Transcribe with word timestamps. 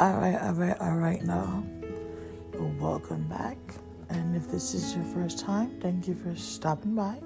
All 0.00 0.14
right, 0.14 0.40
all 0.40 0.54
right, 0.54 0.80
all 0.80 0.96
right 0.96 1.22
now. 1.22 1.62
Welcome 2.80 3.28
back. 3.28 3.58
And 4.08 4.34
if 4.34 4.50
this 4.50 4.72
is 4.72 4.94
your 4.96 5.04
first 5.04 5.38
time, 5.38 5.78
thank 5.82 6.08
you 6.08 6.14
for 6.14 6.34
stopping 6.34 6.94
by. 6.94 7.18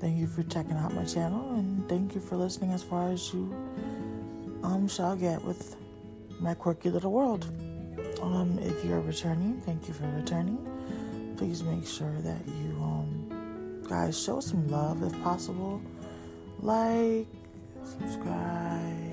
Thank 0.00 0.16
you 0.16 0.26
for 0.26 0.42
checking 0.44 0.72
out 0.78 0.94
my 0.94 1.04
channel 1.04 1.54
and 1.54 1.86
thank 1.90 2.14
you 2.14 2.22
for 2.22 2.36
listening 2.36 2.72
as 2.72 2.82
far 2.82 3.10
as 3.10 3.34
you 3.34 3.54
um 4.62 4.88
shall 4.88 5.14
get 5.16 5.44
with 5.44 5.76
my 6.40 6.54
quirky 6.54 6.88
little 6.88 7.12
world. 7.12 7.44
Um 8.22 8.58
if 8.62 8.82
you're 8.86 9.00
returning, 9.00 9.60
thank 9.66 9.86
you 9.86 9.92
for 9.92 10.08
returning. 10.16 10.56
Please 11.36 11.62
make 11.62 11.86
sure 11.86 12.16
that 12.22 12.40
you 12.48 12.72
um 12.82 13.84
guys 13.86 14.18
show 14.18 14.40
some 14.40 14.66
love 14.68 15.02
if 15.02 15.12
possible. 15.22 15.82
Like, 16.60 17.26
subscribe, 17.84 19.11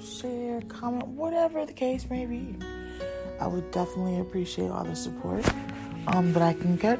share, 0.00 0.60
comment, 0.62 1.06
whatever 1.08 1.66
the 1.66 1.72
case 1.72 2.08
may 2.10 2.26
be. 2.26 2.56
I 3.40 3.46
would 3.46 3.70
definitely 3.70 4.18
appreciate 4.18 4.70
all 4.70 4.84
the 4.84 4.96
support 4.96 5.44
um, 6.08 6.32
that 6.32 6.42
I 6.42 6.54
can 6.54 6.76
get. 6.76 6.98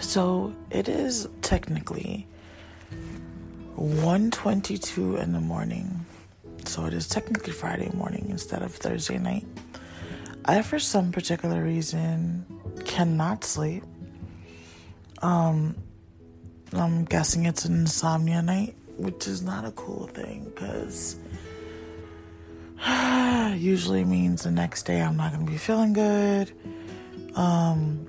So 0.00 0.54
it 0.70 0.88
is 0.88 1.28
technically 1.40 2.26
1.22 3.76 5.22
in 5.22 5.32
the 5.32 5.40
morning. 5.40 6.04
So 6.64 6.84
it 6.86 6.94
is 6.94 7.08
technically 7.08 7.52
Friday 7.52 7.90
morning 7.94 8.26
instead 8.28 8.62
of 8.62 8.74
Thursday 8.74 9.18
night. 9.18 9.46
I, 10.44 10.62
for 10.62 10.78
some 10.78 11.12
particular 11.12 11.62
reason, 11.62 12.44
cannot 12.84 13.44
sleep. 13.44 13.84
Um, 15.22 15.76
I'm 16.72 17.04
guessing 17.04 17.46
it's 17.46 17.64
an 17.64 17.74
insomnia 17.74 18.42
night, 18.42 18.74
which 19.00 19.26
is 19.26 19.42
not 19.42 19.64
a 19.64 19.70
cool 19.72 20.06
thing 20.08 20.44
because 20.44 21.16
usually 23.56 24.04
means 24.04 24.42
the 24.42 24.50
next 24.50 24.84
day 24.84 25.00
I'm 25.00 25.16
not 25.16 25.32
going 25.32 25.46
to 25.46 25.50
be 25.50 25.58
feeling 25.58 25.92
good. 25.92 26.52
Um, 27.34 28.06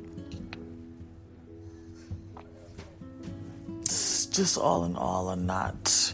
just 4.31 4.57
all 4.57 4.85
in 4.85 4.95
all 4.95 5.29
a 5.29 5.35
not 5.35 6.13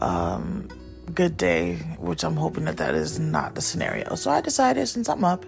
um, 0.00 0.68
good 1.14 1.36
day, 1.36 1.76
which 1.98 2.24
I'm 2.24 2.36
hoping 2.36 2.64
that 2.64 2.78
that 2.78 2.94
is 2.94 3.18
not 3.18 3.54
the 3.54 3.60
scenario. 3.60 4.14
So 4.14 4.30
I 4.30 4.40
decided 4.40 4.88
since 4.88 5.08
I'm 5.08 5.24
up 5.24 5.44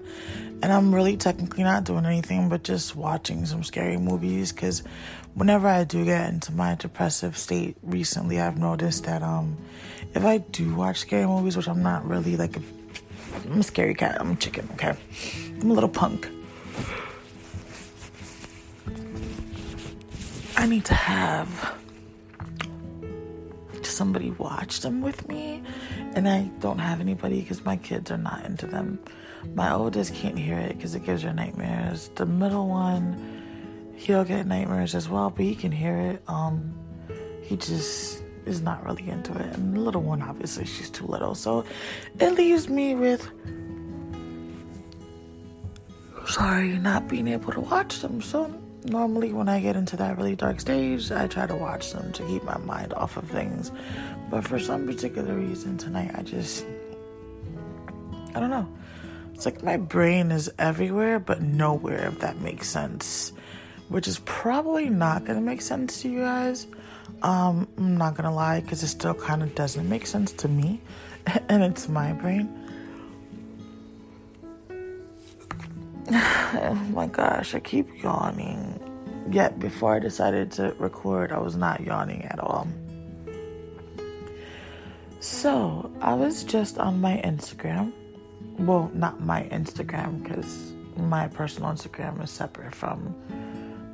and 0.62 0.72
I'm 0.72 0.94
really 0.94 1.16
technically 1.16 1.64
not 1.64 1.84
doing 1.84 2.06
anything 2.06 2.48
but 2.48 2.62
just 2.62 2.94
watching 2.94 3.46
some 3.46 3.64
scary 3.64 3.96
movies 3.96 4.52
because 4.52 4.82
whenever 5.34 5.68
I 5.68 5.84
do 5.84 6.04
get 6.04 6.28
into 6.28 6.52
my 6.52 6.74
depressive 6.74 7.36
state 7.36 7.76
recently, 7.82 8.40
I've 8.40 8.58
noticed 8.58 9.04
that 9.04 9.22
um, 9.22 9.56
if 10.14 10.24
I 10.24 10.38
do 10.38 10.74
watch 10.74 10.98
scary 10.98 11.26
movies, 11.26 11.56
which 11.56 11.68
I'm 11.68 11.82
not 11.82 12.06
really 12.06 12.36
like, 12.36 12.56
I'm 13.44 13.60
a 13.60 13.62
scary 13.62 13.94
cat, 13.94 14.18
I'm 14.20 14.32
a 14.32 14.36
chicken, 14.36 14.68
okay? 14.74 14.94
I'm 15.60 15.70
a 15.70 15.74
little 15.74 15.88
punk. 15.88 16.28
I 20.56 20.66
need 20.66 20.84
to 20.84 20.94
have 20.94 21.78
somebody 23.82 24.30
watch 24.32 24.80
them 24.80 25.00
with 25.00 25.28
me, 25.28 25.62
and 26.14 26.28
I 26.28 26.42
don't 26.60 26.78
have 26.78 27.00
anybody 27.00 27.40
because 27.40 27.64
my 27.64 27.76
kids 27.76 28.10
are 28.10 28.18
not 28.18 28.44
into 28.44 28.66
them. 28.66 28.98
My 29.54 29.72
oldest 29.72 30.14
can't 30.14 30.38
hear 30.38 30.58
it 30.58 30.76
because 30.76 30.94
it 30.94 31.04
gives 31.04 31.22
her 31.22 31.32
nightmares. 31.32 32.10
The 32.14 32.26
middle 32.26 32.68
one, 32.68 33.41
he'll 33.96 34.24
get 34.24 34.46
nightmares 34.46 34.94
as 34.94 35.08
well, 35.08 35.30
but 35.30 35.44
he 35.44 35.54
can 35.54 35.72
hear 35.72 35.96
it. 35.96 36.22
Um, 36.28 36.74
he 37.42 37.56
just 37.56 38.22
is 38.46 38.60
not 38.60 38.84
really 38.84 39.08
into 39.08 39.32
it. 39.32 39.56
And 39.56 39.74
the 39.74 39.80
little 39.80 40.02
one, 40.02 40.22
obviously, 40.22 40.64
she's 40.64 40.90
too 40.90 41.06
little. 41.06 41.34
So 41.34 41.64
it 42.18 42.30
leaves 42.32 42.68
me 42.68 42.94
with, 42.94 43.28
sorry, 46.26 46.78
not 46.78 47.08
being 47.08 47.28
able 47.28 47.52
to 47.52 47.60
watch 47.60 48.00
them. 48.00 48.20
So 48.20 48.52
normally, 48.84 49.32
when 49.32 49.48
I 49.48 49.60
get 49.60 49.76
into 49.76 49.96
that 49.96 50.16
really 50.16 50.36
dark 50.36 50.60
stage, 50.60 51.10
I 51.12 51.26
try 51.26 51.46
to 51.46 51.54
watch 51.54 51.92
them 51.92 52.12
to 52.12 52.26
keep 52.26 52.42
my 52.44 52.58
mind 52.58 52.94
off 52.94 53.16
of 53.16 53.28
things. 53.28 53.70
But 54.30 54.46
for 54.46 54.58
some 54.58 54.86
particular 54.86 55.34
reason 55.34 55.76
tonight, 55.76 56.12
I 56.14 56.22
just, 56.22 56.64
I 58.34 58.40
don't 58.40 58.50
know. 58.50 58.68
It's 59.34 59.44
like 59.44 59.62
my 59.62 59.76
brain 59.76 60.30
is 60.30 60.50
everywhere 60.58 61.18
but 61.18 61.42
nowhere, 61.42 62.06
if 62.06 62.20
that 62.20 62.40
makes 62.40 62.68
sense 62.68 63.32
which 63.92 64.08
is 64.08 64.20
probably 64.20 64.88
not 64.88 65.24
going 65.26 65.38
to 65.38 65.44
make 65.44 65.60
sense 65.60 66.00
to 66.00 66.08
you 66.08 66.20
guys. 66.20 66.66
Um, 67.20 67.68
I'm 67.76 67.98
not 67.98 68.14
going 68.14 68.24
to 68.24 68.34
lie 68.34 68.60
because 68.60 68.82
it 68.82 68.88
still 68.88 69.14
kind 69.14 69.42
of 69.42 69.54
doesn't 69.54 69.86
make 69.86 70.06
sense 70.06 70.32
to 70.32 70.48
me, 70.48 70.80
and 71.48 71.62
it's 71.62 71.88
my 71.88 72.12
brain. 72.14 72.48
oh 76.10 76.88
my 76.92 77.06
gosh, 77.06 77.54
I 77.54 77.60
keep 77.60 78.02
yawning. 78.02 78.80
Yet 79.30 79.60
before 79.60 79.94
I 79.94 79.98
decided 79.98 80.50
to 80.52 80.74
record, 80.78 81.30
I 81.30 81.38
was 81.38 81.54
not 81.54 81.80
yawning 81.82 82.24
at 82.24 82.40
all. 82.40 82.66
So, 85.20 85.92
I 86.00 86.14
was 86.14 86.42
just 86.42 86.78
on 86.78 87.00
my 87.00 87.20
Instagram. 87.24 87.92
Well, 88.58 88.90
not 88.94 89.20
my 89.20 89.44
Instagram 89.44 90.22
because 90.22 90.72
my 90.96 91.28
personal 91.28 91.70
Instagram 91.70 92.22
is 92.24 92.30
separate 92.30 92.74
from 92.74 93.14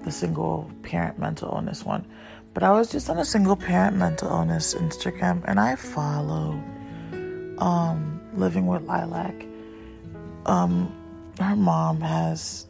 the 0.04 0.10
single 0.10 0.70
parent 0.82 1.19
mental 1.19 1.48
illness 1.53 1.84
one. 1.84 2.06
But 2.54 2.62
I 2.62 2.72
was 2.72 2.91
just 2.91 3.09
on 3.10 3.19
a 3.19 3.25
single 3.25 3.56
parent 3.56 3.97
mental 3.97 4.28
illness 4.28 4.75
Instagram 4.75 5.42
and 5.47 5.60
I 5.60 5.76
follow 5.76 6.60
um, 7.59 8.20
Living 8.34 8.66
with 8.66 8.82
Lilac. 8.82 9.47
Um, 10.47 10.94
her 11.41 11.56
mom 11.56 12.00
has, 12.00 12.66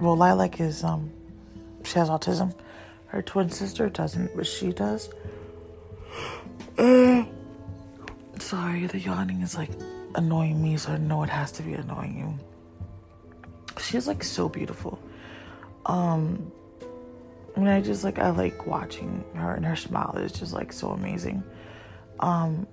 well, 0.00 0.16
Lilac 0.16 0.60
is, 0.60 0.84
um, 0.84 1.10
she 1.84 1.98
has 1.98 2.08
autism. 2.08 2.54
Her 3.06 3.22
twin 3.22 3.50
sister 3.50 3.88
doesn't, 3.88 4.34
but 4.36 4.46
she 4.46 4.72
does. 4.72 5.10
Uh, 6.78 7.24
sorry, 8.38 8.86
the 8.86 8.98
yawning 8.98 9.42
is 9.42 9.56
like 9.56 9.70
annoying 10.14 10.62
me, 10.62 10.76
so 10.76 10.92
I 10.92 10.98
know 10.98 11.22
it 11.22 11.30
has 11.30 11.52
to 11.52 11.62
be 11.62 11.74
annoying 11.74 12.18
you. 12.18 13.80
She's 13.80 14.06
like 14.06 14.22
so 14.24 14.48
beautiful. 14.48 14.98
Um, 15.86 16.50
and 17.56 17.68
I 17.68 17.80
just 17.80 18.04
like 18.04 18.18
I 18.18 18.30
like 18.30 18.66
watching 18.66 19.24
her, 19.34 19.54
and 19.54 19.64
her 19.64 19.76
smile 19.76 20.16
is 20.16 20.32
just 20.32 20.52
like 20.52 20.72
so 20.72 20.90
amazing. 20.90 21.42
Um, 22.20 22.66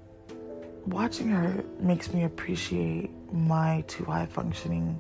watching 0.86 1.28
her 1.30 1.64
makes 1.80 2.14
me 2.14 2.24
appreciate 2.24 3.12
my 3.32 3.84
too 3.88 4.06
high 4.06 4.26
functioning 4.26 5.00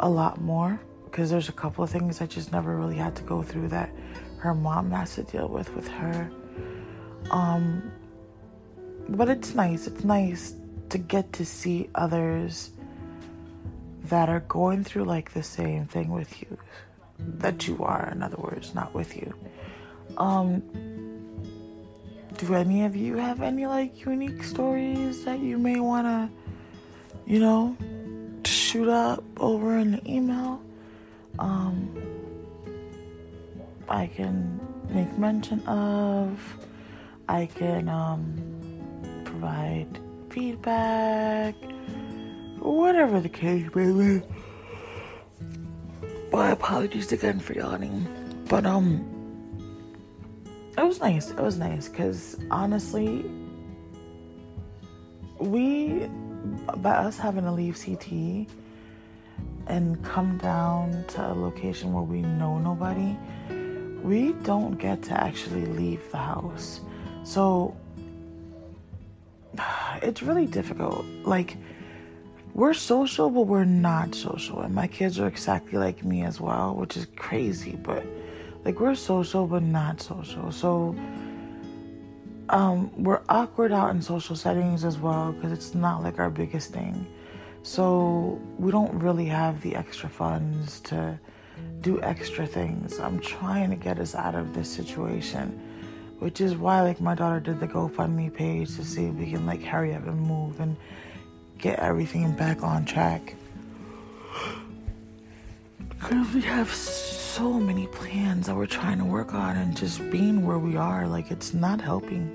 a 0.00 0.08
lot 0.08 0.40
more 0.40 0.80
because 1.04 1.30
there's 1.30 1.48
a 1.48 1.52
couple 1.52 1.82
of 1.82 1.90
things 1.90 2.20
I 2.20 2.26
just 2.26 2.52
never 2.52 2.76
really 2.76 2.96
had 2.96 3.14
to 3.16 3.22
go 3.22 3.42
through 3.42 3.68
that 3.68 3.90
her 4.38 4.54
mom 4.54 4.90
has 4.90 5.14
to 5.14 5.22
deal 5.22 5.48
with 5.48 5.74
with 5.74 5.88
her. 5.88 6.30
Um, 7.30 7.90
but 9.08 9.28
it's 9.28 9.54
nice. 9.54 9.86
It's 9.86 10.04
nice 10.04 10.54
to 10.90 10.98
get 10.98 11.32
to 11.34 11.46
see 11.46 11.88
others 11.94 12.70
that 14.04 14.28
are 14.28 14.40
going 14.40 14.84
through 14.84 15.04
like 15.04 15.32
the 15.32 15.42
same 15.42 15.86
thing 15.86 16.10
with 16.10 16.40
you 16.42 16.58
that 17.18 17.66
you 17.66 17.82
are, 17.82 18.10
in 18.12 18.22
other 18.22 18.36
words, 18.36 18.74
not 18.74 18.94
with 18.94 19.16
you. 19.16 19.32
Um, 20.16 20.62
do 22.38 22.54
any 22.54 22.84
of 22.84 22.94
you 22.94 23.16
have 23.16 23.40
any 23.40 23.66
like 23.66 24.04
unique 24.04 24.42
stories 24.42 25.24
that 25.24 25.40
you 25.40 25.58
may 25.58 25.80
want 25.80 26.06
to, 26.06 26.30
you 27.26 27.40
know, 27.40 27.76
shoot 28.44 28.88
up 28.88 29.24
over 29.38 29.78
in 29.78 29.92
the 29.92 30.10
email? 30.10 30.62
Um, 31.38 31.90
I 33.88 34.06
can 34.06 34.60
make 34.90 35.16
mention 35.18 35.60
of. 35.66 36.40
I 37.28 37.46
can 37.46 37.88
um, 37.88 39.22
provide 39.24 39.98
feedback, 40.30 41.54
whatever 42.58 43.20
the 43.20 43.28
case 43.28 43.68
may 43.74 43.92
be. 43.92 44.22
My 46.36 46.50
apologies 46.50 47.12
again 47.12 47.40
for 47.40 47.54
yawning. 47.54 48.06
But, 48.50 48.66
um, 48.66 49.02
it 50.76 50.82
was 50.82 51.00
nice. 51.00 51.30
It 51.30 51.40
was 51.40 51.56
nice 51.56 51.88
because 51.88 52.36
honestly, 52.50 53.24
we, 55.38 56.06
by 56.76 56.90
us 56.90 57.16
having 57.16 57.44
to 57.44 57.52
leave 57.52 57.82
CT 57.82 58.52
and 59.66 60.04
come 60.04 60.36
down 60.36 61.06
to 61.08 61.32
a 61.32 61.32
location 61.32 61.94
where 61.94 62.02
we 62.02 62.20
know 62.20 62.58
nobody, 62.58 63.16
we 64.02 64.32
don't 64.42 64.76
get 64.76 65.02
to 65.04 65.18
actually 65.18 65.64
leave 65.64 66.02
the 66.10 66.18
house. 66.18 66.82
So, 67.24 67.74
it's 70.02 70.22
really 70.22 70.44
difficult. 70.44 71.06
Like, 71.24 71.56
we're 72.56 72.72
social, 72.72 73.28
but 73.28 73.42
we're 73.42 73.64
not 73.66 74.14
social. 74.14 74.62
And 74.62 74.74
my 74.74 74.86
kids 74.86 75.20
are 75.20 75.26
exactly 75.26 75.78
like 75.78 76.02
me 76.02 76.22
as 76.22 76.40
well, 76.40 76.74
which 76.74 76.96
is 76.96 77.06
crazy, 77.14 77.72
but 77.72 78.02
like 78.64 78.80
we're 78.80 78.94
social, 78.94 79.46
but 79.46 79.62
not 79.62 80.00
social. 80.00 80.50
So 80.50 80.96
um, 82.48 82.90
we're 82.96 83.20
awkward 83.28 83.72
out 83.72 83.90
in 83.90 84.00
social 84.00 84.34
settings 84.36 84.86
as 84.86 84.96
well 84.96 85.32
because 85.32 85.52
it's 85.52 85.74
not 85.74 86.02
like 86.02 86.18
our 86.18 86.30
biggest 86.30 86.72
thing. 86.72 87.06
So 87.62 88.40
we 88.58 88.72
don't 88.72 88.94
really 88.98 89.26
have 89.26 89.60
the 89.60 89.76
extra 89.76 90.08
funds 90.08 90.80
to 90.80 91.20
do 91.82 92.00
extra 92.00 92.46
things. 92.46 92.98
I'm 92.98 93.20
trying 93.20 93.68
to 93.68 93.76
get 93.76 93.98
us 93.98 94.14
out 94.14 94.34
of 94.34 94.54
this 94.54 94.70
situation, 94.70 95.60
which 96.20 96.40
is 96.40 96.56
why 96.56 96.80
like 96.80 97.02
my 97.02 97.14
daughter 97.14 97.38
did 97.38 97.60
the 97.60 97.68
GoFundMe 97.68 98.32
page 98.32 98.76
to 98.76 98.84
see 98.84 99.04
if 99.04 99.14
we 99.16 99.30
can 99.30 99.44
like 99.44 99.62
hurry 99.62 99.94
up 99.94 100.06
and 100.06 100.18
move 100.18 100.58
and 100.58 100.74
get 101.58 101.78
everything 101.78 102.32
back 102.32 102.62
on 102.62 102.84
track. 102.84 103.34
Because 105.88 106.34
we 106.34 106.42
have 106.42 106.72
so 106.72 107.54
many 107.54 107.86
plans 107.88 108.46
that 108.46 108.56
we're 108.56 108.66
trying 108.66 108.98
to 108.98 109.04
work 109.04 109.34
on, 109.34 109.56
and 109.56 109.76
just 109.76 110.10
being 110.10 110.44
where 110.44 110.58
we 110.58 110.76
are, 110.76 111.06
like, 111.06 111.30
it's 111.30 111.54
not 111.54 111.80
helping. 111.80 112.30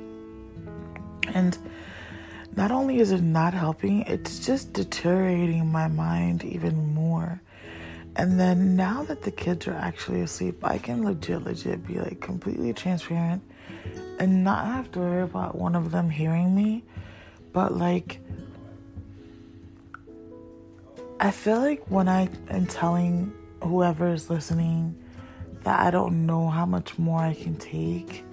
And 1.33 1.57
not 2.55 2.71
only 2.71 2.99
is 2.99 3.11
it 3.11 3.21
not 3.21 3.53
helping, 3.53 4.01
it's 4.01 4.45
just 4.45 4.73
deteriorating 4.73 5.67
my 5.71 5.87
mind 5.87 6.43
even 6.43 6.93
more. 6.93 7.41
And 8.15 8.39
then 8.39 8.75
now 8.75 9.03
that 9.03 9.21
the 9.21 9.31
kids 9.31 9.67
are 9.67 9.73
actually 9.73 10.21
asleep, 10.21 10.63
I 10.63 10.77
can 10.77 11.03
legit, 11.03 11.43
legit 11.43 11.87
be 11.87 11.99
like 11.99 12.19
completely 12.19 12.73
transparent 12.73 13.41
and 14.19 14.43
not 14.43 14.65
have 14.65 14.91
to 14.91 14.99
worry 14.99 15.21
about 15.21 15.55
one 15.55 15.75
of 15.75 15.91
them 15.91 16.09
hearing 16.09 16.53
me. 16.53 16.83
But 17.53 17.77
like, 17.77 18.19
I 21.23 21.29
feel 21.29 21.59
like 21.59 21.85
when 21.85 22.09
I 22.09 22.29
am 22.49 22.65
telling 22.65 23.31
whoever 23.61 24.11
is 24.11 24.31
listening 24.31 24.95
that 25.61 25.79
I 25.79 25.91
don't 25.91 26.25
know 26.25 26.49
how 26.49 26.65
much 26.65 26.97
more 26.97 27.19
I 27.19 27.35
can 27.35 27.57
take, 27.57 28.25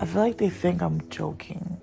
I 0.00 0.06
feel 0.06 0.22
like 0.22 0.36
they 0.36 0.48
think 0.48 0.82
I'm 0.82 1.08
joking. 1.08 1.80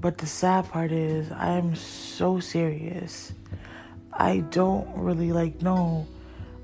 But 0.00 0.18
the 0.18 0.26
sad 0.26 0.68
part 0.68 0.90
is, 0.90 1.30
I 1.30 1.50
am 1.50 1.76
so 1.76 2.40
serious. 2.40 3.32
I 4.12 4.38
don't 4.50 4.88
really 4.96 5.30
like 5.30 5.62
know. 5.62 6.08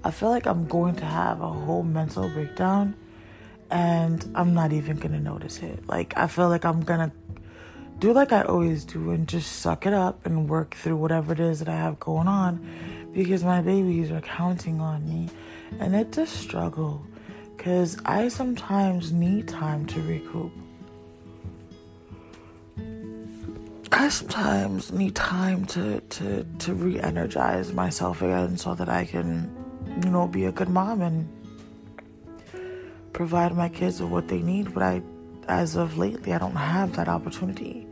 I 0.02 0.10
feel 0.10 0.30
like 0.30 0.48
I'm 0.48 0.66
going 0.66 0.96
to 0.96 1.04
have 1.04 1.40
a 1.40 1.48
whole 1.48 1.84
mental 1.84 2.28
breakdown 2.30 2.96
and 3.70 4.28
I'm 4.34 4.54
not 4.54 4.72
even 4.72 4.96
gonna 4.96 5.20
notice 5.20 5.62
it. 5.62 5.86
Like, 5.86 6.14
I 6.16 6.26
feel 6.26 6.48
like 6.48 6.64
I'm 6.64 6.80
gonna 6.80 7.12
do 8.00 8.12
like 8.12 8.32
I 8.32 8.42
always 8.42 8.84
do 8.84 9.12
and 9.12 9.28
just 9.28 9.52
suck 9.60 9.86
it 9.86 9.92
up 9.94 10.26
and 10.26 10.48
work 10.48 10.74
through 10.74 10.96
whatever 10.96 11.32
it 11.32 11.38
is 11.38 11.60
that 11.60 11.68
I 11.68 11.76
have 11.76 12.00
going 12.00 12.26
on 12.26 13.03
because 13.14 13.44
my 13.44 13.62
babies 13.62 14.10
are 14.10 14.20
counting 14.20 14.80
on 14.80 15.08
me 15.08 15.30
and 15.78 15.94
it's 15.94 16.18
a 16.18 16.26
struggle 16.26 17.06
because 17.56 17.96
I 18.04 18.28
sometimes 18.28 19.12
need 19.12 19.48
time 19.48 19.86
to 19.86 20.02
recoup. 20.02 20.52
I 23.92 24.08
sometimes 24.08 24.92
need 24.92 25.14
time 25.14 25.64
to, 25.66 26.00
to, 26.00 26.44
to 26.58 26.74
re 26.74 27.00
energize 27.00 27.72
myself 27.72 28.22
again 28.22 28.58
so 28.58 28.74
that 28.74 28.88
I 28.88 29.04
can, 29.04 29.54
you 30.02 30.10
know, 30.10 30.26
be 30.26 30.46
a 30.46 30.52
good 30.52 30.68
mom 30.68 31.00
and 31.00 31.28
provide 33.12 33.56
my 33.56 33.68
kids 33.68 34.00
with 34.02 34.10
what 34.10 34.28
they 34.28 34.42
need. 34.42 34.74
But 34.74 34.82
I, 34.82 35.02
as 35.46 35.76
of 35.76 35.96
lately, 35.96 36.32
I 36.32 36.38
don't 36.38 36.56
have 36.56 36.96
that 36.96 37.08
opportunity. 37.08 37.86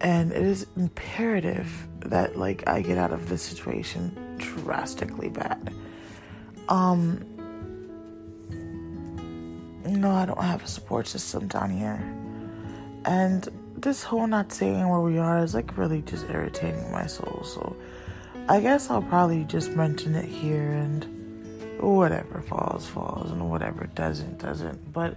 And 0.00 0.32
it 0.32 0.42
is 0.42 0.66
imperative 0.76 1.88
that, 2.00 2.36
like, 2.36 2.66
I 2.68 2.82
get 2.82 2.98
out 2.98 3.12
of 3.12 3.28
this 3.28 3.42
situation 3.42 4.36
drastically 4.38 5.28
bad. 5.28 5.74
Um, 6.68 7.24
no, 9.84 10.10
I 10.10 10.26
don't 10.26 10.40
have 10.40 10.62
a 10.62 10.66
support 10.68 11.06
system 11.06 11.48
down 11.48 11.70
here. 11.70 12.00
And 13.04 13.48
this 13.76 14.02
whole 14.02 14.26
not 14.26 14.52
saying 14.52 14.88
where 14.88 15.00
we 15.00 15.18
are 15.18 15.38
is 15.42 15.54
like 15.54 15.76
really 15.78 16.02
just 16.02 16.28
irritating 16.28 16.90
my 16.92 17.06
soul. 17.06 17.42
So 17.44 17.76
I 18.48 18.60
guess 18.60 18.90
I'll 18.90 19.02
probably 19.02 19.44
just 19.44 19.70
mention 19.70 20.14
it 20.14 20.24
here 20.24 20.72
and 20.72 21.06
whatever 21.80 22.42
falls, 22.42 22.86
falls, 22.86 23.30
and 23.30 23.48
whatever 23.50 23.86
doesn't, 23.94 24.38
doesn't. 24.38 24.92
But 24.92 25.16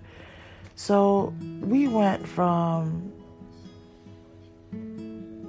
so 0.76 1.34
we 1.60 1.88
went 1.88 2.28
from 2.28 3.12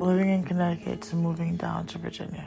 living 0.03 0.31
in 0.31 0.45
Connecticut 0.45 1.01
to 1.03 1.17
moving 1.17 1.57
down 1.57 1.87
to 1.87 1.99
Virginia. 1.99 2.45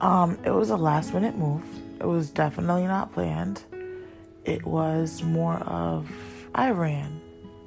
Um, 0.00 0.38
it 0.44 0.50
was 0.50 0.70
a 0.70 0.76
last 0.76 1.14
minute 1.14 1.36
move. 1.36 1.62
It 2.00 2.06
was 2.06 2.30
definitely 2.30 2.86
not 2.86 3.12
planned. 3.12 3.62
It 4.44 4.64
was 4.64 5.22
more 5.22 5.56
of 5.60 6.10
I 6.54 6.70
ran. 6.70 7.20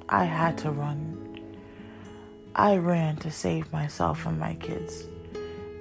I 0.08 0.24
had 0.24 0.58
to 0.58 0.70
run. 0.70 1.40
I 2.54 2.76
ran 2.76 3.16
to 3.18 3.30
save 3.30 3.72
myself 3.72 4.26
and 4.26 4.38
my 4.38 4.54
kids. 4.54 5.06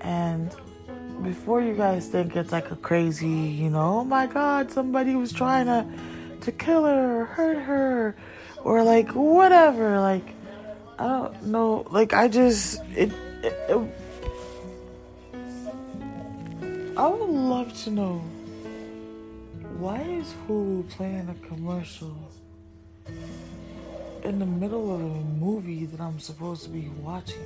And 0.01 0.55
before 1.23 1.61
you 1.61 1.75
guys 1.75 2.07
think 2.07 2.35
it's 2.35 2.51
like 2.51 2.71
a 2.71 2.75
crazy, 2.75 3.27
you 3.27 3.69
know, 3.69 3.99
oh 3.99 4.03
my 4.03 4.25
god, 4.25 4.71
somebody 4.71 5.15
was 5.15 5.31
trying 5.31 5.65
to 5.65 5.85
to 6.41 6.51
kill 6.53 6.85
her 6.85 7.21
or 7.21 7.25
hurt 7.25 7.57
her 7.57 8.15
or 8.63 8.83
like 8.83 9.09
whatever, 9.09 9.99
like 9.99 10.33
I 10.99 11.07
don't 11.07 11.43
know, 11.45 11.87
like 11.91 12.13
I 12.13 12.27
just 12.27 12.81
it, 12.93 13.13
it, 13.41 13.53
it 13.69 13.89
I 16.97 17.07
would 17.07 17.29
love 17.29 17.73
to 17.83 17.89
know 17.89 18.17
why 19.77 20.01
is 20.01 20.33
Hulu 20.45 20.89
playing 20.89 21.29
a 21.29 21.47
commercial 21.47 22.13
in 24.25 24.39
the 24.39 24.45
middle 24.45 24.93
of 24.93 24.99
a 24.99 25.23
movie 25.39 25.85
that 25.85 26.01
I'm 26.01 26.19
supposed 26.19 26.63
to 26.63 26.69
be 26.69 26.89
watching? 27.01 27.39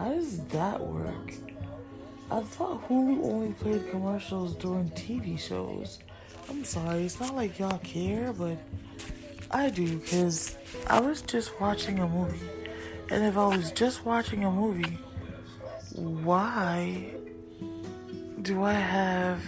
How 0.00 0.12
does 0.12 0.40
that 0.48 0.80
work? 0.80 1.32
I 2.28 2.40
thought 2.40 2.88
Hulu 2.88 3.24
only 3.24 3.52
played 3.52 3.88
commercials 3.92 4.56
during 4.56 4.90
TV 4.90 5.38
shows. 5.38 6.00
I'm 6.50 6.64
sorry, 6.64 7.04
it's 7.04 7.20
not 7.20 7.36
like 7.36 7.60
y'all 7.60 7.78
care, 7.78 8.32
but 8.32 8.58
I 9.50 9.70
do 9.70 9.98
because 9.98 10.56
I 10.88 11.00
was 11.00 11.22
just 11.22 11.58
watching 11.60 11.98
a 12.00 12.06
movie. 12.06 12.46
And 13.10 13.24
if 13.24 13.36
I 13.38 13.46
was 13.46 13.72
just 13.72 14.04
watching 14.04 14.44
a 14.44 14.50
movie, 14.50 14.98
why 15.94 17.06
do 18.42 18.62
I 18.62 18.74
have. 18.74 19.42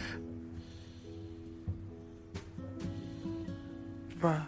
Bruh. 4.19 4.45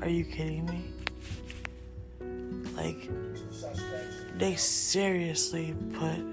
Are 0.00 0.08
you 0.08 0.24
kidding 0.24 0.64
me? 0.66 0.84
Like, 2.74 3.10
they 4.38 4.56
seriously 4.56 5.74
put 5.92 6.24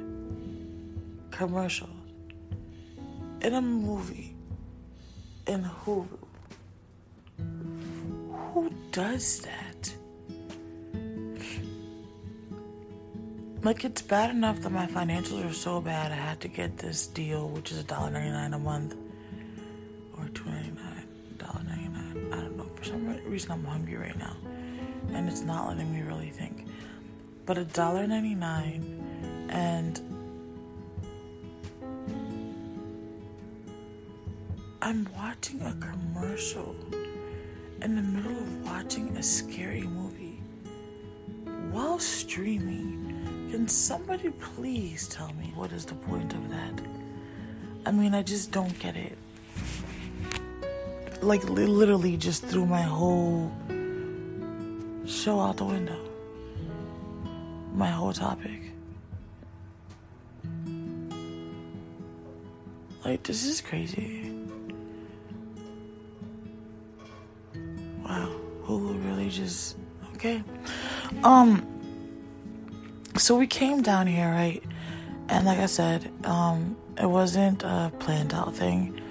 commercials 1.32 1.90
in 3.42 3.54
a 3.54 3.62
movie 3.62 4.36
in 5.46 5.64
Hulu. 5.64 6.27
Does 8.92 9.40
that? 9.42 9.94
Like 13.64 13.84
it's 13.84 14.02
bad 14.02 14.30
enough 14.30 14.62
that 14.62 14.72
my 14.72 14.86
financials 14.88 15.50
are 15.50 15.54
so 15.54 15.82
bad. 15.82 16.12
I 16.12 16.16
had 16.16 16.40
to 16.42 16.48
get 16.48 16.78
this 16.78 17.08
deal, 17.08 17.50
which 17.50 17.72
is 17.72 17.84
$1.99 17.84 18.56
a 18.56 18.60
month 18.60 18.96
or 20.18 20.26
$2.99, 20.26 20.78
$1.99. 21.38 22.34
I 22.34 22.42
don't 22.42 22.58
know. 22.58 22.66
For 22.76 22.84
some 22.86 23.08
reason, 23.26 23.52
I'm 23.52 23.66
hungry 23.66 23.98
right 23.98 24.18
now, 24.18 24.38
and 25.14 25.28
it's 25.28 25.42
not 25.42 25.68
letting 25.68 25.94
me 25.94 26.02
really 26.02 26.30
think. 26.30 26.66
But 27.46 27.58
$1.99 27.58 28.98
and 29.50 30.02
I'm 34.82 35.08
watching 35.16 35.62
a 35.62 35.74
commercial 35.74 36.76
in 37.82 37.96
the 37.96 38.02
middle 38.02 38.32
of 38.32 38.66
watching 38.66 39.16
a 39.18 39.24
scary 39.24 39.84
movie 39.84 40.42
while 41.72 42.00
streaming 42.00 43.08
can 43.52 43.68
somebody 43.68 44.30
please 44.30 45.08
tell 45.08 45.32
me 45.34 45.54
what 45.56 45.72
is 45.72 45.86
the 45.86 45.96
point 45.96 46.34
of 46.34 46.50
that? 46.50 46.82
I 47.86 47.92
mean, 47.92 48.14
I 48.14 48.22
just 48.22 48.52
don't 48.52 48.78
get 48.78 48.98
it. 48.98 49.18
Like, 51.22 51.44
literally, 51.50 52.18
just 52.18 52.44
threw 52.44 52.66
my 52.66 52.82
whole 52.82 53.50
show 55.06 55.40
out 55.40 55.58
the 55.58 55.64
window. 55.64 55.98
My 57.74 57.90
whole 57.90 58.12
topic. 58.12 58.74
Like, 63.06 63.24
this 63.24 63.46
is 63.46 63.62
crazy. 63.62 64.27
Um, 71.28 71.68
so 73.18 73.36
we 73.36 73.48
came 73.48 73.82
down 73.82 74.08
here, 74.08 74.30
right? 74.30 74.64
And 75.28 75.46
like 75.46 75.60
I 75.60 75.66
said, 75.66 76.10
um, 76.24 76.78
it 76.98 77.06
wasn't 77.06 77.64
a 77.64 77.92
planned 78.00 78.34
out 78.34 78.56
thing. 78.56 79.02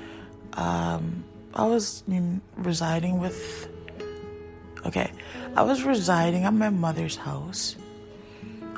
Um, 0.54 1.24
I 1.52 1.66
was 1.66 2.02
residing 2.56 3.20
with. 3.20 3.68
Okay, 4.86 5.12
I 5.56 5.62
was 5.62 5.82
residing 5.82 6.44
at 6.44 6.54
my 6.54 6.70
mother's 6.70 7.16
house. 7.16 7.76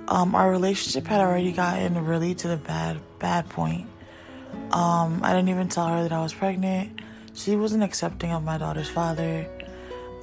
Um, 0.08 0.34
our 0.34 0.50
relationship 0.50 1.06
had 1.06 1.20
already 1.20 1.52
gotten 1.52 2.04
really 2.04 2.34
to 2.34 2.48
the 2.48 2.56
bad 2.56 2.98
bad 3.20 3.48
point. 3.50 3.86
Um, 4.72 5.20
I 5.22 5.32
didn't 5.32 5.50
even 5.50 5.68
tell 5.68 5.86
her 5.86 6.02
that 6.02 6.12
I 6.12 6.20
was 6.22 6.34
pregnant. 6.34 7.02
She 7.34 7.54
wasn't 7.54 7.84
accepting 7.84 8.32
of 8.32 8.42
my 8.42 8.58
daughter's 8.58 8.88
father. 8.88 9.48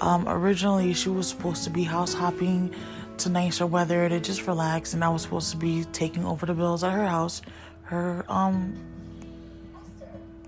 Um, 0.02 0.28
originally, 0.28 0.94
she 0.94 1.08
was 1.08 1.30
supposed 1.30 1.64
to 1.64 1.70
be 1.70 1.84
house 1.84 2.14
hopping 2.14 2.76
to 3.20 3.30
nicer 3.30 3.66
weather 3.66 4.08
to 4.10 4.20
just 4.20 4.48
relax, 4.48 4.94
and 4.94 5.04
I 5.04 5.10
was 5.10 5.22
supposed 5.22 5.52
to 5.52 5.58
be 5.58 5.84
taking 5.86 6.26
over 6.26 6.46
the 6.46 6.54
bills 6.54 6.84
at 6.84 6.92
her 6.92 7.08
house. 7.08 7.42
Her 7.84 8.26
um 8.28 8.76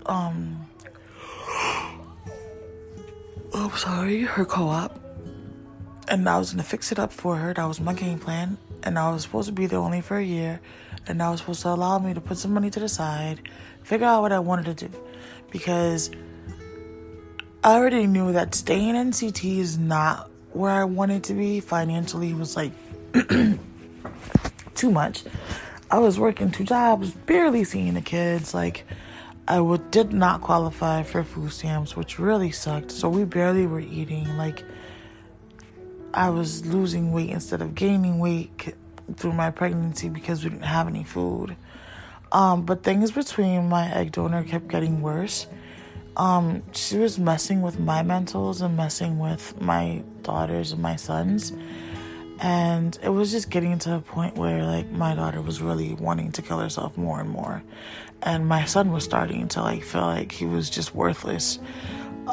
um 0.06 0.66
oh 3.54 3.72
sorry, 3.76 4.22
her 4.22 4.44
co-op. 4.44 5.00
And 6.08 6.28
I 6.28 6.38
was 6.38 6.52
gonna 6.52 6.62
fix 6.62 6.92
it 6.92 6.98
up 6.98 7.12
for 7.12 7.36
her. 7.36 7.52
That 7.54 7.64
was 7.64 7.80
my 7.80 7.94
game 7.94 8.18
plan. 8.18 8.58
And 8.82 8.98
I 8.98 9.10
was 9.10 9.22
supposed 9.22 9.48
to 9.48 9.52
be 9.52 9.66
there 9.66 9.78
only 9.78 10.00
for 10.00 10.16
a 10.16 10.24
year. 10.24 10.60
And 11.06 11.20
that 11.20 11.28
was 11.30 11.40
supposed 11.40 11.62
to 11.62 11.68
allow 11.68 11.98
me 11.98 12.14
to 12.14 12.20
put 12.20 12.38
some 12.38 12.52
money 12.52 12.70
to 12.70 12.80
the 12.80 12.88
side, 12.88 13.40
figure 13.82 14.06
out 14.06 14.22
what 14.22 14.32
I 14.32 14.38
wanted 14.38 14.76
to 14.78 14.88
do. 14.88 14.98
Because 15.50 16.10
I 17.64 17.74
already 17.74 18.06
knew 18.06 18.32
that 18.32 18.54
staying 18.54 18.94
in 18.94 19.10
NCT 19.10 19.58
is 19.58 19.78
not 19.78 20.30
where 20.52 20.70
I 20.70 20.84
wanted 20.84 21.24
to 21.24 21.34
be. 21.34 21.60
Financially 21.60 22.34
was 22.34 22.56
like 22.56 22.72
too 24.74 24.90
much. 24.90 25.24
I 25.90 25.98
was 25.98 26.18
working 26.18 26.50
two 26.50 26.64
jobs, 26.64 27.10
barely 27.10 27.64
seeing 27.64 27.94
the 27.94 28.02
kids. 28.02 28.54
Like 28.54 28.84
I 29.46 29.60
would, 29.60 29.90
did 29.90 30.12
not 30.12 30.42
qualify 30.42 31.02
for 31.02 31.24
food 31.24 31.52
stamps, 31.52 31.96
which 31.96 32.18
really 32.18 32.50
sucked. 32.50 32.90
So 32.90 33.08
we 33.08 33.24
barely 33.24 33.66
were 33.66 33.80
eating. 33.80 34.36
Like 34.36 34.64
I 36.12 36.30
was 36.30 36.66
losing 36.66 37.12
weight 37.12 37.30
instead 37.30 37.62
of 37.62 37.74
gaining 37.74 38.18
weight 38.18 38.74
through 39.16 39.32
my 39.32 39.50
pregnancy 39.50 40.08
because 40.08 40.44
we 40.44 40.50
didn't 40.50 40.64
have 40.64 40.86
any 40.86 41.04
food. 41.04 41.56
Um, 42.30 42.66
but 42.66 42.82
things 42.82 43.10
between 43.10 43.68
my 43.68 43.90
egg 43.90 44.12
donor 44.12 44.44
kept 44.44 44.68
getting 44.68 45.00
worse. 45.00 45.46
Um, 46.18 46.64
she 46.72 46.98
was 46.98 47.18
messing 47.18 47.62
with 47.62 47.78
my 47.78 48.02
mentals 48.02 48.60
and 48.60 48.76
messing 48.76 49.20
with 49.20 49.60
my 49.60 50.02
daughters 50.22 50.72
and 50.72 50.82
my 50.82 50.96
sons. 50.96 51.52
And 52.40 52.98
it 53.02 53.08
was 53.08 53.30
just 53.30 53.50
getting 53.50 53.78
to 53.80 53.94
a 53.94 54.00
point 54.00 54.36
where, 54.36 54.64
like, 54.64 54.90
my 54.90 55.14
daughter 55.14 55.40
was 55.40 55.62
really 55.62 55.94
wanting 55.94 56.32
to 56.32 56.42
kill 56.42 56.58
herself 56.58 56.96
more 56.96 57.20
and 57.20 57.30
more. 57.30 57.62
And 58.22 58.46
my 58.48 58.64
son 58.64 58.92
was 58.92 59.04
starting 59.04 59.48
to, 59.48 59.62
like, 59.62 59.82
feel 59.82 60.02
like 60.02 60.32
he 60.32 60.44
was 60.44 60.70
just 60.70 60.94
worthless. 60.94 61.58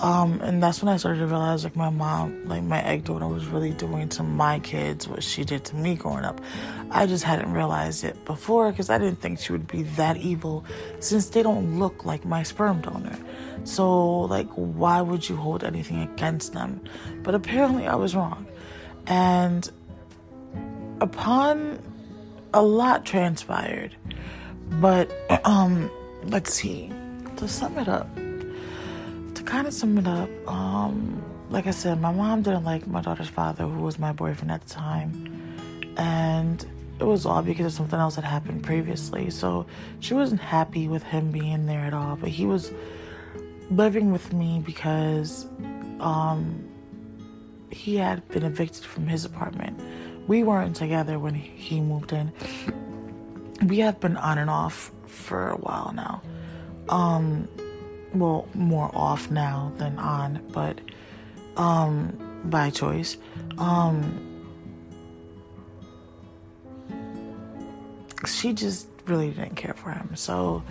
Um, 0.02 0.42
and 0.42 0.62
that's 0.62 0.84
when 0.84 0.94
I 0.94 0.98
started 0.98 1.20
to 1.20 1.28
realize, 1.28 1.64
like, 1.64 1.76
my 1.76 1.90
mom, 1.90 2.46
like, 2.46 2.64
my 2.64 2.82
egg 2.84 3.06
donor 3.06 3.28
was 3.28 3.46
really 3.48 3.72
doing 3.72 4.10
to 4.10 4.24
my 4.24 4.60
kids 4.60 5.08
what 5.08 5.24
she 5.24 5.46
did 5.46 5.64
to 5.66 5.76
me 5.76 5.96
growing 5.96 6.26
up. 6.26 6.42
I 6.92 7.06
just 7.06 7.24
hadn't 7.24 7.52
realized 7.54 8.04
it 8.04 8.26
before 8.26 8.72
because 8.72 8.90
I 8.90 8.98
didn't 8.98 9.22
think 9.22 9.40
she 9.40 9.52
would 9.54 9.68
be 9.68 9.84
that 9.84 10.18
evil 10.18 10.66
since 11.00 11.30
they 11.30 11.42
don't 11.44 11.80
look 11.80 12.04
like 12.04 12.26
my 12.26 12.44
sperm 12.44 12.82
donor. 12.82 13.18
So, 13.64 14.22
like, 14.22 14.50
why 14.50 15.02
would 15.02 15.28
you 15.28 15.38
hold 15.38 15.64
anything 15.64 16.02
against 16.02 16.54
them? 16.54 16.82
But 17.24 17.34
apparently, 17.34 17.88
I 17.88 17.96
was 17.96 18.16
wrong. 18.16 18.46
And 19.08 19.70
upon 21.00 21.82
a 22.54 22.62
lot 22.62 23.06
transpired, 23.06 23.96
but 24.82 25.12
um, 25.46 25.90
let's 26.24 26.54
see. 26.54 26.92
To 27.38 27.50
sum 27.50 27.78
it 27.78 27.90
up, 27.90 28.08
kind 29.46 29.68
of 29.68 29.74
sum 29.74 29.98
it 29.98 30.08
up, 30.08 30.30
um, 30.48 31.24
like 31.50 31.68
I 31.68 31.72
said, 31.72 32.02
my 32.02 32.12
mom 32.12 32.42
didn't 32.42 32.64
like 32.64 32.88
my 32.88 33.02
daughter's 33.02 33.30
father, 33.30 33.66
who 33.66 33.82
was 33.84 34.00
my 34.00 34.12
boyfriend 34.12 34.52
at 34.52 34.62
the 34.62 34.70
time, 34.70 35.94
and 35.98 36.66
it 37.00 37.04
was 37.04 37.26
all 37.26 37.42
because 37.42 37.66
of 37.68 37.74
something 37.74 38.00
else 38.00 38.16
that 38.16 38.24
happened 38.24 38.64
previously. 38.64 39.30
So 39.30 39.66
she 40.00 40.14
wasn't 40.14 40.42
happy 40.42 40.88
with 40.88 41.04
him 41.04 41.32
being 41.32 41.66
there 41.66 41.82
at 41.82 41.94
all, 41.94 42.16
but 42.16 42.30
he 42.30 42.46
was 42.46 42.72
living 43.70 44.12
with 44.12 44.34
me 44.34 44.62
because 44.66 45.48
um, 46.00 46.68
he 47.70 47.98
had 47.98 48.28
been 48.30 48.44
evicted 48.44 48.84
from 48.84 49.08
his 49.08 49.26
apartment. 49.26 49.80
We 50.28 50.44
weren't 50.44 50.76
together 50.76 51.20
when 51.20 51.36
he 51.36 51.82
moved 51.82 52.14
in. 52.14 52.32
We 53.66 53.80
have 53.80 54.00
been 54.00 54.18
on 54.18 54.38
and 54.38 54.50
off 54.50 54.92
for 55.06 55.50
a 55.50 55.58
while 55.58 55.94
now. 55.96 56.22
Um, 56.90 57.48
well, 58.20 58.48
more 58.54 58.92
off 58.94 59.30
now 59.32 59.72
than 59.78 59.98
on, 60.00 60.42
but 60.52 60.80
um, 61.58 62.42
by 62.46 62.70
choice. 62.70 63.18
Um, 63.58 64.22
she 68.26 68.54
just 68.54 68.88
really 69.06 69.30
didn't 69.32 69.56
care 69.56 69.74
for 69.74 69.92
him. 69.92 70.16
So 70.16 70.64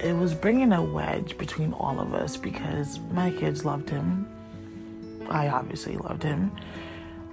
it 0.00 0.14
was 0.14 0.34
bringing 0.34 0.72
a 0.72 0.82
wedge 0.82 1.38
between 1.38 1.72
all 1.72 2.00
of 2.00 2.14
us 2.14 2.36
because 2.36 2.98
my 3.12 3.30
kids 3.30 3.64
loved 3.64 3.88
him. 3.88 4.28
I 5.28 5.48
obviously 5.48 5.96
loved 5.96 6.22
him. 6.22 6.52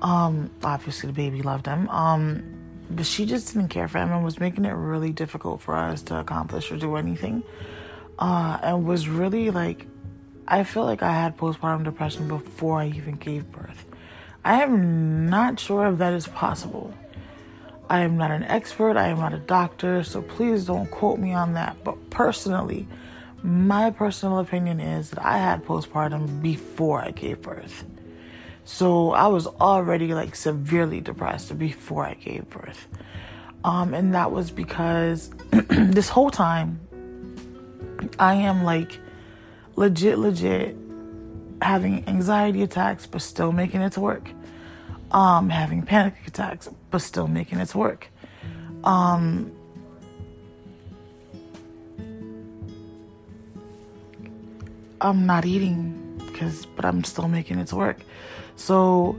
Um, 0.01 0.49
obviously 0.63 1.07
the 1.07 1.13
baby 1.13 1.41
loved 1.41 1.65
him. 1.65 1.89
Um, 1.89 2.43
but 2.89 3.05
she 3.05 3.25
just 3.25 3.53
didn't 3.53 3.69
care 3.69 3.87
for 3.87 3.99
him 3.99 4.11
and 4.11 4.23
was 4.23 4.39
making 4.39 4.65
it 4.65 4.73
really 4.73 5.11
difficult 5.11 5.61
for 5.61 5.75
us 5.75 6.01
to 6.03 6.19
accomplish 6.19 6.71
or 6.71 6.77
do 6.77 6.95
anything. 6.95 7.43
Uh, 8.20 8.60
and 8.62 8.86
was 8.86 9.08
really 9.08 9.50
like, 9.50 9.88
I 10.48 10.63
feel 10.63 10.86
like 10.86 11.01
I 11.01 11.13
had 11.13 11.38
postpartum 11.38 11.84
depression 11.84 12.27
before 12.27 12.79
I 12.79 12.88
even 12.88 13.15
gave 13.15 13.51
birth. 13.51 13.86
I 14.46 14.62
am 14.62 15.29
not 15.29 15.60
sure 15.60 15.88
if 15.88 15.98
that 16.00 16.13
is 16.13 16.27
possible. 16.27 16.93
I 17.89 18.01
am 18.01 18.17
not 18.17 18.32
an 18.32 18.43
expert, 18.43 18.98
I 18.98 19.08
am 19.08 19.20
not 19.20 19.34
a 19.34 19.39
doctor, 19.39 20.03
so 20.03 20.22
please 20.22 20.65
don't 20.65 20.89
quote 20.89 21.20
me 21.20 21.34
on 21.34 21.53
that. 21.53 21.84
But 21.84 22.10
personally, 22.10 22.88
my 23.41 23.89
personal 23.91 24.39
opinion 24.39 24.79
is 24.79 25.10
that 25.12 25.24
I 25.24 25.38
had 25.38 25.65
postpartum 25.65 26.41
before 26.41 27.01
I 27.01 27.12
gave 27.12 27.41
birth. 27.41 27.84
So 28.65 29.12
I 29.12 29.27
was 29.27 29.48
already 29.48 30.13
like 30.13 30.36
severely 30.36 31.01
depressed 31.01 31.58
before 31.58 32.05
I 32.05 32.13
gave 32.13 32.50
birth. 32.50 32.88
Um, 33.63 33.93
and 33.93 34.13
that 34.15 34.32
was 34.32 34.51
because 34.51 35.29
this 35.51 36.10
whole 36.10 36.32
time 36.32 36.79
I 38.20 38.36
am 38.36 38.63
like 38.63 39.00
legit, 39.75 40.17
legit 40.17 40.75
having 41.62 42.08
anxiety 42.08 42.62
attacks, 42.63 43.05
but 43.05 43.22
still 43.22 43.51
making 43.51 43.82
it 43.82 43.93
to 43.93 44.01
work 44.01 44.29
um, 45.13 45.50
having 45.50 45.84
panic 45.84 46.15
attacks, 46.25 46.70
but 46.89 47.00
still 47.00 47.27
making 47.27 47.60
it 47.60 47.67
to 47.67 47.77
work. 47.77 48.08
Um, 48.84 49.51
I'm 55.00 55.25
not 55.25 55.46
eating 55.46 56.20
because, 56.25 56.65
but 56.65 56.84
I'm 56.84 57.03
still 57.03 57.27
making 57.27 57.60
it 57.60 57.67
to 57.67 57.75
work. 57.75 58.00
So 58.55 59.17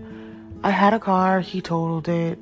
I 0.63 0.71
had 0.71 0.95
a 0.95 1.01
car, 1.01 1.41
he 1.41 1.61
totaled 1.61 2.09
it. 2.09 2.39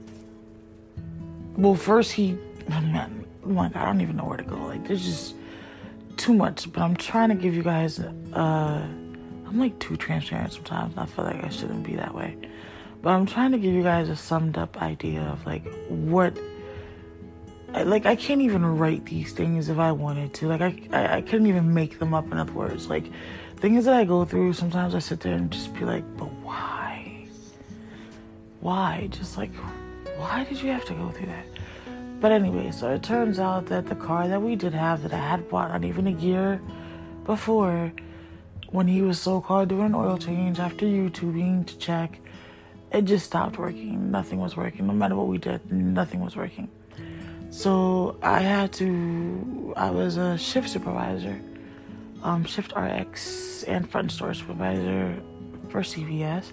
Well, 1.57 1.75
first 1.75 2.13
he, 2.13 2.39
man, 2.69 3.27
oh 3.45 3.49
my 3.49 3.69
God, 3.69 3.83
I 3.83 3.85
don't 3.85 4.01
even 4.01 4.17
know 4.17 4.25
where 4.25 4.39
to 4.39 4.45
go. 4.45 4.57
Like, 4.57 4.87
there's 4.89 5.05
just 5.05 5.35
too 6.23 6.33
much, 6.33 6.73
but 6.73 6.81
I'm 6.81 6.95
trying 6.95 7.31
to 7.31 7.35
give 7.35 7.53
you 7.53 7.65
guys, 7.65 7.99
uh, 7.99 8.87
I'm 9.47 9.59
like 9.59 9.77
too 9.81 9.97
transparent 9.97 10.53
sometimes. 10.53 10.95
I 10.97 11.05
feel 11.05 11.25
like 11.25 11.43
I 11.43 11.49
shouldn't 11.49 11.83
be 11.83 11.97
that 11.97 12.15
way. 12.15 12.37
But 13.03 13.11
I'm 13.11 13.27
trying 13.27 13.51
to 13.51 13.59
give 13.59 13.75
you 13.75 13.83
guys 13.83 14.09
a 14.09 14.15
summed 14.15 14.57
up 14.57 14.81
idea 14.81 15.23
of 15.23 15.45
like 15.45 15.65
what 15.89 16.39
like 17.75 18.07
I 18.07 18.15
can't 18.15 18.43
even 18.43 18.65
write 18.79 19.07
these 19.07 19.33
things 19.33 19.69
if 19.69 19.79
I 19.79 19.91
wanted 19.91 20.33
to. 20.35 20.47
Like 20.47 20.61
I, 20.61 20.79
I, 20.93 21.17
I 21.17 21.21
couldn't 21.23 21.49
even 21.49 21.75
make 21.75 21.99
them 21.99 22.15
up 22.15 22.31
in 22.31 22.39
other 22.39 22.53
words. 22.53 22.89
Like 22.89 23.11
things 23.57 23.85
that 23.87 23.95
I 23.95 24.05
go 24.05 24.25
through, 24.25 24.53
sometimes 24.53 24.95
I 24.95 25.01
sit 25.01 25.21
there 25.21 25.35
and 25.35 25.51
just 25.51 25.75
be 25.75 25.85
like, 25.85 26.05
but 26.17 26.31
why? 26.45 27.27
Why? 28.61 29.09
Just 29.11 29.37
like, 29.37 29.53
why 30.17 30.45
did 30.45 30.63
you 30.63 30.71
have 30.71 30.85
to 30.85 30.95
go 30.95 31.11
through 31.11 31.27
that? 31.27 31.47
But 32.23 32.31
anyway, 32.31 32.71
so 32.71 32.89
it 32.89 33.03
turns 33.03 33.41
out 33.41 33.67
that 33.67 33.87
the 33.87 33.97
car 33.97 34.29
that 34.29 34.41
we 34.41 34.55
did 34.55 34.73
have 34.75 35.03
that 35.03 35.13
I 35.13 35.19
had 35.19 35.49
bought 35.49 35.73
not 35.73 35.85
even 35.85 36.07
a 36.07 36.13
year 36.13 36.63
before, 37.25 37.93
when 38.71 38.87
he 38.87 39.03
was 39.03 39.21
so 39.21 39.41
called 39.41 39.71
doing 39.71 39.87
an 39.87 39.95
oil 39.97 40.17
change 40.17 40.61
after 40.61 40.87
YouTubing 40.87 41.67
to 41.67 41.79
check, 41.79 42.21
it 42.93 43.07
just 43.07 43.27
stopped 43.27 43.59
working. 43.59 44.13
Nothing 44.13 44.39
was 44.39 44.57
working. 44.57 44.87
No 44.87 44.93
matter 44.93 45.17
what 45.17 45.27
we 45.27 45.37
did, 45.37 45.73
nothing 45.73 46.21
was 46.21 46.37
working. 46.37 46.69
So 47.51 48.17
I 48.23 48.39
had 48.39 48.73
to, 48.75 49.75
I 49.77 49.91
was 49.91 50.17
a 50.17 50.39
shift 50.39 50.69
supervisor, 50.69 51.41
um, 52.23 52.45
shift 52.45 52.73
RX 52.77 53.65
and 53.65 53.91
front 53.91 54.13
store 54.13 54.33
supervisor 54.33 55.21
for 55.71 55.81
CVS. 55.81 56.53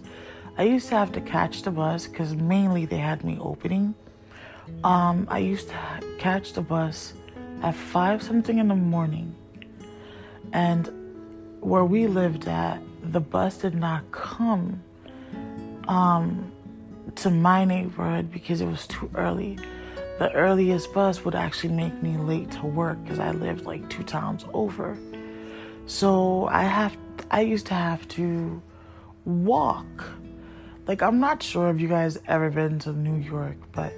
I 0.57 0.63
used 0.63 0.89
to 0.89 0.95
have 0.95 1.11
to 1.11 1.21
catch 1.21 1.61
the 1.61 1.69
bus 1.69 2.07
because 2.07 2.33
mainly 2.33 2.87
they 2.87 2.97
had 2.97 3.23
me 3.23 3.37
opening. 3.39 3.93
Um, 4.83 5.27
I 5.29 5.39
used 5.39 5.69
to 5.69 6.03
catch 6.17 6.53
the 6.53 6.61
bus 6.61 7.13
at 7.61 7.75
five 7.75 8.23
something 8.23 8.59
in 8.59 8.67
the 8.67 8.75
morning, 8.75 9.35
and 10.53 10.89
where 11.59 11.85
we 11.85 12.07
lived 12.07 12.47
at, 12.47 12.81
the 13.03 13.19
bus 13.19 13.57
did 13.57 13.75
not 13.75 14.09
come 14.11 14.81
um, 15.87 16.51
to 17.15 17.29
my 17.29 17.65
neighborhood 17.65 18.31
because 18.31 18.61
it 18.61 18.67
was 18.67 18.87
too 18.87 19.09
early. 19.15 19.57
The 20.19 20.31
earliest 20.33 20.93
bus 20.93 21.23
would 21.25 21.35
actually 21.35 21.73
make 21.73 22.01
me 22.03 22.17
late 22.17 22.51
to 22.51 22.65
work 22.65 23.01
because 23.03 23.19
I 23.19 23.31
lived 23.31 23.65
like 23.65 23.89
two 23.89 24.03
towns 24.03 24.45
over. 24.53 24.97
So 25.85 26.47
I 26.47 26.63
have, 26.63 26.95
I 27.31 27.41
used 27.41 27.65
to 27.67 27.73
have 27.73 28.07
to 28.09 28.61
walk. 29.25 30.05
Like 30.87 31.01
I'm 31.01 31.19
not 31.19 31.41
sure 31.41 31.69
if 31.69 31.79
you 31.79 31.87
guys 31.87 32.17
ever 32.27 32.49
been 32.49 32.79
to 32.79 32.91
New 32.91 33.15
York, 33.15 33.57
but 33.71 33.93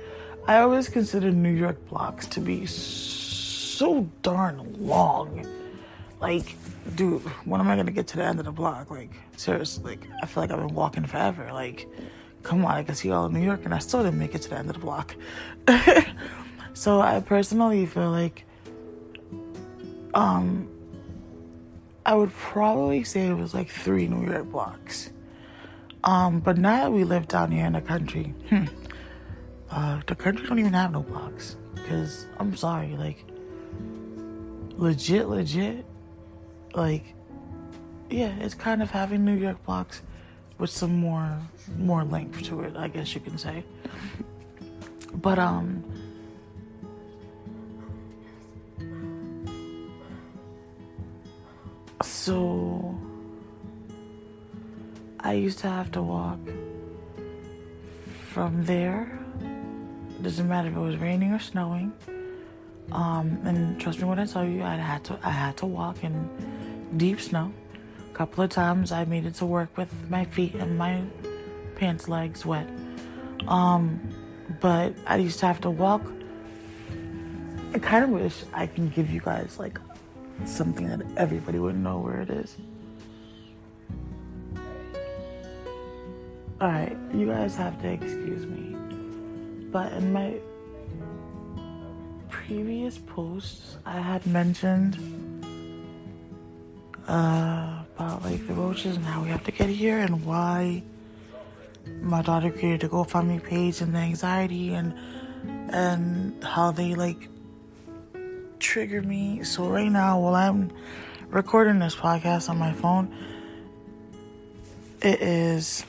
I 0.48 0.58
always 0.60 0.90
consider 0.90 1.32
New 1.32 1.54
York 1.54 1.88
blocks 1.90 2.26
to 2.28 2.40
be 2.40 2.66
so 2.66 4.10
darn 4.22 4.76
long. 4.80 5.46
Like, 6.20 6.56
dude, 6.96 7.22
when 7.46 7.62
am 7.62 7.70
I 7.70 7.76
gonna 7.76 7.92
get 7.92 8.08
to 8.08 8.18
the 8.18 8.24
end 8.24 8.40
of 8.40 8.46
the 8.46 8.52
block? 8.52 8.90
Like, 8.90 9.12
seriously, 9.38 9.98
like 9.98 10.10
I 10.22 10.26
feel 10.26 10.44
like 10.44 10.52
I've 10.52 10.60
been 10.60 10.76
walking 10.76 11.06
forever. 11.06 11.50
Like, 11.54 11.88
come 12.44 12.66
on, 12.66 12.72
I 12.72 12.84
can 12.84 12.96
see 12.96 13.12
all 13.12 13.26
of 13.26 13.32
New 13.32 13.42
York, 13.42 13.62
and 13.66 13.74
I 13.74 13.80
still 13.80 14.04
didn't 14.04 14.20
make 14.20 14.36
it 14.36 14.42
to 14.44 14.50
the 14.50 14.58
end 14.58 14.70
of 14.70 14.76
the 14.76 14.82
block. 14.82 15.16
so 16.74 17.02
I 17.02 17.20
personally 17.20 17.86
feel 17.86 18.10
like, 18.10 18.46
um, 20.14 20.68
I 22.06 22.16
would 22.16 22.34
probably 22.34 23.04
say 23.04 23.28
it 23.28 23.34
was 23.34 23.54
like 23.54 23.70
three 23.70 24.08
New 24.08 24.30
York 24.30 24.46
blocks. 24.52 25.12
Um, 26.04 26.40
but 26.40 26.58
now 26.58 26.86
that 26.86 26.92
we 26.92 27.04
live 27.04 27.28
down 27.28 27.52
here 27.52 27.66
in 27.66 27.74
the 27.74 27.82
country, 27.82 28.34
hmm, 28.50 28.66
uh, 29.72 30.02
the 30.06 30.16
country 30.16 30.46
don't 30.48 30.60
even 30.60 30.74
have 30.74 30.92
no 30.92 31.02
blocks. 31.02 31.56
Cause 31.88 32.28
I'm 32.38 32.56
sorry, 32.56 32.96
like, 32.98 33.26
legit, 34.78 35.28
legit, 35.28 35.86
like, 36.74 37.16
yeah, 38.10 38.36
it's 38.40 38.54
kind 38.54 38.82
of 38.82 38.92
having 38.92 39.24
New 39.26 39.36
York 39.36 39.64
blocks 39.66 40.02
with 40.58 40.70
some 40.70 40.98
more 40.98 41.40
more 41.78 42.04
length 42.04 42.44
to 42.44 42.62
it, 42.62 42.76
I 42.76 42.88
guess 42.88 43.16
you 43.16 43.22
can 43.22 43.38
say. 43.38 43.64
But 45.14 45.40
um. 45.40 45.84
So 52.04 52.98
I 55.20 55.34
used 55.34 55.60
to 55.60 55.70
have 55.70 55.92
to 55.94 56.02
walk 56.02 56.40
from 58.32 58.66
there. 58.66 59.21
Doesn't 60.22 60.48
matter 60.48 60.70
if 60.70 60.76
it 60.76 60.80
was 60.80 60.98
raining 60.98 61.34
or 61.34 61.40
snowing. 61.40 61.94
Um, 62.92 63.40
and 63.46 63.80
trust 63.80 64.00
me 64.00 64.06
when 64.06 64.20
I 64.20 64.26
tell 64.26 64.46
you, 64.46 64.64
I 64.64 64.76
had 64.76 65.04
to 65.06 65.20
I 65.24 65.32
had 65.32 65.58
to 65.58 65.66
walk 65.66 66.04
in 66.04 66.30
deep 66.98 67.20
snow. 67.20 67.52
A 68.10 68.14
couple 68.14 68.44
of 68.44 68.50
times 68.50 68.92
I 68.92 69.06
made 69.06 69.26
it 69.26 69.36
to 69.36 69.46
work 69.46 69.76
with 69.78 69.92
my 70.10 70.26
feet 70.26 70.56
and 70.56 70.78
my 70.78 71.02
pants 71.76 72.08
legs 72.08 72.46
wet. 72.46 72.68
Um, 73.48 74.00
but 74.60 74.94
I 75.08 75.18
used 75.18 75.40
to 75.40 75.48
have 75.48 75.62
to 75.62 75.70
walk. 75.70 76.02
I 77.74 77.80
kind 77.80 78.04
of 78.04 78.10
wish 78.12 78.44
I 78.54 78.68
can 78.68 78.90
give 78.90 79.10
you 79.10 79.22
guys 79.22 79.58
like 79.58 79.80
something 80.46 80.88
that 80.88 81.02
everybody 81.18 81.58
would 81.58 81.78
know 81.78 82.00
where 82.00 82.22
it 82.22 82.30
is. 82.30 82.58
Alright, 86.62 86.98
you 87.14 87.26
guys 87.26 87.56
have 87.56 87.82
to 87.82 87.92
excuse 87.92 88.46
me. 88.46 88.71
But 89.72 89.94
in 89.94 90.12
my 90.12 90.36
previous 92.30 92.98
posts, 92.98 93.78
I 93.86 94.00
had 94.00 94.26
mentioned 94.26 94.98
uh, 97.08 97.84
about 97.96 98.24
like 98.24 98.46
the 98.48 98.54
roaches 98.54 98.98
and 98.98 99.06
how 99.06 99.24
we 99.24 99.30
have 99.30 99.44
to 99.46 99.52
get 99.52 99.70
here 99.70 100.00
and 100.00 100.26
why 100.26 100.84
my 102.02 102.22
daughter 102.22 102.52
created 102.52 102.84
a 102.84 102.90
GoFundMe 102.90 103.44
page 103.44 103.82
and 103.82 103.96
the 103.96 104.00
anxiety 104.00 104.74
and 104.74 104.94
and 105.70 106.44
how 106.44 106.72
they 106.72 106.94
like 106.96 107.30
trigger 108.60 109.02
me. 109.02 109.44
So 109.44 109.68
right 109.70 109.92
now, 109.92 110.20
while 110.20 110.36
I'm 110.36 110.72
recording 111.30 111.80
this 111.80 111.96
podcast 111.96 112.50
on 112.50 112.58
my 112.58 112.74
phone, 112.74 113.16
it 115.02 115.22
is 115.22 115.86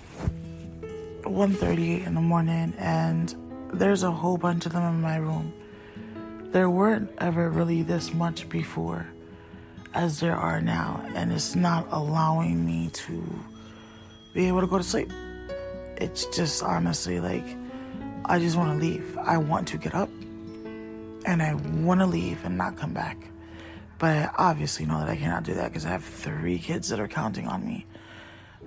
1.38 1.22 2.06
in 2.06 2.14
the 2.14 2.20
morning 2.20 2.72
and 2.78 3.34
there's 3.72 4.02
a 4.02 4.10
whole 4.10 4.36
bunch 4.36 4.66
of 4.66 4.72
them 4.72 4.82
in 4.82 5.00
my 5.00 5.16
room. 5.16 5.52
There 6.52 6.68
weren't 6.68 7.10
ever 7.18 7.48
really 7.48 7.82
this 7.82 8.12
much 8.12 8.48
before 8.48 9.06
as 9.94 10.20
there 10.20 10.36
are 10.36 10.60
now, 10.60 11.04
and 11.14 11.32
it's 11.32 11.54
not 11.54 11.86
allowing 11.90 12.64
me 12.64 12.90
to 12.92 13.24
be 14.34 14.48
able 14.48 14.60
to 14.60 14.66
go 14.66 14.78
to 14.78 14.84
sleep. 14.84 15.10
It's 15.96 16.26
just 16.26 16.62
honestly 16.62 17.20
like 17.20 17.56
I 18.24 18.38
just 18.38 18.56
want 18.56 18.78
to 18.78 18.86
leave. 18.86 19.18
I 19.18 19.38
want 19.38 19.68
to 19.68 19.78
get 19.78 19.94
up 19.94 20.10
and 21.24 21.42
I 21.42 21.54
want 21.54 22.00
to 22.00 22.06
leave 22.06 22.44
and 22.44 22.56
not 22.56 22.76
come 22.76 22.92
back. 22.92 23.16
But 23.98 24.16
I 24.16 24.30
obviously 24.36 24.84
know 24.84 24.98
that 24.98 25.08
I 25.08 25.16
cannot 25.16 25.44
do 25.44 25.54
that 25.54 25.68
because 25.68 25.86
I 25.86 25.90
have 25.90 26.04
three 26.04 26.58
kids 26.58 26.88
that 26.88 27.00
are 27.00 27.08
counting 27.08 27.46
on 27.46 27.64
me. 27.64 27.86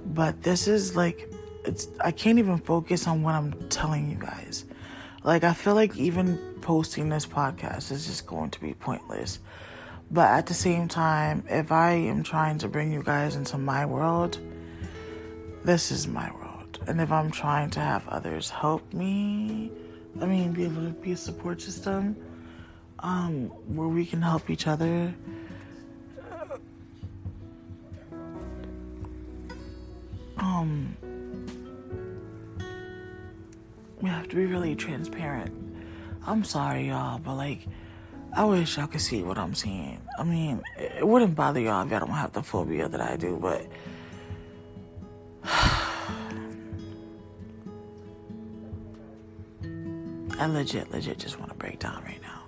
But 0.05 0.43
this 0.43 0.67
is 0.67 0.95
like 0.95 1.31
it's 1.65 1.87
I 2.03 2.11
can't 2.11 2.39
even 2.39 2.57
focus 2.57 3.07
on 3.07 3.21
what 3.21 3.35
I'm 3.35 3.53
telling 3.69 4.09
you 4.09 4.17
guys. 4.17 4.65
Like 5.25 5.43
I 5.43 5.53
feel 5.53 5.73
like 5.73 5.97
even 5.97 6.37
posting 6.61 7.09
this 7.09 7.25
podcast 7.25 7.91
is 7.91 8.05
just 8.05 8.27
going 8.27 8.51
to 8.51 8.61
be 8.61 8.75
pointless. 8.75 9.39
But 10.11 10.29
at 10.29 10.45
the 10.45 10.53
same 10.53 10.87
time, 10.87 11.43
if 11.49 11.71
I 11.71 11.93
am 11.93 12.21
trying 12.21 12.59
to 12.59 12.67
bring 12.67 12.93
you 12.93 13.01
guys 13.01 13.35
into 13.35 13.57
my 13.57 13.87
world, 13.87 14.37
this 15.63 15.91
is 15.91 16.07
my 16.07 16.31
world. 16.31 16.79
And 16.85 17.01
if 17.01 17.11
I'm 17.11 17.31
trying 17.31 17.71
to 17.71 17.79
have 17.79 18.07
others 18.07 18.51
help 18.51 18.93
me, 18.93 19.71
I 20.21 20.27
mean, 20.27 20.53
be 20.53 20.65
able 20.65 20.83
to 20.83 20.91
be 20.91 21.13
a 21.13 21.17
support 21.17 21.59
system 21.59 22.15
um, 22.99 23.47
where 23.75 23.87
we 23.87 24.05
can 24.05 24.21
help 24.21 24.51
each 24.51 24.67
other. 24.67 25.11
Um, 30.37 30.95
we 34.01 34.09
have 34.09 34.27
to 34.29 34.35
be 34.35 34.45
really 34.45 34.75
transparent. 34.75 35.53
I'm 36.25 36.43
sorry, 36.43 36.87
y'all, 36.87 37.19
but 37.19 37.35
like, 37.35 37.67
I 38.33 38.43
wish 38.45 38.77
y'all 38.77 38.87
could 38.87 39.01
see 39.01 39.23
what 39.23 39.37
I'm 39.37 39.55
seeing. 39.55 40.01
I 40.17 40.23
mean, 40.23 40.61
it 40.77 41.07
wouldn't 41.07 41.35
bother 41.35 41.59
y'all 41.59 41.85
if 41.85 41.91
y'all 41.91 42.01
don't 42.01 42.09
have 42.09 42.33
the 42.33 42.43
phobia 42.43 42.89
that 42.89 43.01
I 43.01 43.15
do, 43.15 43.37
but. 43.41 43.65
I 50.37 50.47
legit, 50.47 50.91
legit 50.91 51.17
just 51.17 51.39
want 51.39 51.51
to 51.51 51.57
break 51.57 51.79
down 51.79 52.03
right 52.03 52.21
now. 52.21 52.41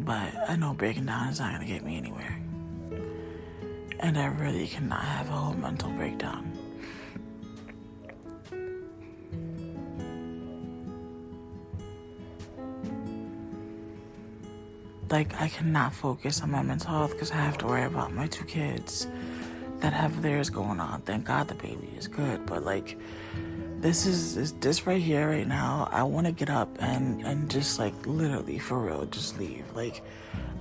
But 0.00 0.34
I 0.48 0.56
know 0.56 0.74
breaking 0.74 1.06
down 1.06 1.28
is 1.28 1.40
not 1.40 1.54
going 1.54 1.66
to 1.66 1.72
get 1.72 1.82
me 1.84 1.96
anywhere. 1.96 2.38
And 4.00 4.18
I 4.18 4.26
really 4.26 4.66
cannot 4.66 5.02
have 5.02 5.28
a 5.28 5.32
whole 5.32 5.54
mental 5.54 5.90
breakdown. 5.90 6.55
Like 15.10 15.40
I 15.40 15.48
cannot 15.48 15.94
focus 15.94 16.40
on 16.42 16.50
my 16.50 16.62
mental 16.62 16.90
health 16.90 17.12
because 17.12 17.30
I 17.30 17.36
have 17.36 17.58
to 17.58 17.66
worry 17.66 17.84
about 17.84 18.12
my 18.12 18.26
two 18.26 18.44
kids 18.44 19.06
that 19.80 19.92
have 19.92 20.22
theirs 20.22 20.50
going 20.50 20.80
on. 20.80 21.02
Thank 21.02 21.24
God 21.26 21.48
the 21.48 21.54
baby 21.54 21.92
is 21.96 22.08
good, 22.08 22.46
but 22.46 22.64
like 22.64 22.98
this 23.78 24.06
is, 24.06 24.36
is 24.36 24.52
this 24.54 24.86
right 24.86 25.00
here 25.00 25.28
right 25.28 25.46
now. 25.46 25.88
I 25.92 26.02
want 26.02 26.26
to 26.26 26.32
get 26.32 26.50
up 26.50 26.76
and 26.80 27.22
and 27.22 27.50
just 27.50 27.78
like 27.78 27.94
literally 28.06 28.58
for 28.58 28.78
real 28.78 29.04
just 29.06 29.38
leave. 29.38 29.64
Like 29.74 30.02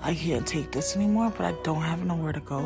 I 0.01 0.13
can't 0.13 0.45
take 0.45 0.71
this 0.71 0.95
anymore, 0.95 1.33
but 1.35 1.45
I 1.45 1.53
don't 1.63 1.81
have 1.81 2.05
nowhere 2.05 2.33
to 2.33 2.41
go. 2.41 2.59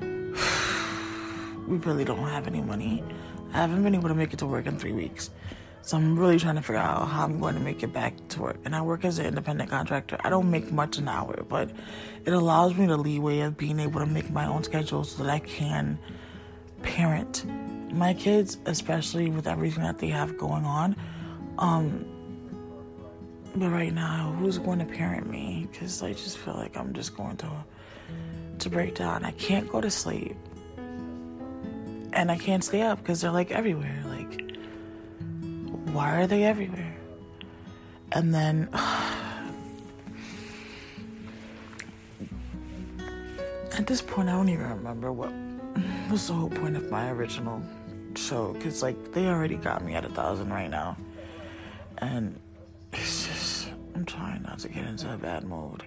we 1.66 1.76
really 1.78 2.04
don't 2.04 2.28
have 2.28 2.46
any 2.46 2.60
money. 2.60 3.02
I 3.52 3.56
haven't 3.58 3.82
been 3.82 3.94
able 3.94 4.08
to 4.08 4.14
make 4.14 4.32
it 4.32 4.38
to 4.38 4.46
work 4.46 4.66
in 4.66 4.78
three 4.78 4.92
weeks. 4.92 5.30
So 5.84 5.96
I'm 5.96 6.16
really 6.16 6.38
trying 6.38 6.54
to 6.54 6.62
figure 6.62 6.76
out 6.76 7.08
how 7.08 7.24
I'm 7.24 7.40
going 7.40 7.54
to 7.54 7.60
make 7.60 7.82
it 7.82 7.92
back 7.92 8.14
to 8.30 8.42
work. 8.42 8.56
And 8.64 8.74
I 8.74 8.82
work 8.82 9.04
as 9.04 9.18
an 9.18 9.26
independent 9.26 9.68
contractor. 9.68 10.16
I 10.22 10.30
don't 10.30 10.48
make 10.48 10.70
much 10.70 10.96
an 10.98 11.08
hour, 11.08 11.44
but 11.48 11.70
it 12.24 12.32
allows 12.32 12.76
me 12.76 12.86
the 12.86 12.96
leeway 12.96 13.40
of 13.40 13.56
being 13.56 13.80
able 13.80 13.98
to 13.98 14.06
make 14.06 14.30
my 14.30 14.46
own 14.46 14.62
schedule 14.62 15.02
so 15.02 15.24
that 15.24 15.30
I 15.30 15.40
can 15.40 15.98
parent 16.82 17.44
my 17.92 18.14
kids, 18.14 18.58
especially 18.66 19.28
with 19.28 19.48
everything 19.48 19.82
that 19.82 19.98
they 19.98 20.08
have 20.08 20.38
going 20.38 20.64
on. 20.64 20.96
Um, 21.58 22.06
but 23.54 23.68
right 23.68 23.92
now, 23.92 24.34
who's 24.38 24.58
going 24.58 24.78
to 24.78 24.84
parent 24.84 25.28
me? 25.28 25.68
Because 25.70 26.02
I 26.02 26.12
just 26.12 26.38
feel 26.38 26.54
like 26.54 26.76
I'm 26.76 26.92
just 26.94 27.16
going 27.16 27.36
to 27.38 27.50
to 28.60 28.70
break 28.70 28.94
down. 28.94 29.24
I 29.24 29.32
can't 29.32 29.68
go 29.68 29.80
to 29.80 29.90
sleep, 29.90 30.36
and 32.12 32.30
I 32.30 32.38
can't 32.38 32.62
stay 32.62 32.82
up 32.82 32.98
because 32.98 33.20
they're 33.20 33.32
like 33.32 33.50
everywhere. 33.50 34.02
Like 34.06 34.41
why 35.92 36.16
are 36.16 36.26
they 36.26 36.44
everywhere? 36.44 36.96
And 38.12 38.34
then 38.34 38.68
at 43.78 43.86
this 43.86 44.02
point, 44.02 44.28
I 44.28 44.32
don't 44.32 44.48
even 44.48 44.68
remember 44.68 45.12
what 45.12 45.32
was 46.10 46.26
the 46.26 46.34
whole 46.34 46.50
point 46.50 46.76
of 46.76 46.90
my 46.90 47.10
original 47.10 47.62
show 48.14 48.52
because, 48.52 48.82
like, 48.82 49.12
they 49.12 49.26
already 49.26 49.56
got 49.56 49.84
me 49.84 49.94
at 49.94 50.04
a 50.04 50.08
thousand 50.08 50.50
right 50.50 50.70
now. 50.70 50.96
And 51.98 52.38
it's 52.92 53.26
just, 53.26 53.68
I'm 53.94 54.04
trying 54.04 54.42
not 54.42 54.58
to 54.60 54.68
get 54.68 54.84
into 54.84 55.12
a 55.12 55.16
bad 55.16 55.44
mood. 55.44 55.84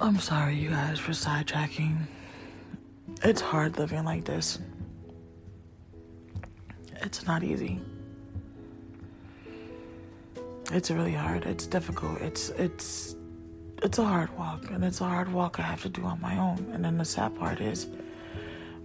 I'm 0.00 0.18
sorry, 0.18 0.56
you 0.56 0.70
guys, 0.70 0.98
for 0.98 1.12
sidetracking. 1.12 2.06
It's 3.22 3.40
hard 3.40 3.78
living 3.78 4.04
like 4.04 4.24
this. 4.24 4.58
It's 7.02 7.26
not 7.26 7.42
easy. 7.42 7.80
It's 10.72 10.90
really 10.90 11.12
hard. 11.12 11.44
It's 11.44 11.66
difficult. 11.66 12.20
It's 12.20 12.50
it's 12.50 13.16
it's 13.82 13.98
a 13.98 14.04
hard 14.04 14.36
walk, 14.38 14.70
and 14.70 14.84
it's 14.84 15.00
a 15.00 15.04
hard 15.04 15.32
walk 15.32 15.58
I 15.58 15.62
have 15.62 15.82
to 15.82 15.88
do 15.88 16.04
on 16.04 16.20
my 16.20 16.38
own. 16.38 16.70
And 16.72 16.84
then 16.84 16.96
the 16.96 17.04
sad 17.04 17.36
part 17.38 17.60
is, 17.60 17.88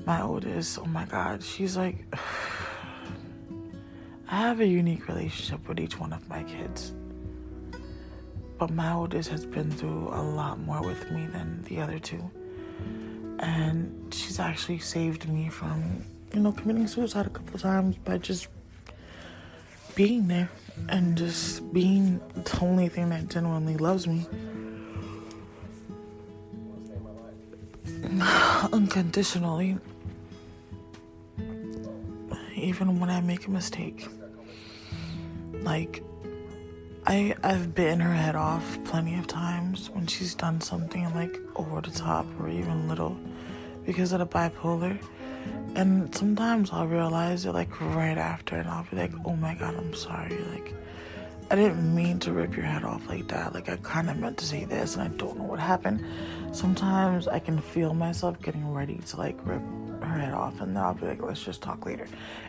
my 0.06 0.22
oldest, 0.22 0.80
oh 0.80 0.86
my 0.86 1.06
God, 1.06 1.44
she's 1.44 1.78
like, 1.78 2.06
I 4.32 4.42
have 4.42 4.60
a 4.60 4.66
unique 4.66 5.08
relationship 5.08 5.68
with 5.68 5.80
each 5.80 6.00
one 6.00 6.14
of 6.14 6.28
my 6.30 6.44
kids. 6.44 6.94
But 8.58 8.72
my 8.72 8.92
oldest 8.92 9.30
has 9.30 9.46
been 9.46 9.72
through 9.72 10.10
a 10.12 10.22
lot 10.22 10.60
more 10.60 10.82
with 10.82 11.10
me 11.12 11.28
than 11.28 11.64
the 11.64 11.80
other 11.80 11.98
two. 11.98 12.30
And 13.40 14.14
she's 14.14 14.38
actually 14.38 14.80
saved 14.80 15.30
me 15.30 15.48
from, 15.48 16.04
you 16.34 16.40
know, 16.40 16.52
committing 16.52 16.88
suicide 16.88 17.26
a 17.26 17.30
couple 17.30 17.60
times 17.60 17.98
by 17.98 18.18
just 18.18 18.48
being 19.96 20.28
there 20.28 20.50
and 20.88 21.18
just 21.18 21.74
being 21.74 22.20
the 22.36 22.60
only 22.62 22.88
thing 22.88 23.10
that 23.10 23.28
genuinely 23.28 23.78
loves 23.78 24.08
me. 24.08 24.26
Unconditionally. 28.72 29.78
Even 32.56 33.00
when 33.00 33.10
I 33.10 33.22
make 33.22 33.48
a 33.48 33.52
mistake. 33.52 34.08
Like, 35.62 36.04
I 37.08 37.36
I've 37.44 37.74
bitten 37.74 38.00
her 38.02 38.14
head 38.14 38.36
off 38.36 38.78
plenty 38.84 39.16
of 39.16 39.28
times 39.28 39.90
when 39.90 40.06
she's 40.08 40.36
done 40.36 40.62
something 40.62 41.14
like 41.16 41.38
over 41.56 41.82
the 41.82 41.92
top 41.92 42.26
or 42.40 42.50
even 42.50 42.88
little 42.88 43.18
because 43.86 44.12
of 44.12 44.20
the 44.20 44.28
bipolar. 44.28 45.00
And 45.76 46.14
sometimes 46.14 46.72
I'll 46.72 46.88
realize 46.88 47.46
it 47.46 47.54
like 47.54 47.80
right 47.80 48.18
after 48.18 48.56
and 48.56 48.68
I'll 48.68 48.86
be 48.90 48.98
like, 48.98 49.14
oh 49.26 49.36
my 49.36 49.54
god, 49.56 49.76
I'm 49.76 49.94
sorry. 49.94 50.38
Like, 50.52 50.74
I 51.52 51.56
didn't 51.56 51.96
mean 51.96 52.20
to 52.20 52.32
rip 52.32 52.56
your 52.56 52.66
head 52.66 52.84
off 52.84 53.08
like 53.08 53.28
that. 53.30 53.54
Like, 53.54 53.70
I 53.70 53.78
kind 53.78 54.10
of 54.10 54.18
meant 54.18 54.38
to 54.40 54.46
say 54.46 54.66
this 54.66 54.96
and 54.96 55.04
I 55.04 55.08
don't 55.18 55.38
know 55.38 55.46
what 55.46 55.60
happened. 55.60 56.04
Sometimes 56.52 57.28
I 57.28 57.40
can 57.40 57.60
feel 57.62 57.94
myself 57.94 58.42
getting 58.42 58.72
ready 58.74 58.98
to 58.98 59.18
like 59.18 59.38
rip 59.46 59.62
her 60.02 60.18
head 60.18 60.34
off 60.34 60.60
and 60.62 60.76
then 60.76 60.84
I'll 60.84 60.94
be 60.94 61.06
like, 61.06 61.22
let's 61.22 61.44
just 61.44 61.62
talk 61.62 61.86
later. 61.86 62.08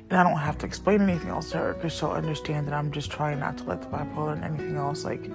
And 0.08 0.18
I 0.18 0.22
don't 0.22 0.38
have 0.38 0.58
to 0.58 0.66
explain 0.66 1.02
anything 1.02 1.28
else 1.28 1.50
to 1.52 1.58
her 1.58 1.74
because 1.74 1.92
she'll 1.92 2.10
understand 2.10 2.66
that 2.66 2.74
I'm 2.74 2.90
just 2.90 3.10
trying 3.10 3.38
not 3.38 3.58
to 3.58 3.64
let 3.64 3.82
the 3.82 3.88
bipolar 3.88 4.32
and 4.32 4.44
anything 4.44 4.76
else 4.76 5.04
like 5.04 5.30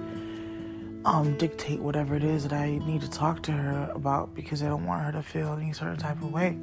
um, 1.06 1.36
dictate 1.38 1.78
whatever 1.78 2.16
it 2.16 2.24
is 2.24 2.42
that 2.42 2.52
I 2.52 2.78
need 2.78 3.00
to 3.02 3.10
talk 3.10 3.42
to 3.44 3.52
her 3.52 3.90
about 3.94 4.34
because 4.34 4.62
I 4.62 4.66
don't 4.68 4.84
want 4.86 5.04
her 5.04 5.12
to 5.12 5.22
feel 5.22 5.52
any 5.52 5.72
certain 5.72 5.96
type 5.96 6.20
of 6.20 6.32
way. 6.32 6.58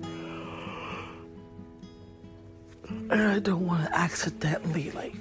And 2.89 3.13
I 3.13 3.39
don't 3.39 3.65
want 3.65 3.85
to 3.85 3.95
accidentally 3.95 4.91
like 4.91 5.15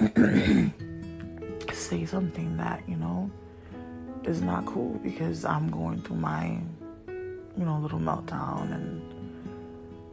say 1.74 2.04
something 2.04 2.56
that, 2.56 2.82
you 2.88 2.96
know, 2.96 3.30
is 4.24 4.42
not 4.42 4.66
cool 4.66 4.98
because 5.02 5.44
I'm 5.44 5.70
going 5.70 6.02
through 6.02 6.16
my, 6.16 6.58
you 7.08 7.64
know, 7.64 7.78
little 7.78 7.98
meltdown 7.98 8.74
and 8.74 9.02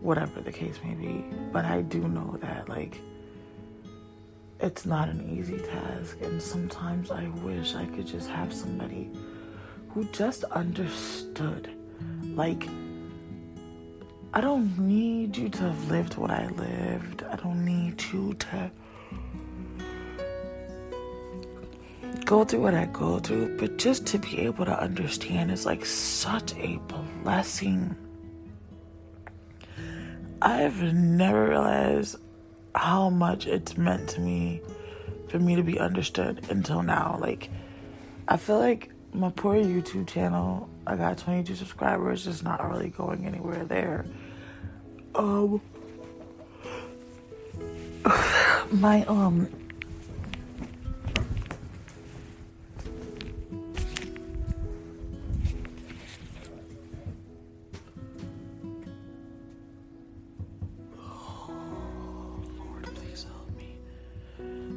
whatever 0.01 0.41
the 0.41 0.51
case 0.51 0.79
may 0.83 0.93
be. 0.93 1.25
But 1.51 1.65
I 1.65 1.81
do 1.81 1.99
know 1.99 2.37
that, 2.41 2.69
like, 2.69 2.99
it's 4.59 4.85
not 4.85 5.09
an 5.09 5.29
easy 5.29 5.57
task. 5.57 6.21
And 6.21 6.41
sometimes 6.41 7.11
I 7.11 7.27
wish 7.43 7.75
I 7.75 7.85
could 7.85 8.07
just 8.07 8.29
have 8.29 8.53
somebody 8.53 9.09
who 9.89 10.05
just 10.05 10.43
understood. 10.45 11.69
Like, 12.23 12.67
I 14.35 14.41
don't 14.41 14.79
need 14.79 15.37
you 15.37 15.47
to 15.47 15.61
have 15.61 15.91
lived 15.91 16.17
what 16.17 16.31
I 16.31 16.47
lived. 16.47 17.23
I 17.23 17.35
don't 17.35 17.63
need 17.63 18.03
you 18.11 18.33
to 18.33 18.71
go 22.25 22.43
through 22.43 22.61
what 22.61 22.73
I 22.73 22.85
go 22.85 23.19
through, 23.19 23.59
but 23.59 23.77
just 23.77 24.07
to 24.07 24.17
be 24.17 24.39
able 24.39 24.65
to 24.65 24.79
understand 24.79 25.51
is 25.51 25.67
like 25.67 25.85
such 25.85 26.55
a 26.55 26.79
blessing. 27.23 27.95
I've 30.41 30.81
never 30.81 31.49
realized 31.49 32.15
how 32.73 33.11
much 33.11 33.45
it's 33.45 33.77
meant 33.77 34.09
to 34.09 34.19
me 34.19 34.61
for 35.27 35.37
me 35.37 35.55
to 35.55 35.63
be 35.63 35.79
understood 35.79 36.47
until 36.49 36.81
now. 36.81 37.17
Like, 37.21 37.49
I 38.27 38.37
feel 38.37 38.57
like 38.57 38.89
my 39.13 39.29
poor 39.29 39.55
YouTube 39.55 40.07
channel, 40.07 40.67
I 40.87 40.95
got 40.95 41.19
22 41.19 41.55
subscribers, 41.55 42.25
is 42.25 42.41
not 42.41 42.67
really 42.67 42.89
going 42.89 43.27
anywhere 43.27 43.63
there. 43.63 44.05
Um, 45.15 45.61
my, 48.71 49.05
um, 49.05 49.47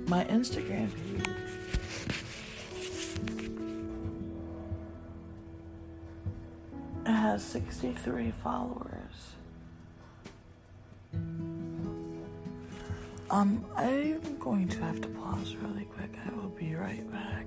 my 0.06 0.24
Instagram. 0.24 0.90
Has 7.06 7.44
63 7.44 8.32
followers. 8.42 9.36
Um, 13.28 13.64
I'm 13.76 14.38
going 14.38 14.68
to 14.68 14.78
have 14.80 15.00
to 15.00 15.08
pause 15.08 15.56
really 15.56 15.84
quick. 15.84 16.16
I 16.24 16.34
will 16.34 16.50
be 16.50 16.74
right 16.74 17.04
back. 17.10 17.46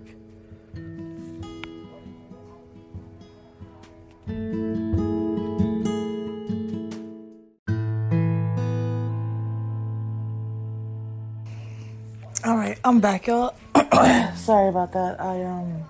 All 12.46 12.58
right, 12.58 12.78
I'm 12.84 13.00
back, 13.00 13.28
y'all. 13.28 13.56
Sorry 14.36 14.70
about 14.70 14.92
that. 14.94 15.18
I 15.20 15.44
um, 15.44 15.86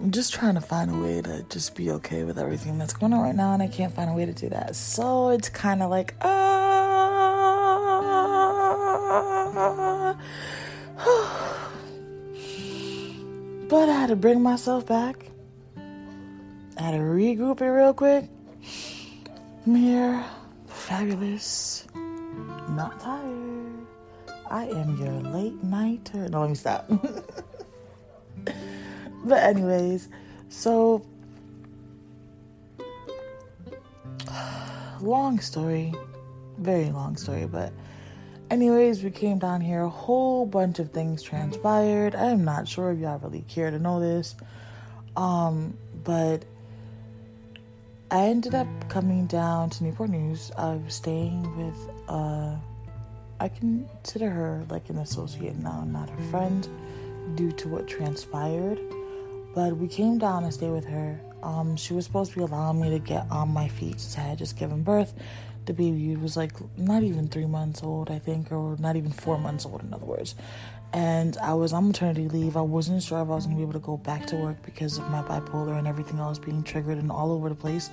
I'm 0.00 0.10
just 0.10 0.32
trying 0.32 0.54
to 0.54 0.60
find 0.60 0.90
a 0.90 0.98
way 0.98 1.20
to 1.22 1.44
just 1.50 1.74
be 1.74 1.90
okay 1.90 2.24
with 2.24 2.38
everything 2.38 2.78
that's 2.78 2.92
going 2.94 3.12
on 3.12 3.20
right 3.20 3.34
now, 3.34 3.52
and 3.52 3.62
I 3.62 3.68
can't 3.68 3.94
find 3.94 4.10
a 4.10 4.14
way 4.14 4.26
to 4.26 4.32
do 4.32 4.48
that. 4.48 4.76
So 4.76 5.30
it's 5.30 5.48
kind 5.48 5.82
of 5.82 5.90
like, 5.90 6.14
uh, 6.20 6.53
had 14.04 14.10
to 14.10 14.16
bring 14.16 14.42
myself 14.42 14.84
back. 14.84 15.24
I 15.78 16.82
had 16.82 16.90
to 16.90 16.98
regroup 16.98 17.62
it 17.62 17.70
real 17.70 17.94
quick. 17.94 18.28
I'm 19.64 19.74
here, 19.74 20.22
fabulous, 20.66 21.86
not 21.94 23.00
tired. 23.00 23.86
I 24.50 24.66
am 24.66 24.98
your 24.98 25.14
late 25.32 25.64
nighter. 25.64 26.28
No, 26.28 26.42
let 26.42 26.50
me 26.50 26.54
stop. 26.54 26.86
but 29.24 29.42
anyways, 29.42 30.10
so 30.50 31.06
long 35.00 35.40
story, 35.40 35.94
very 36.58 36.90
long 36.90 37.16
story, 37.16 37.46
but 37.46 37.72
anyways, 38.54 39.02
we 39.02 39.10
came 39.10 39.40
down 39.40 39.60
here. 39.60 39.82
A 39.82 39.88
whole 39.88 40.46
bunch 40.46 40.78
of 40.78 40.92
things 40.92 41.22
transpired. 41.22 42.14
I 42.14 42.26
am 42.26 42.44
not 42.44 42.68
sure 42.68 42.92
if 42.92 43.00
y'all 43.00 43.18
really 43.18 43.44
care 43.48 43.68
to 43.68 43.80
know 43.80 43.98
this, 43.98 44.36
um, 45.16 45.76
but 46.04 46.44
I 48.12 48.26
ended 48.26 48.54
up 48.54 48.68
coming 48.88 49.26
down 49.26 49.70
to 49.70 49.82
Newport 49.82 50.10
News. 50.10 50.52
I 50.56 50.74
was 50.76 50.94
staying 50.94 51.42
with 51.56 52.08
uh 52.08 52.54
I 53.40 53.48
consider 53.48 54.30
her 54.30 54.64
like 54.70 54.88
an 54.88 54.98
associate 54.98 55.56
now, 55.56 55.82
not 55.82 56.08
a 56.08 56.22
friend, 56.30 56.66
due 57.34 57.50
to 57.50 57.68
what 57.68 57.88
transpired. 57.88 58.78
But 59.52 59.76
we 59.76 59.88
came 59.88 60.18
down 60.18 60.44
and 60.44 60.54
stayed 60.54 60.70
with 60.70 60.84
her. 60.84 61.20
Um, 61.42 61.74
she 61.74 61.92
was 61.92 62.04
supposed 62.04 62.30
to 62.32 62.38
be 62.38 62.44
allowing 62.44 62.80
me 62.80 62.90
to 62.90 63.00
get 63.00 63.26
on 63.32 63.48
my 63.48 63.66
feet 63.66 64.00
since 64.00 64.16
I 64.16 64.20
had 64.20 64.38
just 64.38 64.56
given 64.56 64.84
birth. 64.84 65.12
The 65.66 65.72
baby 65.72 66.16
was 66.16 66.36
like 66.36 66.52
not 66.76 67.02
even 67.02 67.28
three 67.28 67.46
months 67.46 67.82
old, 67.82 68.10
I 68.10 68.18
think, 68.18 68.52
or 68.52 68.76
not 68.78 68.96
even 68.96 69.12
four 69.12 69.38
months 69.38 69.64
old, 69.64 69.82
in 69.82 69.92
other 69.94 70.06
words. 70.06 70.34
and 70.92 71.36
I 71.38 71.54
was 71.54 71.72
on 71.72 71.88
maternity 71.88 72.28
leave. 72.28 72.56
I 72.56 72.60
wasn't 72.60 73.02
sure 73.02 73.20
if 73.20 73.28
I 73.28 73.34
was 73.34 73.46
gonna 73.46 73.56
be 73.56 73.62
able 73.62 73.72
to 73.72 73.80
go 73.80 73.96
back 73.96 74.26
to 74.28 74.36
work 74.36 74.62
because 74.62 74.96
of 74.98 75.10
my 75.10 75.22
bipolar 75.22 75.76
and 75.76 75.88
everything 75.88 76.20
else 76.20 76.38
being 76.38 76.62
triggered 76.62 76.98
and 76.98 77.10
all 77.10 77.32
over 77.32 77.48
the 77.48 77.54
place. 77.56 77.90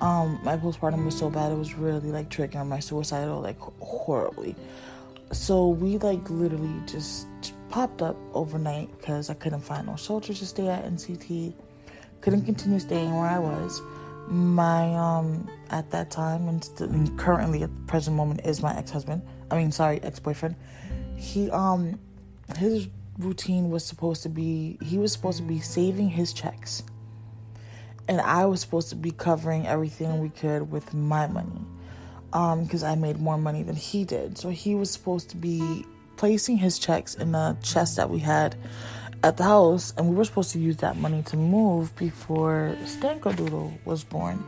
Um, 0.00 0.38
my 0.44 0.56
postpartum 0.56 1.04
was 1.04 1.18
so 1.18 1.28
bad; 1.30 1.50
it 1.50 1.56
was 1.56 1.74
really 1.74 2.12
like 2.12 2.28
triggering 2.28 2.68
my 2.68 2.78
suicidal 2.78 3.40
like 3.40 3.58
horribly. 3.80 4.54
So 5.32 5.68
we 5.68 5.98
like 5.98 6.30
literally 6.30 6.80
just 6.86 7.26
popped 7.70 8.02
up 8.02 8.16
overnight 8.34 8.88
because 8.98 9.30
I 9.30 9.34
couldn't 9.34 9.60
find 9.60 9.86
no 9.88 9.96
shelter 9.96 10.32
to 10.32 10.46
stay 10.46 10.68
at 10.68 10.84
NCT. 10.84 11.52
Couldn't 12.20 12.44
continue 12.44 12.78
staying 12.78 13.12
where 13.14 13.28
I 13.28 13.38
was. 13.40 13.82
My 14.30 14.94
um 14.94 15.48
at 15.70 15.90
that 15.90 16.10
time 16.10 16.48
and, 16.48 17.18
currently 17.18 17.62
at 17.62 17.72
the 17.72 17.80
present 17.80 18.16
moment 18.16 18.42
is 18.44 18.62
my 18.62 18.76
ex 18.76 18.90
husband. 18.90 19.22
I 19.50 19.56
mean, 19.56 19.72
sorry, 19.72 20.00
ex 20.02 20.18
boyfriend. 20.18 20.56
He 21.16 21.50
um 21.50 21.98
his 22.56 22.88
routine 23.18 23.70
was 23.70 23.84
supposed 23.84 24.22
to 24.22 24.28
be 24.28 24.78
he 24.82 24.96
was 24.96 25.12
supposed 25.12 25.38
to 25.38 25.44
be 25.44 25.58
saving 25.58 26.08
his 26.08 26.32
checks 26.32 26.84
and 28.06 28.20
i 28.20 28.44
was 28.44 28.60
supposed 28.60 28.88
to 28.88 28.96
be 28.96 29.10
covering 29.10 29.66
everything 29.66 30.20
we 30.20 30.28
could 30.28 30.70
with 30.70 30.94
my 30.94 31.26
money 31.26 31.60
um 32.32 32.62
because 32.62 32.84
i 32.84 32.94
made 32.94 33.18
more 33.18 33.36
money 33.36 33.64
than 33.64 33.74
he 33.74 34.04
did 34.04 34.38
so 34.38 34.50
he 34.50 34.74
was 34.74 34.90
supposed 34.90 35.28
to 35.28 35.36
be 35.36 35.84
placing 36.16 36.56
his 36.56 36.78
checks 36.78 37.14
in 37.16 37.34
a 37.34 37.56
chest 37.62 37.96
that 37.96 38.08
we 38.08 38.20
had 38.20 38.56
at 39.22 39.36
the 39.36 39.44
house 39.44 39.92
and 39.96 40.08
we 40.08 40.14
were 40.14 40.24
supposed 40.24 40.52
to 40.52 40.58
use 40.58 40.76
that 40.78 40.96
money 40.96 41.22
to 41.22 41.36
move 41.36 41.94
before 41.96 42.76
Stankodoodle 42.84 43.78
was 43.84 44.04
born. 44.04 44.44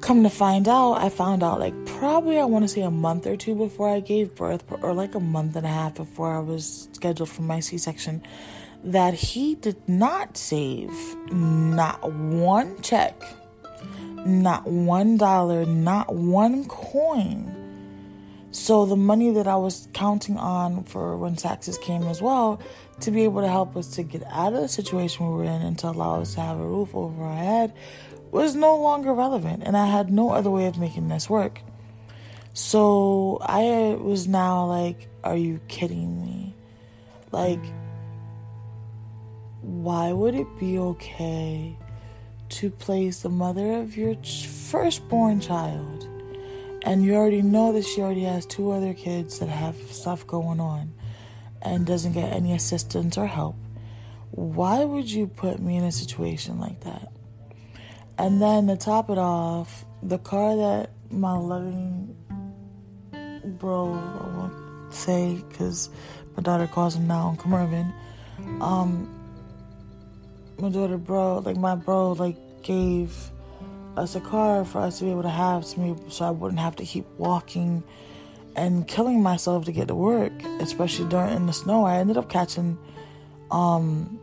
Come 0.00 0.22
to 0.22 0.30
find 0.30 0.68
out, 0.68 0.94
I 0.94 1.08
found 1.08 1.42
out 1.42 1.60
like 1.60 1.74
probably 1.86 2.38
I 2.38 2.44
want 2.44 2.64
to 2.64 2.68
say 2.68 2.82
a 2.82 2.90
month 2.90 3.26
or 3.26 3.36
two 3.36 3.54
before 3.54 3.88
I 3.88 4.00
gave 4.00 4.34
birth, 4.34 4.62
or 4.82 4.92
like 4.92 5.14
a 5.14 5.20
month 5.20 5.56
and 5.56 5.64
a 5.64 5.70
half 5.70 5.94
before 5.94 6.34
I 6.34 6.40
was 6.40 6.88
scheduled 6.92 7.30
for 7.30 7.42
my 7.42 7.60
C 7.60 7.78
section, 7.78 8.22
that 8.82 9.14
he 9.14 9.54
did 9.54 9.88
not 9.88 10.36
save. 10.36 10.92
Not 11.32 12.12
one 12.12 12.82
check, 12.82 13.14
not 14.26 14.66
one 14.66 15.16
dollar, 15.16 15.64
not 15.64 16.14
one 16.14 16.66
coin. 16.66 17.63
So 18.54 18.86
the 18.86 18.94
money 18.94 19.32
that 19.32 19.48
I 19.48 19.56
was 19.56 19.88
counting 19.94 20.36
on 20.36 20.84
for 20.84 21.16
when 21.16 21.34
taxes 21.34 21.76
came 21.76 22.04
as 22.04 22.22
well 22.22 22.60
to 23.00 23.10
be 23.10 23.24
able 23.24 23.40
to 23.40 23.48
help 23.48 23.76
us 23.76 23.88
to 23.96 24.04
get 24.04 24.22
out 24.30 24.52
of 24.52 24.60
the 24.60 24.68
situation 24.68 25.26
we 25.26 25.34
were 25.34 25.42
in 25.42 25.60
and 25.60 25.76
to 25.80 25.88
allow 25.88 26.20
us 26.20 26.34
to 26.34 26.40
have 26.40 26.60
a 26.60 26.64
roof 26.64 26.94
over 26.94 27.24
our 27.24 27.36
head 27.36 27.74
was 28.30 28.54
no 28.54 28.76
longer 28.76 29.12
relevant, 29.12 29.64
and 29.64 29.76
I 29.76 29.86
had 29.86 30.12
no 30.12 30.30
other 30.30 30.50
way 30.50 30.66
of 30.66 30.78
making 30.78 31.08
this 31.08 31.28
work. 31.28 31.62
So 32.52 33.38
I 33.42 33.98
was 34.00 34.28
now 34.28 34.66
like, 34.66 35.08
Are 35.24 35.36
you 35.36 35.60
kidding 35.66 36.22
me? 36.22 36.54
Like, 37.32 37.64
why 39.62 40.12
would 40.12 40.36
it 40.36 40.46
be 40.60 40.78
okay 40.78 41.76
to 42.50 42.70
place 42.70 43.22
the 43.22 43.30
mother 43.30 43.72
of 43.72 43.96
your 43.96 44.14
firstborn 44.22 45.40
child, 45.40 46.08
and 46.84 47.04
you 47.04 47.14
already 47.14 47.42
know 47.42 47.72
that 47.72 47.84
she 47.84 48.02
already 48.02 48.24
has 48.24 48.46
two 48.46 48.70
other 48.70 48.94
kids 48.94 49.38
that 49.38 49.48
have 49.48 49.76
stuff 49.90 50.26
going 50.26 50.60
on 50.60 50.92
and 51.62 51.86
doesn't 51.86 52.12
get 52.12 52.32
any 52.32 52.52
assistance 52.52 53.16
or 53.16 53.26
help? 53.26 53.56
Why 54.30 54.84
would 54.84 55.10
you 55.10 55.26
put 55.26 55.60
me 55.60 55.76
in 55.76 55.84
a 55.84 55.92
situation 55.92 56.60
like 56.60 56.80
that? 56.80 57.08
And 58.18 58.40
then 58.40 58.66
to 58.68 58.76
top 58.76 59.10
it 59.10 59.18
off, 59.18 59.84
the 60.02 60.18
car 60.18 60.56
that 60.56 60.90
my 61.10 61.36
loving 61.36 62.14
bro, 63.44 63.94
I 63.94 64.36
won't 64.36 64.94
say 64.94 65.42
because 65.48 65.90
my 66.36 66.42
daughter 66.42 66.66
calls 66.66 66.96
him 66.96 67.06
now 67.06 67.28
Uncle 67.28 67.50
Mervin. 67.50 67.92
Um, 68.60 69.08
my 70.58 70.68
daughter, 70.68 70.98
bro, 70.98 71.38
like 71.38 71.56
my 71.56 71.74
bro, 71.74 72.12
like 72.12 72.36
gave 72.62 73.30
us 73.96 74.14
a 74.14 74.20
car 74.20 74.64
for 74.64 74.80
us 74.80 74.98
to 74.98 75.04
be 75.04 75.10
able 75.10 75.22
to 75.22 75.30
have 75.30 75.64
to 75.66 75.80
me, 75.80 75.96
so 76.08 76.24
I 76.24 76.30
wouldn't 76.30 76.60
have 76.60 76.76
to 76.76 76.84
keep 76.84 77.06
walking 77.18 77.82
and 78.56 78.86
killing 78.86 79.22
myself 79.22 79.64
to 79.64 79.72
get 79.72 79.88
to 79.88 79.94
work, 79.94 80.32
especially 80.60 81.08
during 81.08 81.34
in 81.34 81.46
the 81.46 81.52
snow. 81.52 81.84
I 81.84 81.96
ended 81.98 82.16
up 82.16 82.28
catching 82.28 82.78
um 83.50 84.18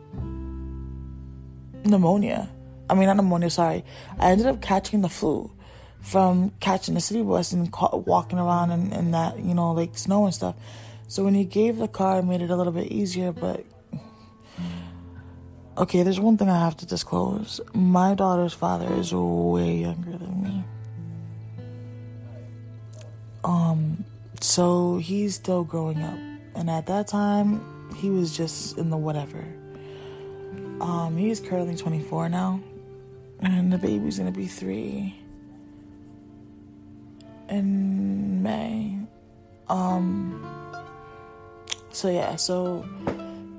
pneumonia 1.84 2.48
I 2.92 2.94
mean, 2.94 3.06
not 3.06 3.16
pneumonia, 3.16 3.48
sorry. 3.48 3.84
I 4.18 4.32
ended 4.32 4.46
up 4.46 4.60
catching 4.60 5.00
the 5.00 5.08
flu 5.08 5.50
from 6.02 6.52
catching 6.60 6.92
the 6.92 7.00
city 7.00 7.22
bus 7.22 7.52
and 7.52 7.72
ca- 7.72 7.96
walking 7.96 8.38
around 8.38 8.70
in, 8.70 8.92
in 8.92 9.12
that, 9.12 9.38
you 9.38 9.54
know, 9.54 9.72
like 9.72 9.96
snow 9.96 10.26
and 10.26 10.34
stuff. 10.34 10.56
So 11.08 11.24
when 11.24 11.32
he 11.34 11.44
gave 11.44 11.78
the 11.78 11.88
car, 11.88 12.18
it 12.18 12.24
made 12.24 12.42
it 12.42 12.50
a 12.50 12.56
little 12.56 12.72
bit 12.72 12.92
easier, 12.92 13.32
but. 13.32 13.64
Okay, 15.82 16.04
there's 16.04 16.20
one 16.20 16.36
thing 16.36 16.48
I 16.48 16.60
have 16.60 16.76
to 16.76 16.86
disclose. 16.86 17.60
My 17.74 18.14
daughter's 18.14 18.52
father 18.52 18.86
is 18.94 19.12
way 19.12 19.78
younger 19.78 20.16
than 20.16 20.40
me. 20.40 20.64
Um, 23.42 24.04
so 24.40 24.98
he's 24.98 25.34
still 25.34 25.64
growing 25.64 26.00
up. 26.00 26.16
And 26.54 26.70
at 26.70 26.86
that 26.86 27.08
time, 27.08 27.60
he 27.96 28.10
was 28.10 28.36
just 28.36 28.78
in 28.78 28.90
the 28.90 28.96
whatever. 28.96 29.44
Um, 30.80 31.16
he's 31.16 31.40
currently 31.40 31.74
24 31.74 32.28
now 32.28 32.60
and 33.40 33.72
the 33.72 33.78
baby's 33.78 34.18
gonna 34.18 34.30
be 34.30 34.46
three 34.46 35.16
in 37.48 38.40
May. 38.40 38.98
Um, 39.68 40.46
so 41.90 42.08
yeah, 42.08 42.36
so 42.36 42.86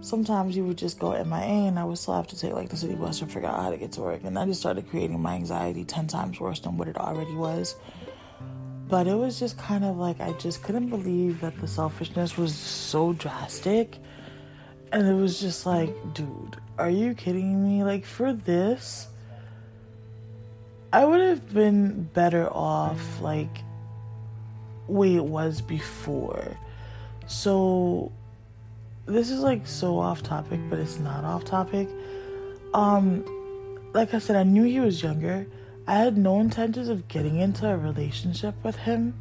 sometimes 0.03 0.55
you 0.55 0.65
would 0.65 0.77
just 0.77 0.99
go 0.99 1.11
MIA, 1.11 1.67
and 1.67 1.79
I 1.79 1.83
would 1.83 1.97
still 1.97 2.13
have 2.13 2.27
to 2.27 2.39
take 2.39 2.53
like 2.53 2.69
the 2.69 2.77
city 2.77 2.95
bus 2.95 3.21
and 3.21 3.31
figure 3.31 3.49
out 3.49 3.59
how 3.59 3.71
to 3.71 3.77
get 3.77 3.93
to 3.93 4.01
work, 4.01 4.21
and 4.23 4.37
I 4.37 4.45
just 4.45 4.59
started 4.59 4.87
creating 4.89 5.19
my 5.19 5.33
anxiety 5.33 5.83
ten 5.85 6.07
times 6.07 6.39
worse 6.39 6.59
than 6.59 6.77
what 6.77 6.87
it 6.87 6.97
already 6.97 7.33
was. 7.33 7.75
But 8.87 9.07
it 9.07 9.15
was 9.15 9.39
just 9.39 9.57
kind 9.57 9.83
of 9.83 9.97
like 9.97 10.19
I 10.19 10.33
just 10.33 10.61
couldn't 10.61 10.89
believe 10.89 11.41
that 11.41 11.59
the 11.59 11.67
selfishness 11.67 12.37
was 12.37 12.53
so 12.53 13.13
drastic. 13.13 13.97
And 14.91 15.07
it 15.07 15.15
was 15.15 15.39
just 15.39 15.65
like, 15.65 15.95
dude, 16.13 16.57
are 16.77 16.89
you 16.89 17.15
kidding 17.15 17.63
me? 17.63 17.83
Like, 17.83 18.05
for 18.05 18.33
this, 18.33 19.07
I 20.91 21.03
would 21.05 21.21
have 21.21 21.51
been 21.51 22.03
better 22.13 22.47
off 22.53 23.19
like 23.19 23.63
way 24.87 25.15
it 25.15 25.25
was 25.25 25.61
before. 25.61 26.59
So 27.25 28.11
this 29.05 29.29
is 29.29 29.39
like 29.41 29.67
so 29.67 29.99
off 29.99 30.23
topic, 30.23 30.59
but 30.69 30.79
it's 30.79 30.99
not 30.99 31.23
off 31.23 31.45
topic. 31.45 31.89
Um 32.73 33.25
like 33.93 34.13
I 34.13 34.19
said, 34.19 34.35
I 34.35 34.43
knew 34.43 34.63
he 34.63 34.79
was 34.79 35.03
younger. 35.03 35.45
I 35.85 35.95
had 35.95 36.17
no 36.17 36.39
intentions 36.39 36.89
of 36.89 37.07
getting 37.07 37.39
into 37.39 37.69
a 37.69 37.77
relationship 37.77 38.55
with 38.63 38.75
him. 38.75 39.13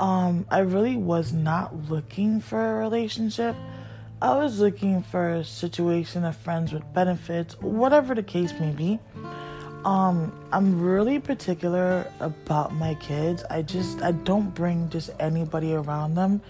Um 0.00 0.46
I 0.50 0.60
really 0.60 0.96
was 0.96 1.32
not 1.32 1.88
looking 1.88 2.40
for 2.40 2.60
a 2.60 2.80
relationship. 2.80 3.56
I 4.22 4.36
was 4.36 4.60
looking 4.60 5.02
for 5.02 5.30
a 5.30 5.44
situation 5.44 6.24
of 6.24 6.36
friends 6.36 6.72
with 6.72 6.84
benefits, 6.94 7.60
whatever 7.60 8.14
the 8.14 8.22
case 8.22 8.52
may 8.60 8.70
be. 8.70 9.00
Um, 9.84 10.32
I'm 10.52 10.80
really 10.80 11.18
particular 11.18 12.06
about 12.20 12.72
my 12.72 12.94
kids. 12.94 13.42
I 13.50 13.62
just 13.62 14.00
I 14.00 14.12
don't 14.12 14.54
bring 14.54 14.88
just 14.90 15.10
anybody 15.18 15.74
around 15.74 16.14
them, 16.14 16.40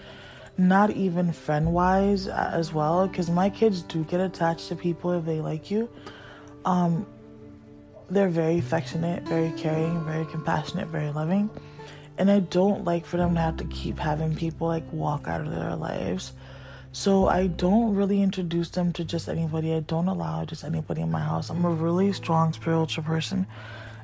not 0.57 0.91
even 0.91 1.31
friend 1.33 1.73
wise 1.73 2.27
uh, 2.27 2.51
as 2.53 2.73
well, 2.73 3.07
because 3.07 3.29
my 3.29 3.49
kids 3.49 3.81
do 3.81 4.03
get 4.03 4.19
attached 4.19 4.67
to 4.69 4.75
people 4.75 5.11
if 5.11 5.25
they 5.25 5.41
like 5.41 5.71
you. 5.71 5.89
Um, 6.65 7.05
they're 8.09 8.29
very 8.29 8.59
affectionate, 8.59 9.23
very 9.23 9.51
caring, 9.51 10.03
very 10.05 10.25
compassionate, 10.25 10.87
very 10.89 11.09
loving, 11.11 11.49
and 12.17 12.29
I 12.29 12.39
don't 12.39 12.83
like 12.83 13.05
for 13.05 13.17
them 13.17 13.33
to 13.35 13.41
have 13.41 13.57
to 13.57 13.65
keep 13.65 13.97
having 13.97 14.35
people 14.35 14.67
like 14.67 14.83
walk 14.91 15.27
out 15.27 15.41
of 15.41 15.49
their 15.49 15.75
lives. 15.75 16.33
So 16.95 17.27
I 17.27 17.47
don't 17.47 17.95
really 17.95 18.21
introduce 18.21 18.69
them 18.69 18.93
to 18.93 19.03
just 19.03 19.27
anybody. 19.27 19.73
I 19.73 19.79
don't 19.79 20.07
allow 20.07 20.45
just 20.45 20.63
anybody 20.63 21.01
in 21.01 21.09
my 21.09 21.21
house. 21.21 21.49
I'm 21.49 21.65
a 21.65 21.71
really 21.71 22.13
strong 22.13 22.53
spiritual 22.53 23.03
person. 23.03 23.47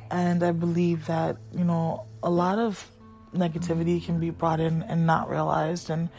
And 0.10 0.42
I 0.42 0.52
believe 0.52 1.06
that, 1.06 1.38
you 1.54 1.64
know, 1.64 2.08
a 2.24 2.32
lot 2.32 2.58
of 2.58 2.90
negativity 3.32 4.04
can 4.04 4.20
be 4.20 4.32
brought 4.32 4.60
in 4.60 4.82
and 4.84 5.06
not 5.06 5.30
realized 5.30 5.92
and 5.92 6.10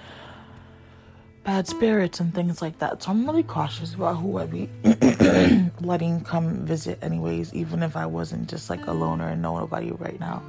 bad 1.44 1.66
spirits 1.66 2.20
and 2.20 2.34
things 2.34 2.60
like 2.60 2.78
that. 2.78 3.02
So 3.02 3.10
I'm 3.10 3.26
really 3.26 3.42
cautious 3.42 3.94
about 3.94 4.14
who 4.14 4.38
I 4.38 4.46
be 4.46 4.68
letting 5.80 6.20
come 6.22 6.66
visit 6.66 6.98
anyways, 7.02 7.54
even 7.54 7.82
if 7.82 7.96
I 7.96 8.06
wasn't 8.06 8.48
just 8.48 8.70
like 8.70 8.86
a 8.86 8.92
loner 8.92 9.28
and 9.28 9.42
know 9.42 9.58
nobody 9.58 9.90
right 9.92 10.18
now. 10.20 10.42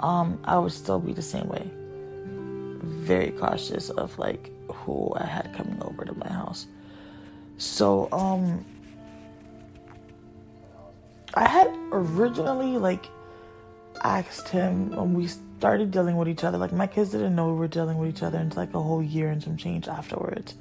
Um, 0.00 0.40
I 0.44 0.58
would 0.58 0.72
still 0.72 0.98
be 0.98 1.12
the 1.12 1.22
same 1.22 1.48
way. 1.48 1.70
Very 2.82 3.30
cautious 3.32 3.90
of 3.90 4.18
like 4.18 4.50
who 4.70 5.12
I 5.16 5.26
had 5.26 5.54
coming 5.54 5.80
over 5.82 6.04
to 6.04 6.14
my 6.14 6.28
house. 6.28 6.66
So, 7.58 8.08
um, 8.10 8.64
I 11.34 11.48
had 11.48 11.68
originally 11.92 12.78
like 12.78 13.06
asked 14.02 14.48
him 14.48 14.90
when 14.90 15.14
we 15.14 15.28
started 15.62 15.92
dealing 15.92 16.16
with 16.16 16.26
each 16.26 16.42
other. 16.42 16.58
Like 16.58 16.72
my 16.72 16.88
kids 16.88 17.12
didn't 17.12 17.36
know 17.36 17.46
we 17.46 17.56
were 17.56 17.68
dealing 17.68 17.96
with 17.96 18.08
each 18.08 18.24
other 18.24 18.36
until 18.36 18.60
like 18.60 18.74
a 18.74 18.82
whole 18.82 19.00
year 19.00 19.28
and 19.28 19.40
some 19.40 19.56
change 19.56 19.86
afterwards. 19.86 20.56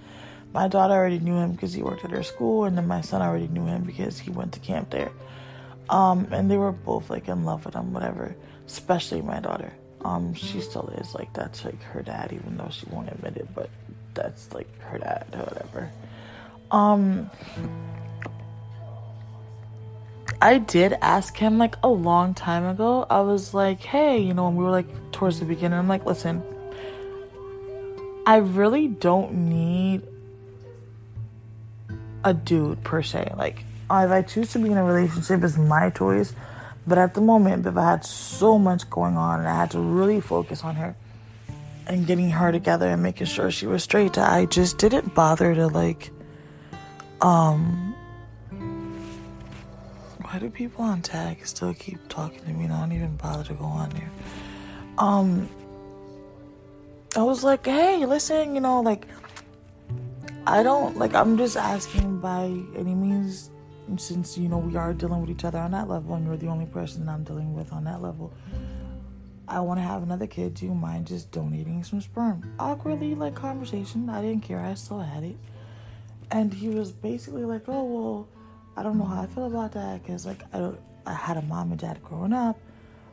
My 0.54 0.68
daughter 0.68 0.94
already 0.94 1.18
knew 1.18 1.38
him 1.38 1.54
because 1.54 1.74
he 1.74 1.82
worked 1.82 2.06
at 2.06 2.12
her 2.12 2.22
school, 2.22 2.66
and 2.66 2.78
then 2.78 2.86
my 2.86 3.02
son 3.02 3.20
already 3.20 3.48
knew 3.48 3.66
him 3.66 3.82
because 3.82 4.20
he 4.20 4.30
went 4.30 4.54
to 4.54 4.60
camp 4.60 4.92
there. 4.92 5.12
Um, 5.90 6.28
and 6.32 6.52
they 6.52 6.58
were 6.58 6.72
both 6.72 7.10
like 7.10 7.28
in 7.30 7.46
love 7.46 7.66
with 7.66 7.74
him, 7.74 7.94
whatever. 7.94 8.36
Especially 8.68 9.24
my 9.24 9.40
daughter. 9.40 9.74
Um, 10.06 10.36
she 10.36 10.62
still 10.62 10.90
is 11.00 11.16
like 11.16 11.34
that's 11.34 11.66
like 11.66 11.82
her 11.82 12.04
dad, 12.04 12.32
even 12.32 12.58
though 12.58 12.70
she 12.70 12.86
won't 12.92 13.10
admit 13.12 13.38
it. 13.38 13.48
But 13.56 13.72
that's 14.14 14.54
like 14.54 14.70
her 14.82 15.00
dad, 15.00 15.26
whatever. 15.32 15.90
Um, 16.70 17.32
I 20.42 20.58
did 20.58 20.94
ask 21.02 21.38
him 21.38 21.58
like 21.58 21.76
a 21.84 21.88
long 21.88 22.34
time 22.34 22.66
ago. 22.66 23.06
I 23.10 23.22
was 23.22 23.54
like, 23.54 23.82
hey, 23.82 24.20
you 24.20 24.34
know, 24.34 24.46
when 24.46 24.56
we 24.56 24.64
were 24.64 24.72
like 24.72 25.12
towards 25.12 25.40
the 25.40 25.46
beginning, 25.46 25.78
I'm 25.78 25.88
like, 25.88 26.06
listen, 26.06 26.42
I 28.26 28.38
really 28.38 28.88
don't 28.88 29.34
need 29.50 30.02
a 32.24 32.34
dude 32.34 32.84
per 32.84 33.02
se. 33.02 33.34
Like, 33.36 33.66
if 33.90 34.12
I 34.12 34.22
choose 34.22 34.52
to 34.54 34.60
be 34.60 34.72
in 34.72 34.78
a 34.78 34.84
relationship, 34.84 35.44
is 35.44 35.58
my 35.58 35.90
choice. 35.90 36.34
But 36.88 36.98
at 36.98 37.14
the 37.14 37.22
moment, 37.22 37.66
I 37.68 37.92
had 37.92 38.06
so 38.06 38.58
much 38.58 38.90
going 38.90 39.18
on 39.18 39.40
and 39.40 39.48
I 39.48 39.56
had 39.56 39.72
to 39.72 39.80
really 39.80 40.22
focus 40.22 40.64
on 40.64 40.76
her 40.76 40.96
and 41.88 42.08
getting 42.08 42.30
her 42.30 42.52
together 42.52 42.88
and 42.88 43.04
making 43.04 43.28
sure 43.28 43.52
she 43.52 43.68
was 43.68 43.84
straight, 43.84 44.18
I 44.18 44.46
just 44.46 44.78
didn't 44.78 45.14
bother 45.14 45.54
to 45.54 45.68
like, 45.68 46.12
um, 47.22 47.91
why 50.32 50.40
do 50.40 50.50
people 50.50 50.86
on 50.86 51.02
tag 51.02 51.46
still 51.46 51.74
keep 51.74 52.00
talking 52.08 52.40
to 52.40 52.54
me 52.54 52.64
and 52.64 52.74
I 52.74 52.80
don't 52.80 52.94
even 52.94 53.18
bother 53.18 53.44
to 53.44 53.54
go 53.54 53.66
on 53.66 53.90
there? 53.90 54.10
Um, 54.98 55.50
I 57.18 57.24
was 57.24 57.44
like, 57.44 57.66
hey, 57.66 58.06
listen, 58.06 58.56
you 58.56 58.62
know, 58.62 58.80
like, 58.80 59.08
I 60.48 60.64
don't, 60.64 60.98
like, 60.98 61.14
I'm 61.16 61.38
just 61.38 61.58
asking 61.58 62.20
by 62.20 62.46
any 62.78 62.96
means, 62.96 63.52
since, 63.98 64.38
you 64.38 64.48
know, 64.48 64.60
we 64.60 64.78
are 64.78 64.94
dealing 64.94 65.20
with 65.20 65.30
each 65.30 65.44
other 65.44 65.60
on 65.60 65.72
that 65.72 65.90
level 65.90 66.16
and 66.16 66.26
you're 66.26 66.38
the 66.38 66.48
only 66.48 66.66
person 66.66 67.10
I'm 67.10 67.26
dealing 67.26 67.54
with 67.54 67.74
on 67.74 67.84
that 67.84 68.02
level. 68.02 68.32
I 69.50 69.60
want 69.60 69.80
to 69.80 69.84
have 69.84 70.02
another 70.02 70.28
kid. 70.28 70.54
Do 70.54 70.66
you 70.66 70.74
mind 70.74 71.08
just 71.08 71.30
donating 71.32 71.84
some 71.84 72.00
sperm? 72.00 72.54
Awkwardly, 72.58 73.16
like, 73.16 73.36
conversation. 73.36 74.10
I 74.10 74.22
didn't 74.22 74.44
care. 74.44 74.62
I 74.62 74.76
still 74.76 75.00
had 75.00 75.24
it. 75.26 75.36
And 76.32 76.54
he 76.54 76.70
was 76.70 76.94
basically 76.94 77.44
like, 77.44 77.64
oh, 77.68 77.84
well, 77.84 78.28
I 78.76 78.84
don't 78.84 78.98
know 78.98 79.06
how 79.06 79.22
I 79.22 79.28
feel 79.28 79.48
about 79.48 79.74
that 79.74 80.02
because 80.02 80.26
like 80.26 80.44
I 80.54 80.60
don't 80.60 80.80
I 81.06 81.14
had 81.14 81.38
a 81.38 81.42
mom 81.42 81.72
and 81.72 81.80
dad 81.80 82.02
growing 82.04 82.34
up. 82.34 82.60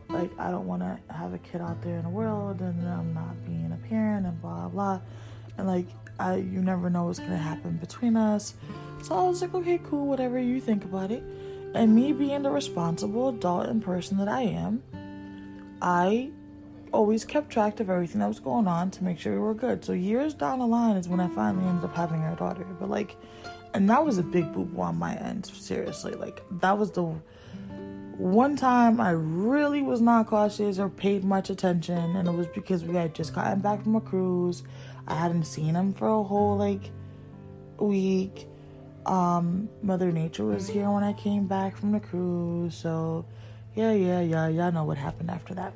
Like 0.09 0.31
I 0.39 0.51
don't 0.51 0.67
want 0.67 0.83
to 0.83 0.99
have 1.13 1.35
a 1.35 1.39
kid 1.39 1.61
out 1.61 1.83
there 1.83 1.97
in 1.97 2.05
the 2.05 2.11
world 2.11 2.61
and 2.61 2.89
I'm 2.89 3.13
not 3.13 3.45
being 3.45 3.73
a 3.73 3.89
parent 3.89 4.27
and 4.27 4.41
blah 4.41 4.69
blah. 4.69 5.01
And 5.57 5.67
like 5.67 5.87
I 6.19 6.37
you 6.37 6.63
never 6.63 6.89
know 6.91 7.05
what's 7.05 7.19
gonna 7.19 7.37
happen 7.37 7.77
between 7.77 8.17
us. 8.17 8.55
So 9.03 9.15
I 9.15 9.23
was 9.23 9.43
like, 9.43 9.55
okay, 9.55 9.81
cool, 9.85 10.07
whatever 10.07 10.39
you 10.39 10.61
think 10.61 10.85
about 10.85 11.11
it. 11.11 11.23
And 11.75 11.95
me 11.95 12.13
being 12.13 12.43
the 12.43 12.51
responsible 12.51 13.29
adult 13.29 13.67
and 13.67 13.83
person 13.83 14.17
that 14.19 14.29
I 14.29 14.43
am, 14.43 14.83
I 15.83 16.31
always 16.93 17.25
kept 17.25 17.51
track 17.51 17.81
of 17.81 17.91
everything 17.91 18.21
that 18.21 18.29
was 18.29 18.41
going 18.41 18.67
on 18.67 18.91
to 18.91 19.05
make 19.05 19.19
sure 19.19 19.35
we 19.35 19.39
were 19.39 19.55
good. 19.55 19.85
So 19.85 19.93
years 19.93 20.35
down 20.35 20.59
the 20.59 20.67
line 20.67 20.97
is 20.97 21.09
when 21.09 21.21
I 21.21 21.29
finally 21.29 21.67
ended 21.67 21.85
up 21.85 21.95
having 21.95 22.21
our 22.23 22.35
daughter. 22.37 22.67
But 22.81 22.89
like 22.89 23.17
and 23.75 23.89
that 23.91 24.05
was 24.05 24.19
a 24.19 24.23
big 24.23 24.53
boo 24.53 24.65
boo 24.65 24.81
on 24.81 24.97
my 24.97 25.15
end, 25.15 25.47
seriously. 25.47 26.13
Like, 26.13 26.43
that 26.61 26.79
was 26.79 26.91
the 26.93 27.15
one 28.19 28.57
time 28.57 29.01
I 29.01 29.11
really 29.11 29.81
was 29.81 30.01
not 30.01 30.27
cautious 30.27 30.79
or 30.79 30.89
paid 30.89 31.25
much 31.25 31.51
attention, 31.51 32.17
and 32.17 32.27
it 32.27 32.33
was 32.33 32.49
because 32.49 32.85
we 32.85 32.97
had 32.97 33.15
just 33.15 33.33
gotten 33.33 33.61
back 33.61 33.83
from 33.83 33.95
a 33.95 34.01
cruise. 34.01 34.65
I 35.07 35.15
hadn't 35.15 35.45
seen 35.45 35.75
him 35.75 35.95
for 35.95 36.09
a 36.09 36.23
whole 36.23 36.57
like 36.57 36.91
week. 37.79 38.47
Um, 39.07 39.69
Mother 39.83 40.11
Nature 40.11 40.45
was 40.45 40.69
here 40.69 40.91
when 40.91 41.05
I 41.05 41.13
came 41.13 41.47
back 41.47 41.77
from 41.77 41.93
the 41.93 42.01
cruise, 42.01 42.75
so 42.75 43.25
yeah, 43.75 43.93
yeah, 43.93 44.21
yeah, 44.21 44.49
y'all 44.49 44.73
know 44.73 44.85
what 44.85 44.99
happened 44.99 45.31
after 45.31 45.55
that. 45.55 45.73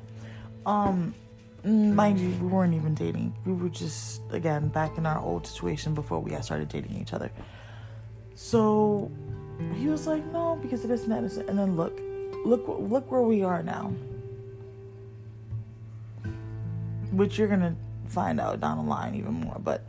Um, 0.65 1.15
mind 1.63 2.19
you, 2.19 2.29
we 2.41 2.47
weren't 2.47 2.73
even 2.73 2.93
dating. 2.93 3.33
We 3.45 3.53
were 3.53 3.69
just 3.69 4.21
again 4.31 4.67
back 4.67 4.97
in 4.97 5.05
our 5.05 5.19
old 5.19 5.47
situation 5.47 5.93
before 5.93 6.19
we 6.19 6.31
had 6.31 6.43
started 6.43 6.67
dating 6.67 6.99
each 6.99 7.13
other. 7.13 7.31
So 8.35 9.11
he 9.75 9.87
was 9.87 10.07
like, 10.07 10.25
no, 10.31 10.57
because 10.61 10.83
it 10.83 10.91
is 10.91 11.07
and. 11.07 11.47
And 11.47 11.57
then 11.57 11.75
look, 11.75 11.99
look, 12.45 12.65
look 12.67 13.11
where 13.11 13.21
we 13.21 13.43
are 13.43 13.63
now. 13.63 13.93
Which 17.11 17.37
you're 17.37 17.47
gonna 17.47 17.75
find 18.07 18.39
out 18.39 18.59
down 18.59 18.77
the 18.77 18.83
line 18.83 19.15
even 19.15 19.33
more. 19.33 19.57
But 19.59 19.83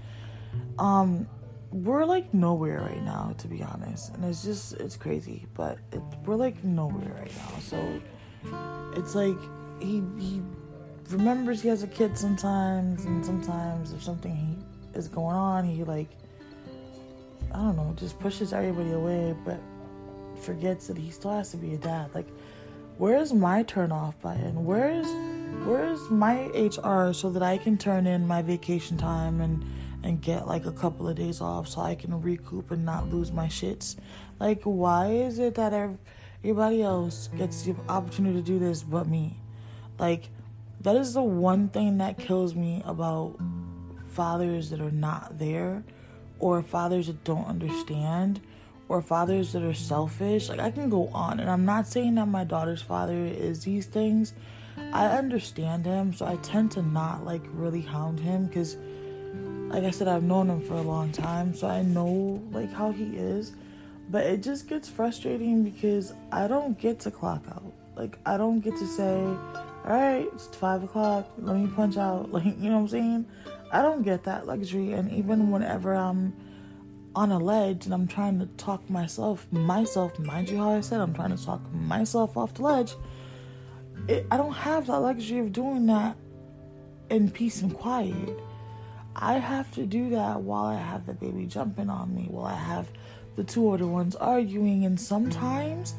um, 0.78 1.26
we're 1.72 2.04
like 2.04 2.32
nowhere 2.34 2.80
right 2.80 3.02
now, 3.02 3.34
to 3.38 3.48
be 3.48 3.62
honest. 3.62 4.14
And 4.14 4.24
it's 4.24 4.44
just 4.44 4.74
it's 4.74 4.96
crazy. 4.96 5.46
But 5.54 5.78
it, 5.92 6.02
we're 6.24 6.36
like 6.36 6.62
nowhere 6.62 7.14
right 7.18 7.32
now. 7.36 7.58
So 7.60 8.00
it's 8.94 9.14
like 9.14 9.38
he 9.80 10.02
he 10.18 10.42
remembers 11.10 11.62
he 11.62 11.68
has 11.68 11.82
a 11.82 11.88
kid 11.88 12.18
sometimes, 12.18 13.04
and 13.06 13.24
sometimes 13.24 13.92
if 13.92 14.02
something 14.02 14.36
he 14.36 14.98
is 14.98 15.08
going 15.08 15.34
on, 15.34 15.64
he 15.64 15.82
like 15.82 16.10
I 17.54 17.58
don't 17.58 17.76
know, 17.76 17.94
just 17.96 18.18
pushes 18.18 18.52
everybody 18.52 18.90
away, 18.90 19.34
but 19.44 19.60
forgets 20.40 20.88
that 20.88 20.98
he 20.98 21.10
still 21.12 21.30
has 21.30 21.52
to 21.52 21.56
be 21.56 21.74
a 21.74 21.78
dad. 21.78 22.10
Like, 22.12 22.26
where's 22.98 23.32
my 23.32 23.62
turn 23.62 23.92
off 23.92 24.20
button? 24.20 24.64
Where's 24.64 25.06
where's 25.64 26.10
my 26.10 26.46
HR 26.46 27.12
so 27.12 27.30
that 27.30 27.42
I 27.42 27.58
can 27.58 27.78
turn 27.78 28.08
in 28.08 28.26
my 28.26 28.42
vacation 28.42 28.96
time 28.96 29.40
and 29.40 29.64
and 30.02 30.20
get 30.20 30.48
like 30.48 30.66
a 30.66 30.72
couple 30.72 31.08
of 31.08 31.14
days 31.14 31.40
off 31.40 31.68
so 31.68 31.80
I 31.80 31.94
can 31.94 32.20
recoup 32.20 32.72
and 32.72 32.84
not 32.84 33.08
lose 33.08 33.30
my 33.30 33.46
shits? 33.46 33.96
Like, 34.40 34.62
why 34.64 35.12
is 35.12 35.38
it 35.38 35.54
that 35.54 35.72
everybody 36.42 36.82
else 36.82 37.28
gets 37.38 37.62
the 37.62 37.76
opportunity 37.88 38.34
to 38.34 38.42
do 38.42 38.58
this 38.58 38.82
but 38.82 39.06
me? 39.06 39.38
Like, 39.98 40.28
that 40.80 40.96
is 40.96 41.14
the 41.14 41.22
one 41.22 41.68
thing 41.68 41.98
that 41.98 42.18
kills 42.18 42.56
me 42.56 42.82
about 42.84 43.38
fathers 44.08 44.70
that 44.70 44.80
are 44.80 44.90
not 44.90 45.38
there 45.38 45.84
or 46.44 46.62
fathers 46.62 47.06
that 47.06 47.24
don't 47.24 47.46
understand 47.46 48.38
or 48.88 49.00
fathers 49.00 49.54
that 49.54 49.62
are 49.62 49.72
selfish. 49.72 50.50
Like 50.50 50.60
I 50.60 50.70
can 50.70 50.90
go 50.90 51.08
on 51.08 51.40
and 51.40 51.48
I'm 51.48 51.64
not 51.64 51.86
saying 51.86 52.16
that 52.16 52.26
my 52.26 52.44
daughter's 52.44 52.82
father 52.82 53.16
is 53.16 53.64
these 53.64 53.86
things. 53.86 54.34
I 54.92 55.06
understand 55.06 55.86
him, 55.86 56.12
so 56.12 56.26
I 56.26 56.36
tend 56.42 56.72
to 56.72 56.82
not 56.82 57.24
like 57.24 57.40
really 57.54 57.80
hound 57.80 58.20
him 58.20 58.50
cuz 58.50 58.76
like 59.72 59.84
I 59.84 59.90
said 59.90 60.06
I've 60.06 60.22
known 60.22 60.50
him 60.50 60.60
for 60.60 60.74
a 60.74 60.82
long 60.82 61.12
time, 61.12 61.54
so 61.54 61.66
I 61.66 61.80
know 61.80 62.42
like 62.52 62.70
how 62.70 62.92
he 62.92 63.04
is. 63.16 63.52
But 64.10 64.26
it 64.26 64.42
just 64.42 64.68
gets 64.68 64.86
frustrating 64.86 65.64
because 65.64 66.12
I 66.30 66.46
don't 66.46 66.78
get 66.78 67.00
to 67.00 67.10
clock 67.10 67.42
out. 67.48 67.72
Like 67.96 68.18
I 68.26 68.36
don't 68.36 68.60
get 68.60 68.76
to 68.76 68.86
say, 68.86 69.14
all 69.14 69.96
right, 70.02 70.28
it's 70.34 70.54
five 70.56 70.84
o'clock. 70.84 71.26
Let 71.38 71.56
me 71.56 71.68
punch 71.68 71.96
out. 71.96 72.30
Like 72.36 72.44
you 72.44 72.68
know 72.68 72.80
what 72.80 72.82
I'm 72.82 72.88
saying? 72.88 73.26
I 73.74 73.82
don't 73.82 74.02
get 74.02 74.22
that 74.22 74.46
luxury. 74.46 74.92
And 74.92 75.10
even 75.10 75.50
whenever 75.50 75.94
I'm 75.94 76.32
on 77.16 77.32
a 77.32 77.38
ledge 77.38 77.86
and 77.86 77.92
I'm 77.92 78.06
trying 78.06 78.38
to 78.38 78.46
talk 78.56 78.88
myself, 78.88 79.48
myself, 79.50 80.16
mind 80.20 80.48
you 80.48 80.58
how 80.58 80.70
I 80.70 80.80
said 80.80 81.00
I'm 81.00 81.12
trying 81.12 81.36
to 81.36 81.44
talk 81.44 81.60
myself 81.72 82.36
off 82.36 82.54
the 82.54 82.62
ledge, 82.62 82.94
it, 84.06 84.28
I 84.30 84.36
don't 84.36 84.52
have 84.52 84.86
that 84.86 85.00
luxury 85.00 85.40
of 85.40 85.52
doing 85.52 85.86
that 85.86 86.16
in 87.10 87.32
peace 87.32 87.62
and 87.62 87.74
quiet. 87.74 88.38
I 89.16 89.34
have 89.34 89.72
to 89.72 89.86
do 89.86 90.10
that 90.10 90.40
while 90.40 90.66
I 90.66 90.76
have 90.76 91.06
the 91.06 91.14
baby 91.14 91.46
jumping 91.46 91.90
on 91.90 92.14
me, 92.14 92.28
while 92.30 92.46
I 92.46 92.56
have 92.56 92.88
the 93.34 93.42
two 93.42 93.66
older 93.66 93.88
ones 93.88 94.14
arguing, 94.14 94.84
and 94.84 95.00
sometimes 95.00 95.94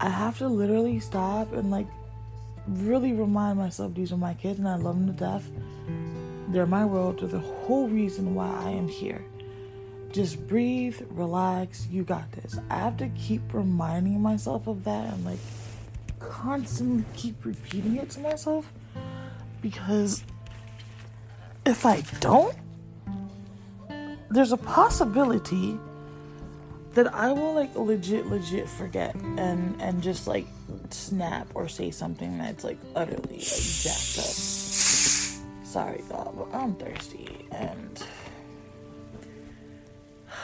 I 0.00 0.10
have 0.10 0.36
to 0.38 0.48
literally 0.48 1.00
stop 1.00 1.54
and 1.54 1.70
like 1.70 1.86
really 2.66 3.14
remind 3.14 3.58
myself 3.58 3.94
these 3.94 4.12
are 4.12 4.18
my 4.18 4.34
kids 4.34 4.58
and 4.58 4.68
I 4.68 4.76
love 4.76 4.98
them 4.98 5.06
to 5.06 5.12
death 5.14 5.50
they're 6.48 6.66
my 6.66 6.84
world. 6.84 7.20
They're 7.20 7.28
the 7.28 7.38
whole 7.38 7.88
reason 7.88 8.34
why 8.34 8.48
I 8.64 8.70
am 8.70 8.88
here. 8.88 9.24
Just 10.12 10.46
breathe, 10.46 11.00
relax. 11.10 11.86
You 11.90 12.02
got 12.02 12.30
this. 12.32 12.58
I 12.70 12.76
have 12.76 12.96
to 12.98 13.08
keep 13.10 13.42
reminding 13.52 14.20
myself 14.20 14.66
of 14.66 14.84
that 14.84 15.12
and 15.12 15.24
like 15.24 15.38
constantly 16.18 17.04
keep 17.14 17.44
repeating 17.44 17.96
it 17.96 18.10
to 18.10 18.20
myself 18.20 18.72
because 19.60 20.24
if 21.66 21.84
I 21.84 22.02
don't, 22.20 22.56
there's 24.30 24.52
a 24.52 24.56
possibility 24.56 25.78
that 26.94 27.14
I 27.14 27.32
will 27.32 27.54
like 27.54 27.74
legit, 27.76 28.26
legit 28.26 28.68
forget 28.68 29.14
and 29.14 29.80
and 29.80 30.02
just 30.02 30.26
like 30.26 30.46
snap 30.90 31.48
or 31.54 31.68
say 31.68 31.90
something 31.90 32.38
that's 32.38 32.64
like 32.64 32.78
utterly 32.96 33.36
like 33.36 33.82
jacked 33.82 34.18
up. 34.18 34.67
Sorry, 35.68 36.02
God, 36.08 36.32
but 36.34 36.48
I'm 36.54 36.74
thirsty. 36.76 37.44
And 37.52 38.02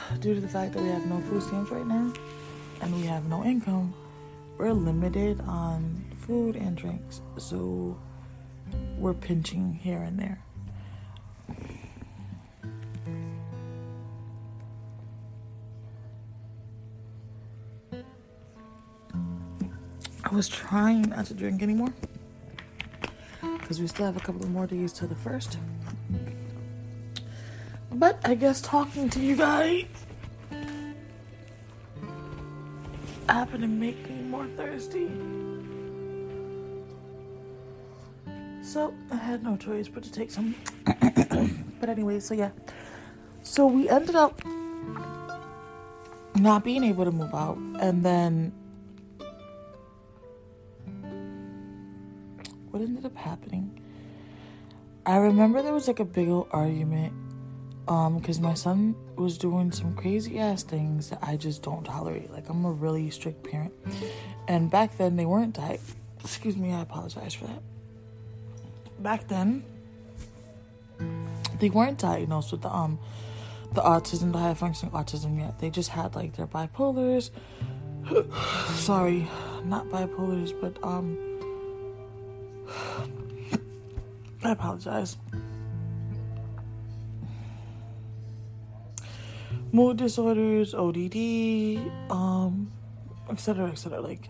due 0.19 0.35
to 0.35 0.39
the 0.39 0.47
fact 0.47 0.73
that 0.73 0.83
we 0.83 0.89
have 0.89 1.07
no 1.07 1.19
food 1.21 1.41
stamps 1.41 1.71
right 1.71 1.87
now 1.87 2.13
and 2.81 2.93
we 2.93 3.07
have 3.07 3.25
no 3.25 3.43
income, 3.43 3.95
we're 4.59 4.71
limited 4.71 5.41
on 5.47 6.05
food 6.27 6.55
and 6.55 6.77
drinks. 6.77 7.21
So 7.39 7.97
we're 8.99 9.15
pinching 9.15 9.73
here 9.73 9.97
and 9.97 10.19
there. 10.19 10.43
I 20.23 20.35
was 20.35 20.47
trying 20.47 21.09
not 21.09 21.25
to 21.25 21.33
drink 21.33 21.63
anymore 21.63 21.95
because 23.65 23.81
we 23.81 23.87
still 23.87 24.05
have 24.05 24.15
a 24.15 24.19
couple 24.19 24.43
of 24.43 24.51
more 24.51 24.67
days 24.67 24.93
to 24.93 25.07
the 25.07 25.15
first. 25.15 25.57
But 27.93 28.19
I 28.23 28.35
guess 28.35 28.61
talking 28.61 29.09
to 29.09 29.19
you 29.19 29.35
guys 29.35 29.85
happened 33.27 33.63
to 33.63 33.67
make 33.67 34.07
me 34.07 34.21
more 34.21 34.45
thirsty. 34.55 35.09
So 38.61 38.93
I 39.09 39.15
had 39.15 39.43
no 39.43 39.57
choice 39.57 39.87
but 39.87 40.03
to 40.03 40.11
take 40.11 40.29
some. 40.29 40.53
but 41.79 41.89
anyway, 41.89 42.19
so 42.19 42.35
yeah. 42.35 42.51
So 43.41 43.65
we 43.65 43.89
ended 43.89 44.15
up 44.15 44.39
not 46.35 46.63
being 46.63 46.83
able 46.83 47.05
to 47.05 47.11
move 47.11 47.33
out, 47.33 47.57
and 47.79 48.05
then 48.05 48.53
what 52.75 52.83
ended 52.83 53.05
up 53.05 53.15
happening? 53.15 53.81
I 55.05 55.15
remember 55.15 55.61
there 55.61 55.73
was 55.73 55.87
like 55.87 56.01
a 56.01 56.05
big 56.05 56.27
old 56.27 56.49
argument 56.51 57.13
um 57.87 58.17
because 58.17 58.41
my 58.41 58.53
son 58.53 58.95
was 59.15 59.37
doing 59.37 59.71
some 59.71 59.93
crazy 59.95 60.39
ass 60.39 60.63
things 60.63 61.09
that 61.09 61.19
I 61.21 61.37
just 61.37 61.63
don't 61.63 61.85
tolerate. 61.85 62.31
Like 62.31 62.49
I'm 62.49 62.65
a 62.65 62.71
really 62.71 63.09
strict 63.11 63.49
parent. 63.49 63.73
And 64.49 64.69
back 64.69 64.97
then 64.97 65.15
they 65.15 65.25
weren't 65.25 65.53
di 65.53 65.79
excuse 66.19 66.57
me, 66.57 66.73
I 66.73 66.81
apologize 66.81 67.33
for 67.33 67.45
that. 67.45 67.63
Back 68.99 69.29
then 69.29 69.63
they 71.59 71.69
weren't 71.69 71.97
diagnosed 71.97 72.51
with 72.51 72.61
the 72.61 72.69
um 72.69 72.99
the 73.71 73.83
autism, 73.83 74.33
the 74.33 74.39
high 74.39 74.53
functioning 74.53 74.93
autism 74.93 75.39
yet. 75.39 75.59
They 75.59 75.69
just 75.69 75.91
had 75.91 76.13
like 76.13 76.35
their 76.35 76.47
bipolars. 76.47 77.29
Sorry, 78.75 79.29
not 79.63 79.85
bipolars, 79.85 80.51
but 80.59 80.77
um 80.83 81.34
I 84.45 84.51
apologize. 84.51 85.17
Mood 89.71 89.97
disorders, 89.97 90.75
ODD, 90.75 91.79
um, 92.11 92.71
etc., 93.29 93.71
etc. 93.71 94.01
Like, 94.01 94.29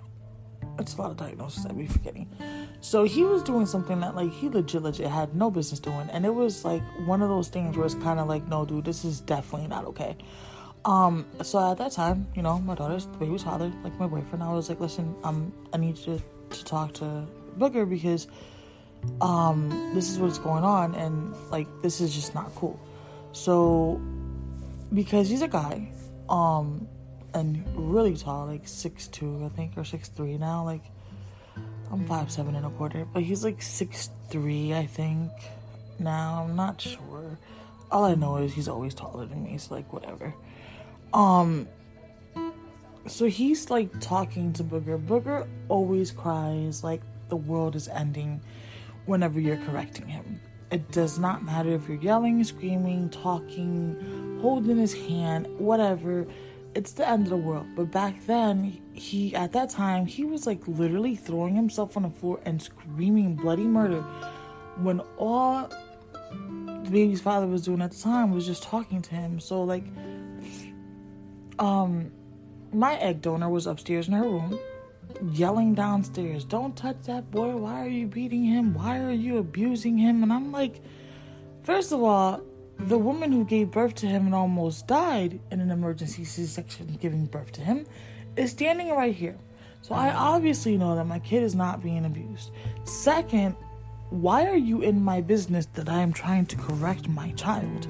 it's 0.79 0.95
a 0.95 1.01
lot 1.01 1.11
of 1.11 1.17
diagnoses 1.17 1.63
that 1.63 1.75
we 1.75 1.85
forgetting. 1.85 2.29
So 2.79 3.03
he 3.03 3.23
was 3.23 3.43
doing 3.43 3.65
something 3.65 3.99
that 3.99 4.15
like 4.15 4.31
he 4.31 4.47
legit 4.47 4.83
legit 4.83 5.07
had 5.07 5.35
no 5.35 5.51
business 5.51 5.81
doing, 5.81 6.09
and 6.11 6.25
it 6.25 6.33
was 6.33 6.63
like 6.63 6.81
one 7.05 7.21
of 7.21 7.27
those 7.27 7.49
things 7.49 7.75
where 7.75 7.85
it's 7.85 7.95
kind 7.95 8.19
of 8.19 8.27
like, 8.27 8.47
no, 8.47 8.65
dude, 8.65 8.85
this 8.85 9.03
is 9.03 9.19
definitely 9.19 9.67
not 9.67 9.83
okay. 9.85 10.15
Um, 10.85 11.25
so 11.43 11.71
at 11.71 11.77
that 11.79 11.91
time, 11.91 12.27
you 12.35 12.41
know, 12.41 12.59
my 12.59 12.75
daughter's 12.75 13.05
the 13.07 13.17
baby's 13.17 13.43
father, 13.43 13.69
like 13.83 13.99
my 13.99 14.07
boyfriend, 14.07 14.43
I 14.43 14.53
was 14.53 14.69
like, 14.69 14.79
listen, 14.79 15.13
um, 15.23 15.51
I 15.73 15.77
need 15.77 15.97
you 15.97 16.21
to, 16.49 16.57
to 16.57 16.63
talk 16.63 16.93
to 16.93 17.25
Booger 17.57 17.89
because 17.89 18.27
um 19.21 19.69
this 19.93 20.09
is 20.09 20.19
what's 20.19 20.37
going 20.37 20.63
on 20.63 20.93
and 20.95 21.33
like 21.51 21.67
this 21.81 22.01
is 22.01 22.13
just 22.13 22.35
not 22.35 22.53
cool. 22.55 22.79
So 23.31 24.01
because 24.93 25.29
he's 25.29 25.41
a 25.41 25.47
guy, 25.47 25.89
um, 26.29 26.87
and 27.33 27.63
really 27.75 28.15
tall, 28.15 28.45
like 28.45 28.67
six 28.67 29.07
two, 29.07 29.43
I 29.45 29.49
think, 29.55 29.77
or 29.77 29.83
six 29.83 30.09
three 30.09 30.37
now. 30.37 30.63
Like 30.63 30.83
I'm 31.91 32.05
five 32.05 32.31
seven 32.31 32.55
and 32.55 32.65
a 32.65 32.69
quarter, 32.69 33.05
but 33.13 33.23
he's 33.23 33.43
like 33.43 33.61
six 33.61 34.09
three, 34.29 34.73
I 34.73 34.85
think. 34.85 35.31
Now 35.99 36.45
I'm 36.47 36.55
not 36.55 36.81
sure. 36.81 37.37
All 37.91 38.05
I 38.05 38.15
know 38.15 38.37
is 38.37 38.53
he's 38.53 38.67
always 38.67 38.93
taller 38.93 39.25
than 39.25 39.43
me, 39.43 39.57
so 39.57 39.75
like 39.75 39.91
whatever. 39.91 40.33
Um. 41.13 41.67
So 43.07 43.25
he's 43.25 43.69
like 43.69 43.99
talking 43.99 44.51
to 44.53 44.63
Booger. 44.63 45.03
Booger 45.05 45.47
always 45.69 46.11
cries 46.11 46.83
like 46.83 47.01
the 47.29 47.35
world 47.35 47.75
is 47.75 47.87
ending 47.87 48.41
whenever 49.05 49.39
you're 49.39 49.57
correcting 49.57 50.07
him. 50.07 50.39
It 50.71 50.91
does 50.91 51.19
not 51.19 51.43
matter 51.43 51.69
if 51.69 51.87
you're 51.87 52.01
yelling, 52.01 52.43
screaming, 52.43 53.09
talking, 53.09 54.39
holding 54.41 54.77
his 54.77 54.93
hand, 54.93 55.47
whatever. 55.59 56.25
It's 56.73 56.91
the 56.93 57.07
end 57.07 57.27
of 57.27 57.29
the 57.29 57.37
world. 57.37 57.67
But 57.75 57.91
back 57.91 58.25
then, 58.25 58.81
he 58.93 59.33
at 59.35 59.53
that 59.53 59.69
time 59.69 60.05
he 60.05 60.25
was 60.25 60.45
like 60.45 60.67
literally 60.67 61.15
throwing 61.15 61.55
himself 61.55 61.95
on 61.95 62.03
the 62.03 62.09
floor 62.09 62.39
and 62.45 62.61
screaming 62.61 63.35
bloody 63.35 63.63
murder 63.63 64.01
when 64.77 64.99
all 65.17 65.69
the 66.83 66.89
baby's 66.89 67.21
father 67.21 67.47
was 67.47 67.61
doing 67.61 67.81
at 67.81 67.91
the 67.91 68.01
time 68.01 68.31
was 68.31 68.45
just 68.45 68.63
talking 68.63 69.01
to 69.03 69.15
him. 69.15 69.39
So 69.39 69.63
like 69.63 69.85
um 71.59 72.11
my 72.73 72.97
egg 72.97 73.21
donor 73.21 73.49
was 73.49 73.67
upstairs 73.67 74.07
in 74.07 74.13
her 74.15 74.23
room 74.23 74.59
yelling 75.31 75.73
downstairs, 75.73 76.43
Don't 76.43 76.75
touch 76.75 77.03
that 77.03 77.31
boy. 77.31 77.55
Why 77.55 77.83
are 77.83 77.89
you 77.89 78.07
beating 78.07 78.43
him? 78.43 78.73
Why 78.73 78.99
are 78.99 79.11
you 79.11 79.37
abusing 79.37 79.97
him? 79.97 80.23
And 80.23 80.31
I'm 80.31 80.51
like, 80.51 80.81
First 81.63 81.91
of 81.91 82.03
all, 82.03 82.41
the 82.77 82.97
woman 82.97 83.31
who 83.31 83.45
gave 83.45 83.71
birth 83.71 83.95
to 83.95 84.05
him 84.07 84.25
and 84.25 84.35
almost 84.35 84.87
died 84.87 85.39
in 85.51 85.59
an 85.61 85.71
emergency 85.71 86.23
C 86.23 86.45
section 86.45 86.97
giving 87.01 87.25
birth 87.25 87.51
to 87.53 87.61
him 87.61 87.85
is 88.35 88.51
standing 88.51 88.89
right 88.89 89.15
here. 89.15 89.37
So 89.81 89.95
I 89.95 90.09
mm-hmm. 90.09 90.17
obviously 90.17 90.77
know 90.77 90.95
that 90.95 91.05
my 91.05 91.19
kid 91.19 91.43
is 91.43 91.55
not 91.55 91.81
being 91.81 92.05
abused. 92.05 92.51
Second, 92.83 93.55
why 94.09 94.45
are 94.45 94.55
you 94.57 94.81
in 94.81 95.01
my 95.01 95.21
business 95.21 95.67
that 95.73 95.89
I 95.89 96.01
am 96.01 96.13
trying 96.13 96.45
to 96.47 96.55
correct 96.55 97.07
my 97.07 97.31
child? 97.31 97.87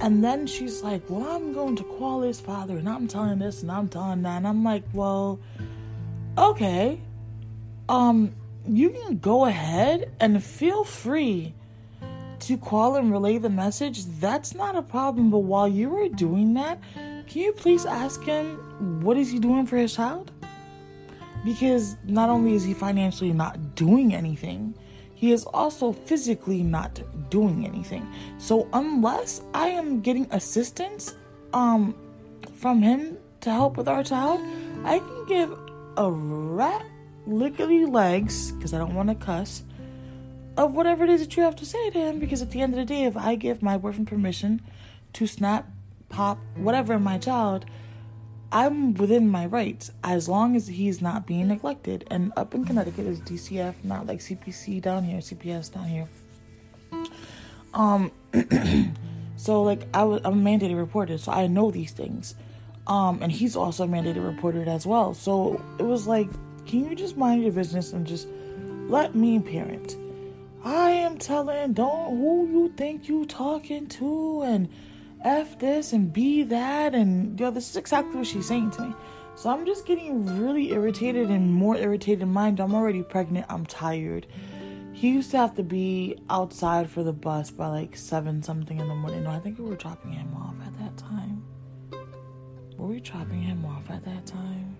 And 0.00 0.22
then 0.22 0.46
she's 0.46 0.82
like, 0.82 1.02
Well, 1.08 1.28
I'm 1.28 1.52
going 1.52 1.76
to 1.76 1.84
call 1.84 2.22
his 2.22 2.40
father 2.40 2.76
and 2.76 2.88
I'm 2.88 3.08
telling 3.08 3.38
this 3.38 3.62
and 3.62 3.70
I'm 3.70 3.88
telling 3.88 4.22
that. 4.22 4.38
And 4.38 4.46
I'm 4.46 4.62
like, 4.64 4.84
Well, 4.92 5.40
okay, 6.38 7.00
um, 7.88 8.34
you 8.66 8.90
can 8.90 9.18
go 9.18 9.46
ahead 9.46 10.10
and 10.20 10.42
feel 10.42 10.84
free 10.84 11.54
to 12.40 12.56
call 12.56 12.96
and 12.96 13.10
relay 13.10 13.38
the 13.38 13.50
message. 13.50 14.04
That's 14.06 14.54
not 14.54 14.76
a 14.76 14.82
problem. 14.82 15.30
But 15.30 15.40
while 15.40 15.68
you 15.68 15.88
were 15.88 16.08
doing 16.08 16.54
that, 16.54 16.78
can 16.94 17.42
you 17.42 17.52
please 17.52 17.84
ask 17.84 18.22
him 18.22 18.56
what 19.02 19.16
is 19.16 19.30
he 19.30 19.38
doing 19.38 19.66
for 19.66 19.76
his 19.76 19.94
child? 19.94 20.30
Because 21.44 21.96
not 22.04 22.30
only 22.30 22.54
is 22.54 22.64
he 22.64 22.74
financially 22.74 23.32
not 23.32 23.74
doing 23.74 24.14
anything, 24.14 24.74
he 25.14 25.32
is 25.32 25.44
also 25.44 25.92
physically 25.92 26.62
not 26.62 27.00
doing 27.30 27.66
anything. 27.66 28.06
So 28.38 28.68
unless 28.72 29.42
I 29.52 29.68
am 29.68 30.00
getting 30.00 30.26
assistance 30.30 31.14
um 31.52 31.94
from 32.54 32.82
him 32.82 33.16
to 33.40 33.50
help 33.50 33.76
with 33.76 33.88
our 33.88 34.04
child, 34.04 34.40
I 34.84 34.98
can 34.98 35.26
give 35.26 35.67
a 35.98 36.10
rat 36.10 36.86
lickety 37.26 37.84
legs, 37.84 38.52
because 38.52 38.72
I 38.72 38.78
don't 38.78 38.94
want 38.94 39.10
to 39.10 39.14
cuss, 39.14 39.64
of 40.56 40.74
whatever 40.74 41.04
it 41.04 41.10
is 41.10 41.20
that 41.20 41.36
you 41.36 41.42
have 41.42 41.56
to 41.56 41.66
say 41.66 41.90
to 41.90 41.98
him. 41.98 42.18
Because 42.18 42.40
at 42.40 42.52
the 42.52 42.62
end 42.62 42.72
of 42.72 42.78
the 42.78 42.84
day, 42.86 43.04
if 43.04 43.16
I 43.16 43.34
give 43.34 43.62
my 43.62 43.76
boyfriend 43.76 44.06
permission 44.06 44.62
to 45.14 45.26
snap, 45.26 45.68
pop, 46.08 46.38
whatever 46.54 46.98
my 46.98 47.18
child, 47.18 47.66
I'm 48.50 48.94
within 48.94 49.28
my 49.28 49.44
rights 49.44 49.90
as 50.02 50.28
long 50.28 50.56
as 50.56 50.68
he's 50.68 51.02
not 51.02 51.26
being 51.26 51.48
neglected. 51.48 52.06
And 52.10 52.32
up 52.36 52.54
in 52.54 52.64
Connecticut 52.64 53.06
is 53.06 53.20
DCF, 53.20 53.74
not 53.84 54.06
like 54.06 54.20
CPC 54.20 54.80
down 54.80 55.04
here, 55.04 55.18
CPS 55.18 55.72
down 55.74 55.84
here. 55.84 56.08
Um, 57.74 58.12
so 59.36 59.62
like 59.62 59.86
I 59.92 60.04
was, 60.04 60.22
I'm 60.24 60.46
a 60.46 60.50
mandated 60.50 60.78
reporter, 60.78 61.18
so 61.18 61.32
I 61.32 61.46
know 61.46 61.70
these 61.70 61.92
things. 61.92 62.34
Um, 62.88 63.22
and 63.22 63.30
he's 63.30 63.54
also 63.54 63.84
a 63.84 63.86
mandated 63.86 64.24
reporter 64.24 64.66
as 64.66 64.86
well. 64.86 65.12
So 65.12 65.62
it 65.78 65.82
was 65.82 66.06
like, 66.06 66.28
can 66.66 66.88
you 66.88 66.94
just 66.94 67.16
mind 67.16 67.42
your 67.42 67.52
business 67.52 67.92
and 67.92 68.06
just 68.06 68.26
let 68.88 69.14
me 69.14 69.38
parent? 69.38 69.96
I 70.64 70.90
am 70.90 71.18
telling, 71.18 71.74
don't 71.74 72.16
who 72.16 72.48
you 72.48 72.72
think 72.76 73.08
you 73.08 73.26
talking 73.26 73.86
to, 73.88 74.42
and 74.42 74.68
f 75.24 75.58
this 75.58 75.92
and 75.92 76.12
be 76.12 76.42
that, 76.44 76.94
and 76.94 77.38
yo, 77.38 77.50
this 77.50 77.70
is 77.70 77.76
exactly 77.76 78.16
what 78.16 78.26
she's 78.26 78.48
saying 78.48 78.70
to 78.72 78.82
me. 78.82 78.94
So 79.36 79.50
I'm 79.50 79.64
just 79.66 79.86
getting 79.86 80.42
really 80.42 80.72
irritated 80.72 81.30
and 81.30 81.52
more 81.52 81.76
irritated. 81.76 82.26
Mind, 82.26 82.58
I'm 82.58 82.74
already 82.74 83.02
pregnant. 83.02 83.46
I'm 83.48 83.66
tired. 83.66 84.26
He 84.92 85.10
used 85.10 85.30
to 85.30 85.36
have 85.36 85.54
to 85.54 85.62
be 85.62 86.16
outside 86.28 86.90
for 86.90 87.04
the 87.04 87.12
bus 87.12 87.50
by 87.50 87.68
like 87.68 87.96
seven 87.96 88.42
something 88.42 88.80
in 88.80 88.88
the 88.88 88.94
morning. 88.96 89.22
No, 89.24 89.30
I 89.30 89.38
think 89.38 89.58
we 89.58 89.64
were 89.64 89.76
dropping 89.76 90.12
him 90.12 90.34
off. 90.34 90.54
Were 92.88 92.94
we 92.94 93.00
dropping 93.00 93.42
him 93.42 93.66
off 93.66 93.90
at 93.90 94.02
that 94.06 94.24
time? 94.24 94.74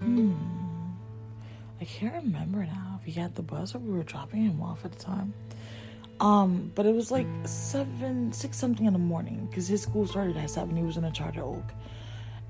Hmm. 0.00 0.34
I 1.80 1.84
can't 1.84 2.12
remember 2.12 2.64
now 2.64 2.98
if 2.98 3.06
he 3.06 3.12
had 3.12 3.36
the 3.36 3.42
bus 3.42 3.72
or 3.72 3.78
we 3.78 3.96
were 3.96 4.02
dropping 4.02 4.42
him 4.42 4.60
off 4.60 4.84
at 4.84 4.90
the 4.90 4.98
time. 4.98 5.32
Um, 6.18 6.72
but 6.74 6.86
it 6.86 6.94
was 6.96 7.12
like 7.12 7.28
seven, 7.44 8.32
six 8.32 8.56
something 8.56 8.84
in 8.84 8.94
the 8.94 8.98
morning 8.98 9.46
because 9.48 9.68
his 9.68 9.80
school 9.80 10.08
started 10.08 10.36
at 10.36 10.50
seven. 10.50 10.76
He 10.76 10.82
was 10.82 10.96
in 10.96 11.04
a 11.04 11.12
Charter 11.12 11.44
Oak, 11.44 11.72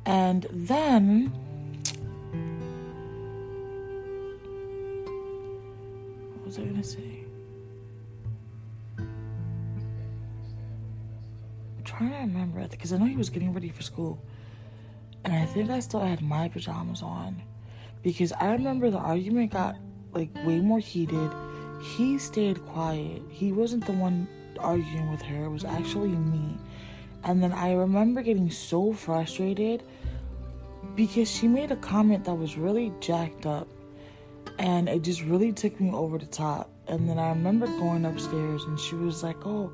and 0.06 0.46
then 0.50 1.26
what 6.32 6.46
was 6.46 6.58
I 6.58 6.62
gonna 6.62 6.82
say? 6.82 7.23
Trying 11.96 12.10
to 12.10 12.16
remember 12.18 12.66
because 12.68 12.92
I 12.92 12.98
know 12.98 13.06
he 13.06 13.16
was 13.16 13.30
getting 13.30 13.52
ready 13.52 13.68
for 13.68 13.82
school, 13.82 14.22
and 15.24 15.32
I 15.32 15.44
think 15.46 15.70
I 15.70 15.80
still 15.80 16.00
had 16.00 16.22
my 16.22 16.48
pajamas 16.48 17.02
on 17.02 17.42
because 18.02 18.32
I 18.32 18.52
remember 18.52 18.90
the 18.90 18.98
argument 18.98 19.52
got 19.52 19.76
like 20.12 20.34
way 20.44 20.60
more 20.60 20.78
heated. 20.78 21.30
He 21.82 22.18
stayed 22.18 22.64
quiet. 22.66 23.22
He 23.28 23.52
wasn't 23.52 23.86
the 23.86 23.92
one 23.92 24.28
arguing 24.58 25.10
with 25.10 25.22
her. 25.22 25.44
It 25.44 25.50
was 25.50 25.64
actually 25.64 26.10
me. 26.10 26.56
And 27.24 27.42
then 27.42 27.52
I 27.52 27.72
remember 27.72 28.22
getting 28.22 28.50
so 28.50 28.92
frustrated 28.92 29.82
because 30.94 31.30
she 31.30 31.48
made 31.48 31.70
a 31.70 31.76
comment 31.76 32.24
that 32.24 32.34
was 32.34 32.56
really 32.56 32.92
jacked 33.00 33.46
up 33.46 33.66
and 34.58 34.88
it 34.88 35.02
just 35.02 35.22
really 35.22 35.52
took 35.52 35.80
me 35.80 35.90
over 35.90 36.18
the 36.18 36.26
top. 36.26 36.70
And 36.86 37.08
then 37.08 37.18
I 37.18 37.30
remember 37.30 37.66
going 37.66 38.04
upstairs 38.04 38.64
and 38.64 38.78
she 38.78 38.94
was 38.94 39.22
like, 39.22 39.46
"Oh, 39.46 39.72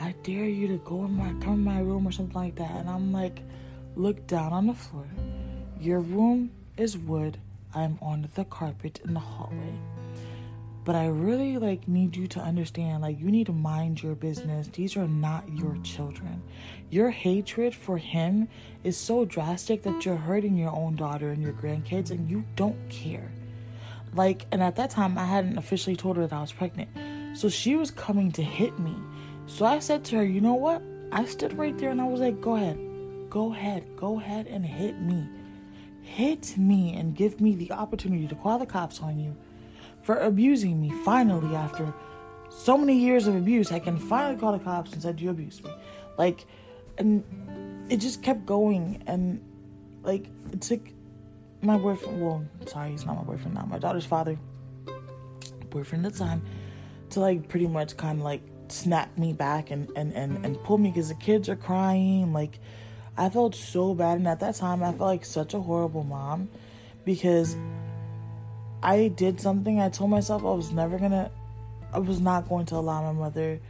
I 0.00 0.14
dare 0.22 0.46
you 0.46 0.66
to 0.68 0.78
go 0.78 1.04
in 1.04 1.12
my 1.12 1.32
come 1.44 1.54
in 1.54 1.64
my 1.64 1.80
room 1.80 2.06
or 2.06 2.12
something 2.12 2.34
like 2.34 2.56
that." 2.56 2.70
And 2.72 2.88
I'm 2.88 3.12
like, 3.12 3.42
"Look 3.96 4.26
down 4.26 4.52
on 4.52 4.66
the 4.66 4.74
floor. 4.74 5.06
Your 5.80 6.00
room 6.00 6.50
is 6.76 6.96
wood. 6.96 7.38
I'm 7.74 7.98
on 8.00 8.28
the 8.34 8.44
carpet 8.44 9.00
in 9.04 9.14
the 9.14 9.20
hallway." 9.20 9.74
But 10.84 10.96
I 10.96 11.06
really 11.06 11.58
like 11.58 11.86
need 11.86 12.16
you 12.16 12.26
to 12.28 12.40
understand 12.40 13.02
like 13.02 13.20
you 13.20 13.30
need 13.30 13.46
to 13.46 13.52
mind 13.52 14.02
your 14.02 14.14
business. 14.14 14.68
These 14.68 14.96
are 14.96 15.06
not 15.06 15.44
your 15.52 15.76
children. 15.82 16.42
Your 16.88 17.10
hatred 17.10 17.74
for 17.74 17.98
him 17.98 18.48
is 18.82 18.96
so 18.96 19.24
drastic 19.24 19.82
that 19.82 20.04
you're 20.04 20.16
hurting 20.16 20.56
your 20.56 20.74
own 20.74 20.96
daughter 20.96 21.28
and 21.28 21.42
your 21.42 21.52
grandkids 21.52 22.10
and 22.10 22.30
you 22.30 22.44
don't 22.56 22.88
care. 22.88 23.30
Like 24.14 24.46
and 24.50 24.62
at 24.62 24.76
that 24.76 24.90
time 24.90 25.18
I 25.18 25.26
hadn't 25.26 25.58
officially 25.58 25.96
told 25.96 26.16
her 26.16 26.26
that 26.26 26.34
I 26.34 26.40
was 26.40 26.52
pregnant. 26.52 26.88
So 27.36 27.48
she 27.48 27.76
was 27.76 27.90
coming 27.90 28.32
to 28.32 28.42
hit 28.42 28.78
me. 28.78 28.96
So 29.50 29.66
I 29.66 29.80
said 29.80 30.04
to 30.04 30.16
her, 30.16 30.24
"You 30.24 30.40
know 30.40 30.54
what?" 30.54 30.80
I 31.10 31.24
stood 31.24 31.58
right 31.58 31.76
there 31.76 31.90
and 31.90 32.00
I 32.00 32.06
was 32.06 32.20
like, 32.20 32.40
"Go 32.40 32.54
ahead. 32.54 32.78
Go 33.28 33.52
ahead. 33.52 33.84
Go 33.96 34.18
ahead 34.18 34.46
and 34.46 34.64
hit 34.64 35.00
me." 35.00 35.28
Hit 36.02 36.56
me 36.56 36.94
and 36.94 37.14
give 37.14 37.40
me 37.40 37.54
the 37.56 37.72
opportunity 37.72 38.26
to 38.28 38.34
call 38.34 38.58
the 38.58 38.66
cops 38.66 39.00
on 39.00 39.18
you 39.18 39.36
for 40.02 40.16
abusing 40.16 40.80
me. 40.80 40.90
Finally, 41.04 41.54
after 41.54 41.92
so 42.48 42.78
many 42.78 42.96
years 42.96 43.26
of 43.26 43.34
abuse, 43.34 43.70
I 43.70 43.80
can 43.80 43.98
finally 43.98 44.38
call 44.38 44.52
the 44.52 44.64
cops 44.64 44.92
and 44.92 45.02
said 45.02 45.16
Do 45.16 45.24
you 45.24 45.30
abused 45.30 45.64
me. 45.64 45.70
Like, 46.16 46.46
and 46.98 47.24
it 47.88 47.98
just 47.98 48.22
kept 48.22 48.46
going, 48.46 49.02
and 49.06 49.40
like 50.02 50.26
it 50.52 50.60
took 50.62 50.80
my 51.60 51.76
boyfriend. 51.76 52.22
Well, 52.22 52.44
sorry, 52.66 52.92
he's 52.92 53.04
not 53.04 53.16
my 53.16 53.24
boyfriend 53.24 53.54
now. 53.54 53.66
My 53.66 53.78
daughter's 53.78 54.06
father, 54.06 54.38
boyfriend 55.70 56.06
at 56.06 56.12
the 56.12 56.18
time, 56.18 56.42
to 57.10 57.20
like 57.20 57.48
pretty 57.48 57.66
much 57.66 57.96
kind 57.96 58.20
of 58.20 58.24
like 58.24 58.42
snap 58.72 59.16
me 59.18 59.32
back 59.32 59.70
and 59.70 59.90
and 59.96 60.12
and 60.12 60.44
and 60.44 60.62
pull 60.64 60.78
me 60.78 60.90
because 60.90 61.08
the 61.08 61.14
kids 61.14 61.48
are 61.48 61.56
crying. 61.56 62.32
Like, 62.32 62.58
I 63.16 63.28
felt 63.28 63.54
so 63.54 63.94
bad, 63.94 64.18
and 64.18 64.28
at 64.28 64.40
that 64.40 64.56
time, 64.56 64.82
I 64.82 64.88
felt 64.88 65.00
like 65.00 65.24
such 65.24 65.54
a 65.54 65.60
horrible 65.60 66.04
mom 66.04 66.48
because 67.04 67.56
I 68.82 69.08
did 69.08 69.40
something. 69.40 69.80
I 69.80 69.88
told 69.88 70.10
myself 70.10 70.42
I 70.42 70.52
was 70.52 70.72
never 70.72 70.98
gonna, 70.98 71.30
I 71.92 71.98
was 71.98 72.20
not 72.20 72.48
going 72.48 72.66
to 72.66 72.76
allow 72.76 73.02
my 73.02 73.18
mother 73.18 73.60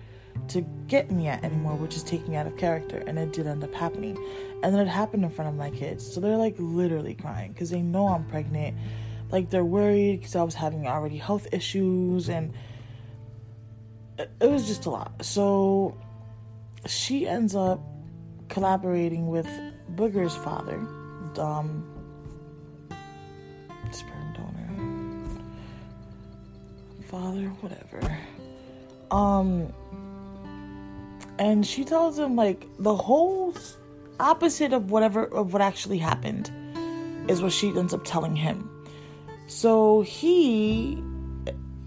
to 0.48 0.60
get 0.86 1.10
me 1.10 1.28
at 1.28 1.44
anymore, 1.44 1.74
which 1.76 1.96
is 1.96 2.02
taking 2.02 2.36
out 2.36 2.46
of 2.46 2.56
character. 2.56 3.02
And 3.06 3.18
it 3.18 3.32
did 3.32 3.46
end 3.46 3.64
up 3.64 3.74
happening. 3.74 4.16
And 4.62 4.74
then 4.74 4.86
it 4.86 4.88
happened 4.88 5.24
in 5.24 5.30
front 5.30 5.48
of 5.48 5.56
my 5.56 5.70
kids. 5.70 6.12
So 6.12 6.20
they're 6.20 6.36
like 6.36 6.54
literally 6.58 7.14
crying 7.14 7.52
because 7.52 7.70
they 7.70 7.82
know 7.82 8.08
I'm 8.08 8.24
pregnant. 8.26 8.76
Like 9.30 9.50
they're 9.50 9.64
worried 9.64 10.20
because 10.20 10.36
I 10.36 10.42
was 10.42 10.54
having 10.54 10.86
already 10.86 11.16
health 11.16 11.46
issues 11.52 12.28
and 12.28 12.52
it, 14.40 14.50
was 14.50 14.66
just 14.66 14.86
a 14.86 14.90
lot. 14.90 15.24
So 15.24 15.96
she 16.86 17.26
ends 17.26 17.54
up 17.54 17.80
collaborating 18.48 19.28
with 19.28 19.48
Booger's 19.94 20.34
father, 20.36 20.78
um, 21.38 21.86
sperm 23.90 24.34
donor, 24.34 25.38
father, 27.06 27.48
whatever. 27.60 28.18
Um, 29.10 29.72
and 31.38 31.66
she 31.66 31.84
tells 31.84 32.18
him 32.18 32.36
like 32.36 32.66
the 32.78 32.94
whole 32.94 33.54
opposite 34.20 34.72
of 34.72 34.90
whatever 34.90 35.24
of 35.24 35.52
what 35.52 35.62
actually 35.62 35.98
happened 35.98 36.50
is 37.28 37.42
what 37.42 37.52
she 37.52 37.68
ends 37.68 37.94
up 37.94 38.04
telling 38.04 38.36
him. 38.36 38.68
So 39.46 40.02
he, 40.02 41.02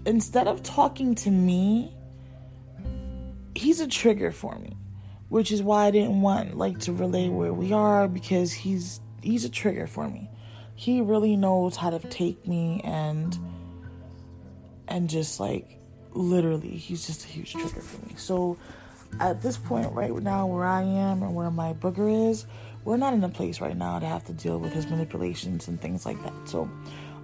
instead 0.04 0.48
of 0.48 0.62
talking 0.62 1.14
to 1.16 1.30
me, 1.30 1.92
he's 3.54 3.80
a 3.80 3.88
trigger 3.88 4.30
for 4.30 4.58
me, 4.58 4.76
which 5.28 5.52
is 5.52 5.62
why 5.62 5.86
I 5.86 5.90
didn't 5.90 6.20
want 6.20 6.56
like 6.56 6.80
to 6.80 6.92
relay 6.92 7.28
where 7.28 7.52
we 7.52 7.72
are 7.72 8.08
because 8.08 8.52
he's 8.52 9.00
he's 9.22 9.44
a 9.44 9.50
trigger 9.50 9.86
for 9.86 10.08
me. 10.08 10.30
He 10.76 11.00
really 11.00 11.36
knows 11.36 11.76
how 11.76 11.90
to 11.90 11.98
take 11.98 12.46
me 12.46 12.80
and 12.84 13.38
and 14.88 15.08
just 15.08 15.40
like 15.40 15.78
literally 16.12 16.70
he's 16.70 17.06
just 17.06 17.24
a 17.24 17.28
huge 17.28 17.52
trigger 17.52 17.80
for 17.80 18.06
me 18.06 18.14
so 18.16 18.56
at 19.20 19.42
this 19.42 19.56
point 19.56 19.90
right 19.92 20.12
now 20.14 20.46
where 20.46 20.64
i 20.64 20.82
am 20.82 21.22
and 21.22 21.34
where 21.34 21.50
my 21.50 21.72
booger 21.72 22.30
is 22.30 22.46
we're 22.84 22.96
not 22.96 23.14
in 23.14 23.24
a 23.24 23.28
place 23.28 23.60
right 23.60 23.76
now 23.76 23.98
to 23.98 24.06
have 24.06 24.24
to 24.24 24.32
deal 24.32 24.58
with 24.58 24.72
his 24.72 24.86
manipulations 24.86 25.68
and 25.68 25.80
things 25.80 26.06
like 26.06 26.22
that 26.22 26.32
so 26.44 26.68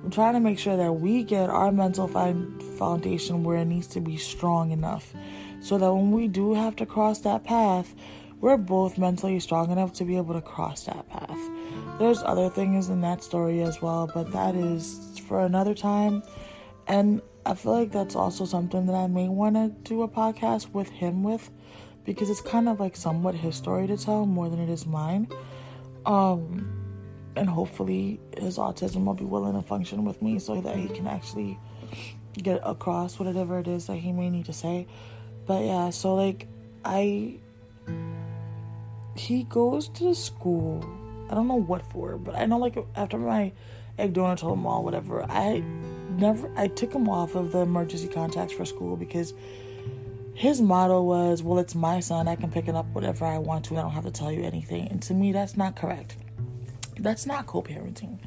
i'm 0.02 0.10
trying 0.10 0.34
to 0.34 0.40
make 0.40 0.58
sure 0.58 0.76
that 0.76 0.92
we 0.92 1.22
get 1.22 1.48
our 1.50 1.70
mental 1.70 2.08
foundation 2.78 3.44
where 3.44 3.58
it 3.58 3.66
needs 3.66 3.86
to 3.86 4.00
be 4.00 4.16
strong 4.16 4.72
enough 4.72 5.12
so 5.60 5.78
that 5.78 5.92
when 5.92 6.10
we 6.10 6.28
do 6.28 6.54
have 6.54 6.76
to 6.76 6.86
cross 6.86 7.20
that 7.20 7.44
path 7.44 7.94
we're 8.40 8.56
both 8.56 8.96
mentally 8.96 9.38
strong 9.38 9.70
enough 9.70 9.92
to 9.92 10.04
be 10.04 10.16
able 10.16 10.34
to 10.34 10.40
cross 10.40 10.84
that 10.84 11.08
path 11.08 11.38
there's 11.98 12.22
other 12.22 12.48
things 12.48 12.88
in 12.88 13.00
that 13.00 13.22
story 13.22 13.62
as 13.62 13.80
well 13.82 14.10
but 14.14 14.30
that 14.32 14.54
is 14.54 15.18
for 15.26 15.44
another 15.44 15.74
time 15.74 16.22
and 16.86 17.22
I 17.46 17.54
feel 17.54 17.72
like 17.72 17.90
that's 17.90 18.16
also 18.16 18.44
something 18.44 18.86
that 18.86 18.94
I 18.94 19.06
may 19.06 19.28
want 19.28 19.56
to 19.56 19.68
do 19.88 20.02
a 20.02 20.08
podcast 20.08 20.72
with 20.72 20.88
him 20.88 21.22
with 21.22 21.50
because 22.04 22.28
it's 22.28 22.40
kind 22.40 22.68
of 22.68 22.80
like 22.80 22.96
somewhat 22.96 23.34
his 23.34 23.56
story 23.56 23.86
to 23.86 23.96
tell 23.96 24.26
more 24.26 24.48
than 24.48 24.60
it 24.60 24.68
is 24.68 24.86
mine. 24.86 25.28
Um, 26.06 26.76
and 27.36 27.48
hopefully 27.48 28.20
his 28.36 28.58
autism 28.58 29.04
will 29.04 29.14
be 29.14 29.24
willing 29.24 29.54
to 29.54 29.62
function 29.66 30.04
with 30.04 30.20
me 30.20 30.38
so 30.38 30.60
that 30.60 30.76
he 30.76 30.88
can 30.88 31.06
actually 31.06 31.58
get 32.34 32.60
across 32.64 33.18
whatever 33.18 33.58
it 33.58 33.68
is 33.68 33.86
that 33.86 33.96
he 33.96 34.12
may 34.12 34.28
need 34.28 34.46
to 34.46 34.52
say. 34.52 34.86
But 35.50 35.64
yeah, 35.64 35.90
so 35.90 36.14
like 36.14 36.46
I 36.84 37.34
he 39.16 39.42
goes 39.42 39.88
to 39.88 40.04
the 40.04 40.14
school. 40.14 40.88
I 41.28 41.34
don't 41.34 41.48
know 41.48 41.60
what 41.60 41.82
for, 41.90 42.16
but 42.18 42.36
I 42.36 42.46
know 42.46 42.58
like 42.58 42.78
after 42.94 43.18
my 43.18 43.50
egg 43.98 44.12
donor 44.12 44.36
told 44.36 44.56
him 44.56 44.64
all 44.64 44.84
whatever, 44.84 45.24
I 45.28 45.64
never 46.16 46.48
I 46.56 46.68
took 46.68 46.92
him 46.92 47.08
off 47.08 47.34
of 47.34 47.50
the 47.50 47.62
emergency 47.62 48.06
contacts 48.06 48.52
for 48.52 48.64
school 48.64 48.94
because 48.94 49.34
his 50.34 50.60
motto 50.60 51.02
was, 51.02 51.42
"Well, 51.42 51.58
it's 51.58 51.74
my 51.74 51.98
son. 51.98 52.28
I 52.28 52.36
can 52.36 52.52
pick 52.52 52.68
it 52.68 52.76
up 52.76 52.86
whatever 52.92 53.24
I 53.24 53.38
want 53.38 53.64
to. 53.64 53.76
I 53.76 53.82
don't 53.82 53.90
have 53.90 54.04
to 54.04 54.12
tell 54.12 54.30
you 54.30 54.44
anything." 54.44 54.86
And 54.86 55.02
to 55.02 55.14
me, 55.14 55.32
that's 55.32 55.56
not 55.56 55.74
correct. 55.74 56.16
That's 57.00 57.26
not 57.26 57.46
co-parenting. 57.48 58.18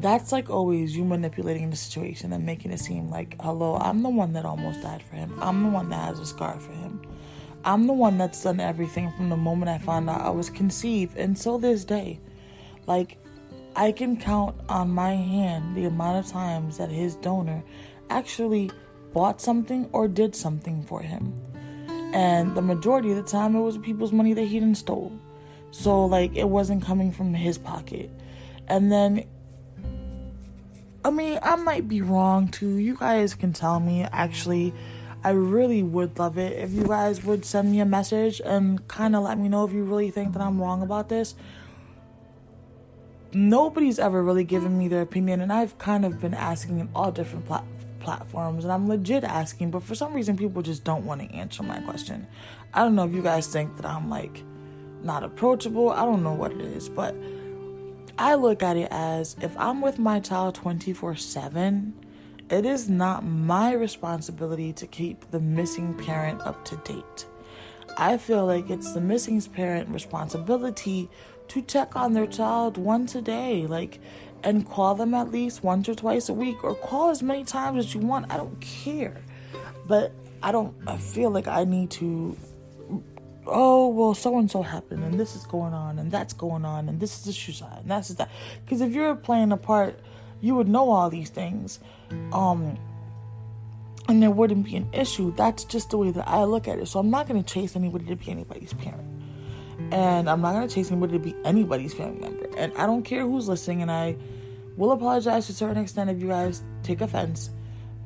That's 0.00 0.32
like 0.32 0.48
always 0.48 0.96
you 0.96 1.04
manipulating 1.04 1.68
the 1.70 1.76
situation 1.76 2.32
and 2.32 2.46
making 2.46 2.72
it 2.72 2.80
seem 2.80 3.10
like, 3.10 3.36
"Hello, 3.40 3.76
I'm 3.76 4.02
the 4.02 4.08
one 4.08 4.32
that 4.32 4.46
almost 4.46 4.82
died 4.82 5.02
for 5.02 5.16
him. 5.16 5.34
I'm 5.40 5.62
the 5.62 5.68
one 5.68 5.90
that 5.90 6.08
has 6.08 6.18
a 6.18 6.26
scar 6.26 6.58
for 6.58 6.72
him. 6.72 7.02
I'm 7.64 7.86
the 7.86 7.92
one 7.92 8.16
that's 8.16 8.42
done 8.42 8.60
everything 8.60 9.12
from 9.12 9.28
the 9.28 9.36
moment 9.36 9.68
I 9.68 9.78
found 9.78 10.08
out 10.08 10.22
I 10.22 10.30
was 10.30 10.48
conceived 10.48 11.18
until 11.18 11.58
this 11.58 11.84
day." 11.84 12.18
Like 12.86 13.18
I 13.76 13.92
can 13.92 14.16
count 14.16 14.56
on 14.68 14.90
my 14.90 15.14
hand 15.14 15.76
the 15.76 15.84
amount 15.84 16.24
of 16.24 16.32
times 16.32 16.78
that 16.78 16.90
his 16.90 17.14
donor 17.16 17.62
actually 18.08 18.70
bought 19.12 19.40
something 19.40 19.88
or 19.92 20.08
did 20.08 20.34
something 20.34 20.82
for 20.82 21.00
him. 21.00 21.32
And 22.12 22.54
the 22.56 22.62
majority 22.62 23.10
of 23.10 23.16
the 23.16 23.22
time, 23.22 23.54
it 23.54 23.60
was 23.60 23.78
people's 23.78 24.12
money 24.12 24.32
that 24.34 24.44
he 24.44 24.58
didn't 24.58 24.78
stole. 24.78 25.12
So, 25.70 26.04
like, 26.06 26.34
it 26.34 26.48
wasn't 26.48 26.84
coming 26.84 27.12
from 27.12 27.32
his 27.32 27.56
pocket. 27.58 28.10
And 28.66 28.90
then, 28.90 29.24
I 31.04 31.10
mean, 31.10 31.38
I 31.42 31.56
might 31.56 31.88
be 31.88 32.02
wrong 32.02 32.48
too. 32.48 32.76
You 32.76 32.96
guys 32.96 33.34
can 33.34 33.52
tell 33.52 33.80
me. 33.80 34.06
Actually, 34.12 34.74
I 35.24 35.30
really 35.30 35.82
would 35.82 36.18
love 36.18 36.38
it 36.38 36.58
if 36.58 36.72
you 36.72 36.86
guys 36.86 37.24
would 37.24 37.44
send 37.44 37.72
me 37.72 37.80
a 37.80 37.86
message 37.86 38.40
and 38.44 38.86
kind 38.88 39.16
of 39.16 39.22
let 39.22 39.38
me 39.38 39.48
know 39.48 39.64
if 39.64 39.72
you 39.72 39.84
really 39.84 40.10
think 40.10 40.32
that 40.34 40.42
I'm 40.42 40.60
wrong 40.60 40.82
about 40.82 41.08
this 41.08 41.34
nobody's 43.32 43.98
ever 43.98 44.22
really 44.22 44.44
given 44.44 44.78
me 44.78 44.88
their 44.88 45.02
opinion, 45.02 45.40
and 45.40 45.52
I've 45.52 45.78
kind 45.78 46.04
of 46.04 46.20
been 46.20 46.34
asking 46.34 46.80
in 46.80 46.88
all 46.94 47.12
different 47.12 47.46
plat- 47.46 47.64
platforms, 48.00 48.64
and 48.64 48.72
I'm 48.72 48.88
legit 48.88 49.24
asking, 49.24 49.70
but 49.70 49.82
for 49.82 49.94
some 49.94 50.14
reason, 50.14 50.36
people 50.36 50.62
just 50.62 50.84
don't 50.84 51.04
want 51.04 51.20
to 51.20 51.34
answer 51.34 51.62
my 51.62 51.80
question. 51.80 52.26
I 52.74 52.80
don't 52.80 52.94
know 52.94 53.04
if 53.04 53.12
you 53.12 53.22
guys 53.22 53.46
think 53.46 53.76
that 53.76 53.86
I'm 53.86 54.08
like 54.08 54.42
not 55.02 55.22
approachable, 55.22 55.90
I 55.90 56.04
don't 56.04 56.22
know 56.22 56.34
what 56.34 56.52
it 56.52 56.60
is, 56.60 56.88
but 56.88 57.14
I 58.20 58.34
look 58.34 58.62
at 58.62 58.76
it 58.76 58.88
as 58.90 59.34
if 59.40 59.56
I'm 59.56 59.80
with 59.80 59.98
my 59.98 60.20
child 60.20 60.54
24 60.56 61.16
7 61.16 61.94
It 62.50 62.66
is 62.66 62.86
not 62.86 63.24
my 63.24 63.72
responsibility 63.72 64.74
to 64.74 64.86
keep 64.86 65.30
the 65.30 65.40
missing 65.40 65.94
parent 65.94 66.42
up 66.42 66.62
to 66.66 66.76
date. 66.76 67.24
I 67.96 68.18
feel 68.18 68.44
like 68.44 68.68
it's 68.68 68.92
the 68.92 69.00
missing 69.00 69.40
parent 69.40 69.88
responsibility 69.88 71.08
to 71.48 71.62
check 71.62 71.96
on 71.96 72.12
their 72.12 72.26
child 72.26 72.76
once 72.76 73.14
a 73.14 73.22
day, 73.22 73.66
like, 73.66 73.98
and 74.44 74.68
call 74.68 74.94
them 74.94 75.14
at 75.14 75.30
least 75.30 75.64
once 75.64 75.88
or 75.88 75.94
twice 75.94 76.28
a 76.28 76.34
week, 76.34 76.62
or 76.62 76.74
call 76.74 77.08
as 77.08 77.22
many 77.22 77.42
times 77.42 77.86
as 77.86 77.94
you 77.94 78.00
want. 78.00 78.30
I 78.30 78.36
don't 78.36 78.60
care. 78.60 79.16
But 79.88 80.12
I 80.42 80.52
don't, 80.52 80.74
I 80.86 80.98
feel 80.98 81.30
like 81.30 81.48
I 81.48 81.64
need 81.64 81.90
to, 81.92 82.36
oh, 83.46 83.88
well, 83.88 84.14
so 84.14 84.38
and 84.38 84.50
so 84.50 84.62
happened, 84.62 85.04
and 85.04 85.18
this 85.18 85.34
is 85.34 85.44
going 85.44 85.74
on, 85.74 85.98
and 85.98 86.10
that's 86.10 86.32
going 86.32 86.64
on, 86.64 86.88
and 86.88 87.00
this 87.00 87.18
is 87.18 87.24
the 87.24 87.32
shoe 87.32 87.52
side, 87.52 87.78
and 87.82 87.90
that's 87.90 88.08
that. 88.08 88.30
Because 88.64 88.80
if 88.80 88.92
you're 88.92 89.14
playing 89.14 89.52
a 89.52 89.56
part, 89.56 89.98
you 90.40 90.54
would 90.54 90.68
know 90.68 90.90
all 90.90 91.10
these 91.10 91.28
things 91.28 91.80
um 92.32 92.78
and 94.08 94.20
there 94.22 94.30
wouldn't 94.30 94.64
be 94.64 94.74
an 94.74 94.88
issue. 94.92 95.32
That's 95.36 95.62
just 95.62 95.90
the 95.90 95.98
way 95.98 96.10
that 96.10 96.26
I 96.26 96.42
look 96.42 96.66
at 96.66 96.80
it. 96.80 96.88
So 96.88 96.98
I'm 96.98 97.10
not 97.10 97.28
going 97.28 97.40
to 97.42 97.54
chase 97.54 97.76
anybody 97.76 98.06
to 98.06 98.16
be 98.16 98.28
anybody's 98.28 98.72
parent. 98.72 99.06
And 99.92 100.28
I'm 100.28 100.40
not 100.40 100.52
going 100.52 100.66
to 100.66 100.74
chase 100.74 100.90
anybody 100.90 101.12
to 101.12 101.18
be 101.20 101.36
anybody's 101.44 101.94
family 101.94 102.18
member. 102.18 102.48
And 102.56 102.72
I 102.76 102.86
don't 102.86 103.04
care 103.04 103.22
who's 103.22 103.48
listening. 103.48 103.82
And 103.82 103.90
I 103.90 104.16
will 104.76 104.90
apologize 104.90 105.46
to 105.46 105.52
a 105.52 105.54
certain 105.54 105.80
extent 105.80 106.10
if 106.10 106.20
you 106.20 106.26
guys 106.26 106.64
take 106.82 107.00
offense. 107.02 107.50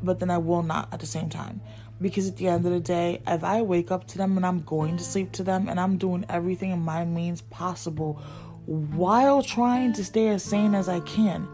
But 0.02 0.18
then 0.18 0.28
I 0.28 0.36
will 0.36 0.62
not 0.62 0.92
at 0.92 1.00
the 1.00 1.06
same 1.06 1.30
time. 1.30 1.62
Because 2.00 2.28
at 2.28 2.36
the 2.36 2.48
end 2.48 2.66
of 2.66 2.72
the 2.72 2.80
day, 2.80 3.22
if 3.26 3.44
I 3.44 3.62
wake 3.62 3.90
up 3.90 4.06
to 4.08 4.18
them 4.18 4.36
and 4.36 4.44
I'm 4.44 4.62
going 4.62 4.96
to 4.96 5.04
sleep 5.04 5.32
to 5.32 5.44
them 5.44 5.68
and 5.68 5.78
I'm 5.78 5.96
doing 5.96 6.24
everything 6.28 6.70
in 6.70 6.80
my 6.80 7.04
means 7.04 7.40
possible 7.42 8.20
while 8.66 9.42
trying 9.42 9.92
to 9.92 10.04
stay 10.04 10.28
as 10.28 10.42
sane 10.42 10.74
as 10.74 10.88
I 10.88 11.00
can, 11.00 11.46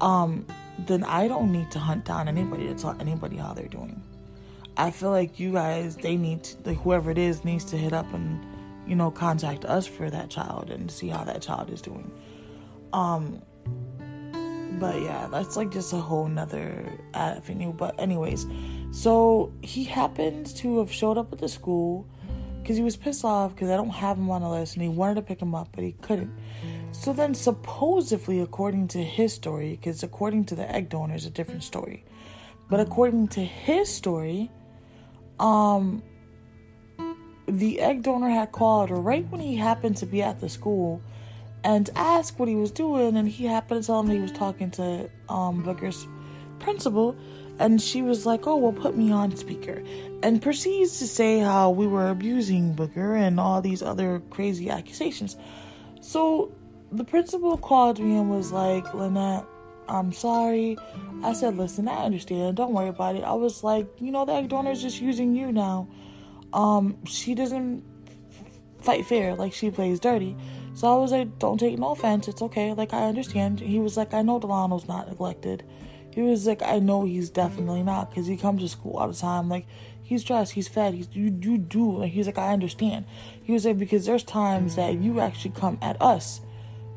um, 0.00 0.46
then 0.86 1.04
I 1.04 1.28
don't 1.28 1.52
need 1.52 1.70
to 1.72 1.78
hunt 1.78 2.04
down 2.04 2.28
anybody 2.28 2.66
to 2.66 2.74
tell 2.74 2.96
anybody 2.98 3.36
how 3.36 3.52
they're 3.52 3.68
doing. 3.68 4.02
I 4.76 4.90
feel 4.90 5.10
like 5.10 5.38
you 5.38 5.52
guys, 5.52 5.96
they 5.96 6.16
need 6.16 6.44
to, 6.44 6.56
like 6.64 6.78
whoever 6.78 7.10
it 7.10 7.18
is, 7.18 7.44
needs 7.44 7.64
to 7.66 7.76
hit 7.76 7.92
up 7.92 8.12
and, 8.14 8.44
you 8.86 8.96
know, 8.96 9.10
contact 9.10 9.64
us 9.66 9.86
for 9.86 10.10
that 10.10 10.30
child 10.30 10.70
and 10.70 10.90
see 10.90 11.08
how 11.08 11.24
that 11.24 11.42
child 11.42 11.70
is 11.70 11.82
doing. 11.82 12.10
Um, 12.92 13.42
but 14.80 15.00
yeah, 15.00 15.28
that's 15.30 15.56
like 15.56 15.70
just 15.70 15.92
a 15.92 15.98
whole 15.98 16.26
nother 16.26 16.98
avenue. 17.12 17.72
But 17.72 18.00
anyways, 18.00 18.46
so 18.92 19.52
he 19.62 19.84
happened 19.84 20.46
to 20.56 20.78
have 20.78 20.92
showed 20.92 21.18
up 21.18 21.32
at 21.32 21.38
the 21.38 21.48
school 21.48 22.06
because 22.62 22.76
he 22.76 22.82
was 22.82 22.96
pissed 22.96 23.24
off 23.24 23.54
because 23.54 23.70
I 23.70 23.76
don't 23.76 23.90
have 23.90 24.18
him 24.18 24.30
on 24.30 24.42
the 24.42 24.48
list 24.48 24.74
and 24.74 24.82
he 24.82 24.88
wanted 24.88 25.16
to 25.16 25.22
pick 25.22 25.40
him 25.40 25.54
up, 25.54 25.70
but 25.72 25.82
he 25.82 25.92
couldn't. 25.92 26.32
So 26.92 27.12
then, 27.12 27.34
supposedly, 27.34 28.40
according 28.40 28.88
to 28.88 29.02
his 29.02 29.32
story, 29.32 29.70
because 29.70 30.02
according 30.02 30.44
to 30.46 30.54
the 30.54 30.70
egg 30.70 30.90
donor 30.90 31.14
is 31.14 31.24
a 31.24 31.30
different 31.30 31.64
story, 31.64 32.04
but 32.68 32.80
according 32.80 33.28
to 33.28 33.40
his 33.40 33.92
story, 33.92 34.50
um, 35.40 36.02
the 37.48 37.80
egg 37.80 38.02
donor 38.02 38.28
had 38.28 38.52
called 38.52 38.90
right 38.90 39.26
when 39.30 39.40
he 39.40 39.56
happened 39.56 39.96
to 39.96 40.06
be 40.06 40.22
at 40.22 40.38
the 40.38 40.48
school 40.48 41.02
and 41.64 41.88
asked 41.96 42.38
what 42.38 42.48
he 42.48 42.54
was 42.54 42.70
doing, 42.70 43.16
and 43.16 43.26
he 43.28 43.46
happened 43.46 43.82
to 43.82 43.86
tell 43.86 44.00
him 44.00 44.10
he 44.10 44.20
was 44.20 44.32
talking 44.32 44.70
to 44.72 45.10
um 45.30 45.62
Booker's 45.62 46.06
principal, 46.58 47.16
and 47.58 47.80
she 47.80 48.02
was 48.02 48.26
like, 48.26 48.46
"Oh, 48.46 48.56
well, 48.56 48.72
put 48.72 48.96
me 48.96 49.12
on 49.12 49.36
speaker," 49.36 49.82
and 50.22 50.40
proceeds 50.40 50.98
to 50.98 51.06
say 51.06 51.40
how 51.40 51.70
we 51.70 51.86
were 51.86 52.08
abusing 52.08 52.74
Booker 52.74 53.14
and 53.14 53.38
all 53.40 53.60
these 53.60 53.82
other 53.82 54.20
crazy 54.30 54.70
accusations. 54.70 55.36
So 56.00 56.52
the 56.92 57.04
principal 57.04 57.56
called 57.56 57.98
me 57.98 58.16
and 58.16 58.30
was 58.30 58.52
like, 58.52 58.92
Lynette, 58.92 59.46
I'm 59.88 60.12
sorry. 60.12 60.76
I 61.22 61.32
said, 61.32 61.56
listen, 61.56 61.88
I 61.88 62.04
understand. 62.04 62.56
Don't 62.56 62.72
worry 62.72 62.88
about 62.88 63.16
it. 63.16 63.24
I 63.24 63.32
was 63.32 63.64
like, 63.64 63.88
you 63.98 64.10
know, 64.10 64.24
the 64.24 64.32
egg 64.32 64.48
donor's 64.48 64.82
just 64.82 65.00
using 65.00 65.34
you 65.34 65.52
now. 65.52 65.88
Um, 66.52 66.98
she 67.06 67.34
doesn't 67.34 67.82
fight 68.80 69.06
fair, 69.06 69.34
like 69.34 69.52
she 69.54 69.70
plays 69.70 70.00
dirty. 70.00 70.36
So 70.74 70.92
I 70.92 70.96
was 70.96 71.12
like, 71.12 71.38
don't 71.38 71.58
take 71.58 71.78
no 71.78 71.92
offense. 71.92 72.28
It's 72.28 72.42
okay. 72.42 72.74
Like 72.74 72.92
I 72.92 73.04
understand. 73.06 73.60
He 73.60 73.78
was 73.78 73.96
like, 73.96 74.12
I 74.12 74.22
know 74.22 74.38
Delano's 74.38 74.86
not 74.86 75.08
neglected. 75.08 75.64
He 76.14 76.22
was 76.22 76.46
like, 76.46 76.62
I 76.62 76.78
know 76.78 77.04
he's 77.04 77.30
definitely 77.30 77.82
not 77.82 78.10
because 78.10 78.26
he 78.26 78.36
comes 78.36 78.62
to 78.62 78.68
school 78.68 78.98
all 78.98 79.08
the 79.08 79.14
time. 79.14 79.48
Like 79.48 79.66
he's 80.02 80.24
dressed, 80.24 80.52
he's 80.52 80.68
fed, 80.68 80.94
he's 80.94 81.08
you 81.12 81.36
you 81.40 81.58
do. 81.58 81.98
Like 81.98 82.12
he's 82.12 82.26
like, 82.26 82.38
I 82.38 82.52
understand. 82.52 83.06
He 83.42 83.52
was 83.52 83.64
like, 83.64 83.78
because 83.78 84.06
there's 84.06 84.22
times 84.22 84.76
that 84.76 84.94
you 84.94 85.20
actually 85.20 85.52
come 85.52 85.78
at 85.80 86.00
us 86.00 86.40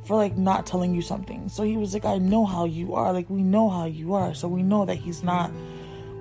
for 0.06 0.16
like 0.16 0.38
not 0.38 0.66
telling 0.66 0.94
you 0.94 1.02
something. 1.02 1.50
So 1.50 1.64
he 1.64 1.78
was 1.78 1.94
like, 1.94 2.06
I 2.06 2.18
know 2.18 2.46
how 2.46 2.66
you 2.66 2.94
are. 2.96 3.14
Like 3.14 3.30
we 3.30 3.42
know 3.42 3.70
how 3.70 3.86
you 3.86 4.14
are. 4.14 4.34
So 4.34 4.48
we 4.48 4.64
know 4.64 4.86
that 4.86 4.96
he's 4.96 5.24
not 5.24 5.52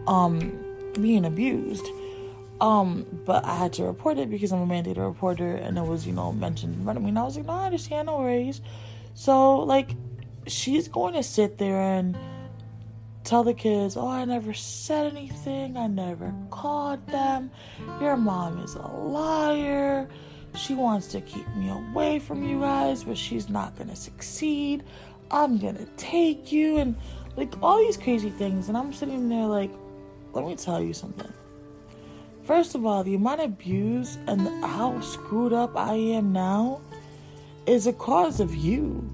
um 0.06 0.64
being 1.00 1.24
abused. 1.24 1.86
Um, 2.60 3.04
but 3.26 3.44
I 3.44 3.56
had 3.56 3.72
to 3.74 3.84
report 3.84 4.16
it 4.16 4.30
because 4.30 4.52
I'm 4.52 4.62
a 4.62 4.66
mandated 4.66 5.04
reporter 5.04 5.56
and 5.56 5.76
it 5.76 5.82
was, 5.82 6.06
you 6.06 6.12
know, 6.12 6.32
mentioned 6.32 6.74
in 6.76 6.84
front 6.84 6.96
of 6.96 7.02
me. 7.02 7.08
And 7.08 7.18
I 7.18 7.24
was 7.24 7.36
like, 7.36 7.46
no, 7.46 7.52
I 7.52 7.66
understand, 7.66 8.06
no 8.06 8.18
worries. 8.18 8.60
So 9.14 9.58
like 9.58 9.90
she's 10.46 10.88
going 10.88 11.14
to 11.14 11.22
sit 11.22 11.58
there 11.58 11.80
and 11.80 12.16
tell 13.24 13.42
the 13.42 13.54
kids, 13.54 13.96
oh, 13.96 14.08
I 14.08 14.24
never 14.24 14.54
said 14.54 15.12
anything, 15.12 15.76
I 15.76 15.86
never 15.86 16.32
called 16.50 17.06
them, 17.08 17.50
your 18.00 18.16
mom 18.16 18.58
is 18.60 18.74
a 18.74 18.86
liar 18.86 20.08
she 20.56 20.74
wants 20.74 21.08
to 21.08 21.20
keep 21.20 21.46
me 21.56 21.70
away 21.70 22.18
from 22.18 22.44
you 22.44 22.60
guys, 22.60 23.04
but 23.04 23.18
she's 23.18 23.48
not 23.48 23.76
gonna 23.76 23.96
succeed. 23.96 24.84
I'm 25.30 25.58
gonna 25.58 25.86
take 25.96 26.52
you, 26.52 26.78
and 26.78 26.96
like 27.36 27.54
all 27.62 27.78
these 27.78 27.96
crazy 27.96 28.30
things. 28.30 28.68
And 28.68 28.76
I'm 28.76 28.92
sitting 28.92 29.28
there 29.28 29.46
like, 29.46 29.70
let 30.32 30.46
me 30.46 30.56
tell 30.56 30.80
you 30.80 30.94
something. 30.94 31.32
First 32.44 32.74
of 32.74 32.84
all, 32.84 33.02
the 33.02 33.14
amount 33.14 33.40
of 33.40 33.46
abuse 33.46 34.18
and 34.26 34.64
how 34.64 35.00
screwed 35.00 35.52
up 35.52 35.76
I 35.76 35.94
am 35.94 36.32
now 36.32 36.80
is 37.66 37.86
a 37.86 37.92
cause 37.92 38.38
of 38.38 38.54
you. 38.54 39.10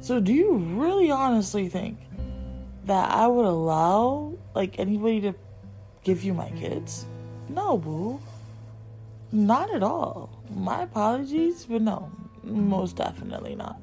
So, 0.00 0.20
do 0.20 0.32
you 0.32 0.54
really 0.54 1.10
honestly 1.10 1.68
think 1.68 1.98
that 2.88 3.10
I 3.10 3.26
would 3.26 3.44
allow 3.44 4.34
like 4.54 4.78
anybody 4.78 5.20
to 5.22 5.34
give 6.02 6.24
you 6.24 6.34
my 6.34 6.50
kids? 6.50 7.06
No, 7.48 7.78
boo. 7.78 8.20
Not 9.30 9.72
at 9.74 9.82
all. 9.82 10.42
My 10.50 10.82
apologies, 10.82 11.66
but 11.66 11.82
no, 11.82 12.10
most 12.42 12.96
definitely 12.96 13.54
not. 13.54 13.80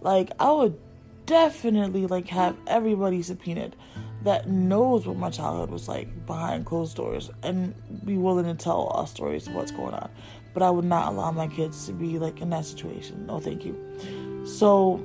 Like 0.00 0.30
I 0.38 0.52
would 0.52 0.78
definitely 1.26 2.06
like 2.06 2.28
have 2.28 2.56
everybody 2.66 3.22
subpoenaed 3.22 3.76
that 4.22 4.48
knows 4.48 5.06
what 5.06 5.16
my 5.16 5.30
childhood 5.30 5.70
was 5.70 5.88
like 5.88 6.26
behind 6.26 6.66
closed 6.66 6.96
doors 6.96 7.30
and 7.42 7.74
be 8.04 8.16
willing 8.16 8.44
to 8.44 8.54
tell 8.54 8.90
us 8.96 9.10
stories 9.10 9.46
of 9.46 9.54
what's 9.54 9.70
going 9.70 9.94
on. 9.94 10.10
But 10.54 10.62
I 10.62 10.70
would 10.70 10.84
not 10.84 11.12
allow 11.12 11.30
my 11.30 11.46
kids 11.46 11.86
to 11.86 11.92
be 11.92 12.18
like 12.18 12.40
in 12.40 12.50
that 12.50 12.64
situation. 12.64 13.26
No, 13.26 13.38
thank 13.40 13.64
you. 13.64 14.44
So 14.44 15.04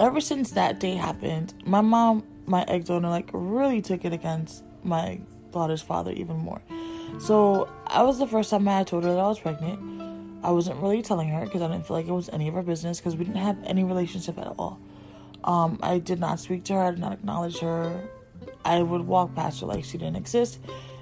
ever 0.00 0.20
since 0.20 0.52
that 0.52 0.80
day 0.80 0.94
happened, 0.94 1.54
my 1.64 1.80
mom, 1.80 2.24
my 2.46 2.62
egg 2.64 2.84
donor, 2.86 3.08
like 3.08 3.30
really 3.32 3.82
took 3.82 4.04
it 4.04 4.12
against 4.12 4.64
my 4.82 5.20
daughter's 5.52 5.82
father 5.82 6.12
even 6.12 6.36
more. 6.36 6.60
So 7.20 7.68
I 7.86 8.02
was 8.02 8.18
the 8.18 8.26
first 8.26 8.50
time 8.50 8.68
I 8.68 8.78
had 8.78 8.86
told 8.86 9.04
her 9.04 9.12
that 9.12 9.18
I 9.18 9.28
was 9.28 9.40
pregnant. 9.40 9.80
I 10.42 10.50
wasn't 10.50 10.80
really 10.80 11.02
telling 11.02 11.28
her 11.30 11.44
because 11.44 11.62
I 11.62 11.68
didn't 11.68 11.86
feel 11.86 11.96
like 11.96 12.06
it 12.06 12.12
was 12.12 12.28
any 12.28 12.48
of 12.48 12.54
her 12.54 12.62
business 12.62 13.00
because 13.00 13.16
we 13.16 13.24
didn't 13.24 13.42
have 13.42 13.58
any 13.64 13.82
relationship 13.82 14.38
at 14.38 14.46
all. 14.58 14.78
Um, 15.42 15.78
I 15.82 15.98
did 15.98 16.20
not 16.20 16.38
speak 16.38 16.64
to 16.64 16.74
her. 16.74 16.80
I 16.80 16.90
did 16.90 17.00
not 17.00 17.12
acknowledge 17.12 17.58
her. 17.58 18.08
I 18.64 18.82
would 18.82 19.02
walk 19.02 19.34
past 19.34 19.60
her 19.60 19.66
like 19.66 19.84
she 19.84 19.98
didn't 19.98 20.16
exist. 20.16 20.60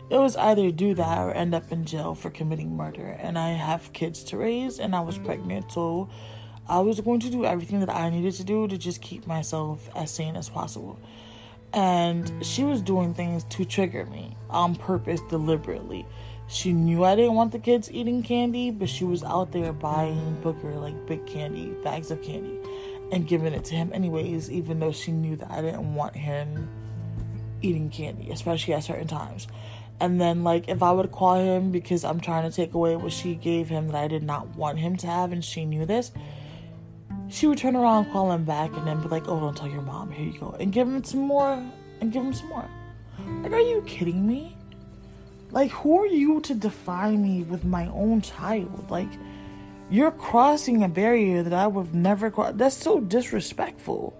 It 0.08 0.16
was 0.16 0.36
either 0.36 0.70
do 0.70 0.94
that 0.94 1.18
or 1.18 1.32
end 1.32 1.54
up 1.54 1.72
in 1.72 1.84
jail 1.84 2.14
for 2.14 2.30
committing 2.30 2.76
murder. 2.76 3.18
And 3.20 3.38
I 3.38 3.50
have 3.50 3.92
kids 3.92 4.22
to 4.24 4.36
raise, 4.36 4.78
and 4.78 4.94
I 4.94 5.00
was 5.00 5.18
pregnant, 5.18 5.72
so 5.72 6.08
I 6.68 6.80
was 6.80 7.00
going 7.00 7.20
to 7.20 7.30
do 7.30 7.44
everything 7.44 7.80
that 7.80 7.90
I 7.90 8.10
needed 8.10 8.34
to 8.34 8.44
do 8.44 8.66
to 8.66 8.76
just 8.76 9.00
keep 9.00 9.26
myself 9.26 9.88
as 9.94 10.10
sane 10.10 10.36
as 10.36 10.48
possible. 10.48 10.98
And 11.72 12.32
she 12.44 12.64
was 12.64 12.80
doing 12.80 13.14
things 13.14 13.44
to 13.50 13.64
trigger 13.64 14.06
me 14.06 14.36
on 14.50 14.74
purpose 14.74 15.20
deliberately. 15.28 16.06
She 16.48 16.72
knew 16.72 17.02
i 17.02 17.16
didn't 17.16 17.34
want 17.34 17.50
the 17.50 17.58
kids 17.58 17.90
eating 17.90 18.22
candy 18.22 18.70
but 18.70 18.88
she 18.88 19.04
was 19.04 19.24
out 19.24 19.50
there 19.50 19.72
buying 19.72 20.40
booker 20.42 20.74
like 20.74 21.06
big 21.06 21.26
candy 21.26 21.70
bags 21.82 22.12
of 22.12 22.22
candy 22.22 22.56
and 23.10 23.26
giving 23.26 23.52
it 23.52 23.64
to 23.64 23.74
him 23.74 23.90
anyways 23.92 24.48
even 24.50 24.78
though 24.78 24.92
she 24.92 25.10
knew 25.10 25.34
that 25.34 25.50
i 25.50 25.60
didn't 25.60 25.94
want 25.94 26.14
him 26.14 26.68
eating 27.62 27.90
candy 27.90 28.30
especially 28.30 28.74
at 28.74 28.84
certain 28.84 29.08
times. 29.08 29.48
And 29.98 30.20
then 30.20 30.44
like 30.44 30.68
if 30.68 30.82
i 30.82 30.92
would 30.92 31.10
call 31.10 31.36
him 31.36 31.72
because 31.72 32.04
i'm 32.04 32.20
trying 32.20 32.48
to 32.48 32.54
take 32.54 32.74
away 32.74 32.94
what 32.96 33.12
she 33.12 33.34
gave 33.34 33.68
him 33.68 33.88
that 33.88 33.96
i 33.96 34.06
did 34.06 34.22
not 34.22 34.54
want 34.54 34.78
him 34.78 34.96
to 34.98 35.06
have 35.06 35.32
and 35.32 35.44
she 35.44 35.64
knew 35.64 35.84
this 35.84 36.12
she 37.28 37.46
would 37.46 37.58
turn 37.58 37.76
around, 37.76 38.10
call 38.12 38.32
him 38.32 38.44
back, 38.44 38.76
and 38.76 38.86
then 38.86 39.00
be 39.00 39.08
like, 39.08 39.28
"Oh, 39.28 39.40
don't 39.40 39.56
tell 39.56 39.68
your 39.68 39.82
mom. 39.82 40.10
Here 40.10 40.26
you 40.26 40.38
go," 40.38 40.56
and 40.60 40.72
give 40.72 40.88
him 40.88 41.02
some 41.04 41.20
more, 41.20 41.62
and 42.00 42.12
give 42.12 42.22
him 42.22 42.32
some 42.32 42.48
more. 42.48 42.68
Like, 43.42 43.52
are 43.52 43.60
you 43.60 43.82
kidding 43.86 44.26
me? 44.26 44.56
Like, 45.50 45.70
who 45.70 46.00
are 46.00 46.06
you 46.06 46.40
to 46.42 46.54
define 46.54 47.22
me 47.22 47.42
with 47.42 47.64
my 47.64 47.86
own 47.88 48.20
child? 48.20 48.90
Like, 48.90 49.08
you're 49.88 50.10
crossing 50.10 50.82
a 50.82 50.88
barrier 50.88 51.42
that 51.42 51.52
I 51.52 51.66
would 51.66 51.94
never 51.94 52.30
cross. 52.30 52.52
That's 52.56 52.76
so 52.76 53.00
disrespectful. 53.00 54.14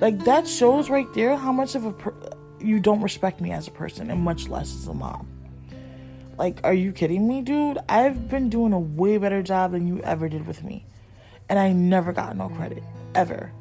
Like 0.00 0.24
that 0.24 0.48
shows 0.48 0.90
right 0.90 1.06
there 1.14 1.36
how 1.36 1.52
much 1.52 1.76
of 1.76 1.84
a 1.84 1.92
per- 1.92 2.14
you 2.58 2.80
don't 2.80 3.00
respect 3.02 3.40
me 3.40 3.52
as 3.52 3.68
a 3.68 3.70
person 3.70 4.10
and 4.10 4.20
much 4.20 4.48
less 4.48 4.74
as 4.74 4.88
a 4.88 4.94
mom. 4.94 5.28
Like, 6.36 6.58
are 6.64 6.74
you 6.74 6.90
kidding 6.90 7.28
me, 7.28 7.42
dude? 7.42 7.78
I've 7.88 8.28
been 8.28 8.48
doing 8.48 8.72
a 8.72 8.80
way 8.80 9.18
better 9.18 9.42
job 9.42 9.70
than 9.70 9.86
you 9.86 10.00
ever 10.00 10.28
did 10.28 10.44
with 10.46 10.64
me. 10.64 10.84
And 11.52 11.58
I 11.58 11.70
never 11.72 12.14
got 12.14 12.34
no 12.34 12.48
credit. 12.48 12.82
Ever. 13.14 13.52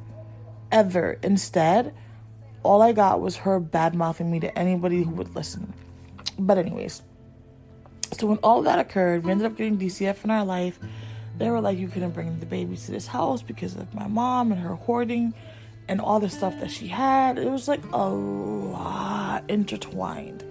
Ever. 0.72 1.20
Instead, 1.24 1.94
all 2.64 2.82
I 2.82 2.94
got 2.94 3.20
was 3.20 3.36
her 3.36 3.60
bad 3.60 3.96
mouthing 3.96 4.32
me 4.32 4.40
to 4.40 4.58
anybody 4.58 5.04
who 5.04 5.10
would 5.12 5.36
listen. 5.36 5.74
But, 6.40 6.58
anyways, 6.58 7.02
so 8.14 8.28
when 8.28 8.38
all 8.38 8.62
that 8.62 8.80
occurred, 8.80 9.26
we 9.26 9.32
ended 9.32 9.46
up 9.46 9.58
getting 9.58 9.78
DCF 9.78 10.24
in 10.24 10.32
our 10.32 10.46
life. 10.46 10.80
They 11.38 11.50
were 11.50 11.60
like, 11.60 11.78
you 11.78 11.90
couldn't 11.90 12.12
bring 12.12 12.40
the 12.40 12.46
baby 12.46 12.78
to 12.78 12.92
this 12.92 13.08
house 13.08 13.42
because 13.42 13.76
of 13.76 13.94
my 13.94 14.08
mom 14.08 14.54
and 14.54 14.62
her 14.62 14.76
hoarding 14.76 15.34
and 15.90 16.00
all 16.00 16.22
the 16.22 16.30
stuff 16.30 16.58
that 16.62 16.72
she 16.72 16.88
had. 16.88 17.38
It 17.38 17.52
was 17.52 17.68
like 17.68 17.84
a 17.92 18.08
lot 18.08 19.44
intertwined. 19.50 20.46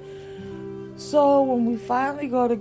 So 0.96 1.40
when 1.40 1.64
we 1.64 1.76
finally 1.76 2.28
go 2.28 2.48
to 2.48 2.60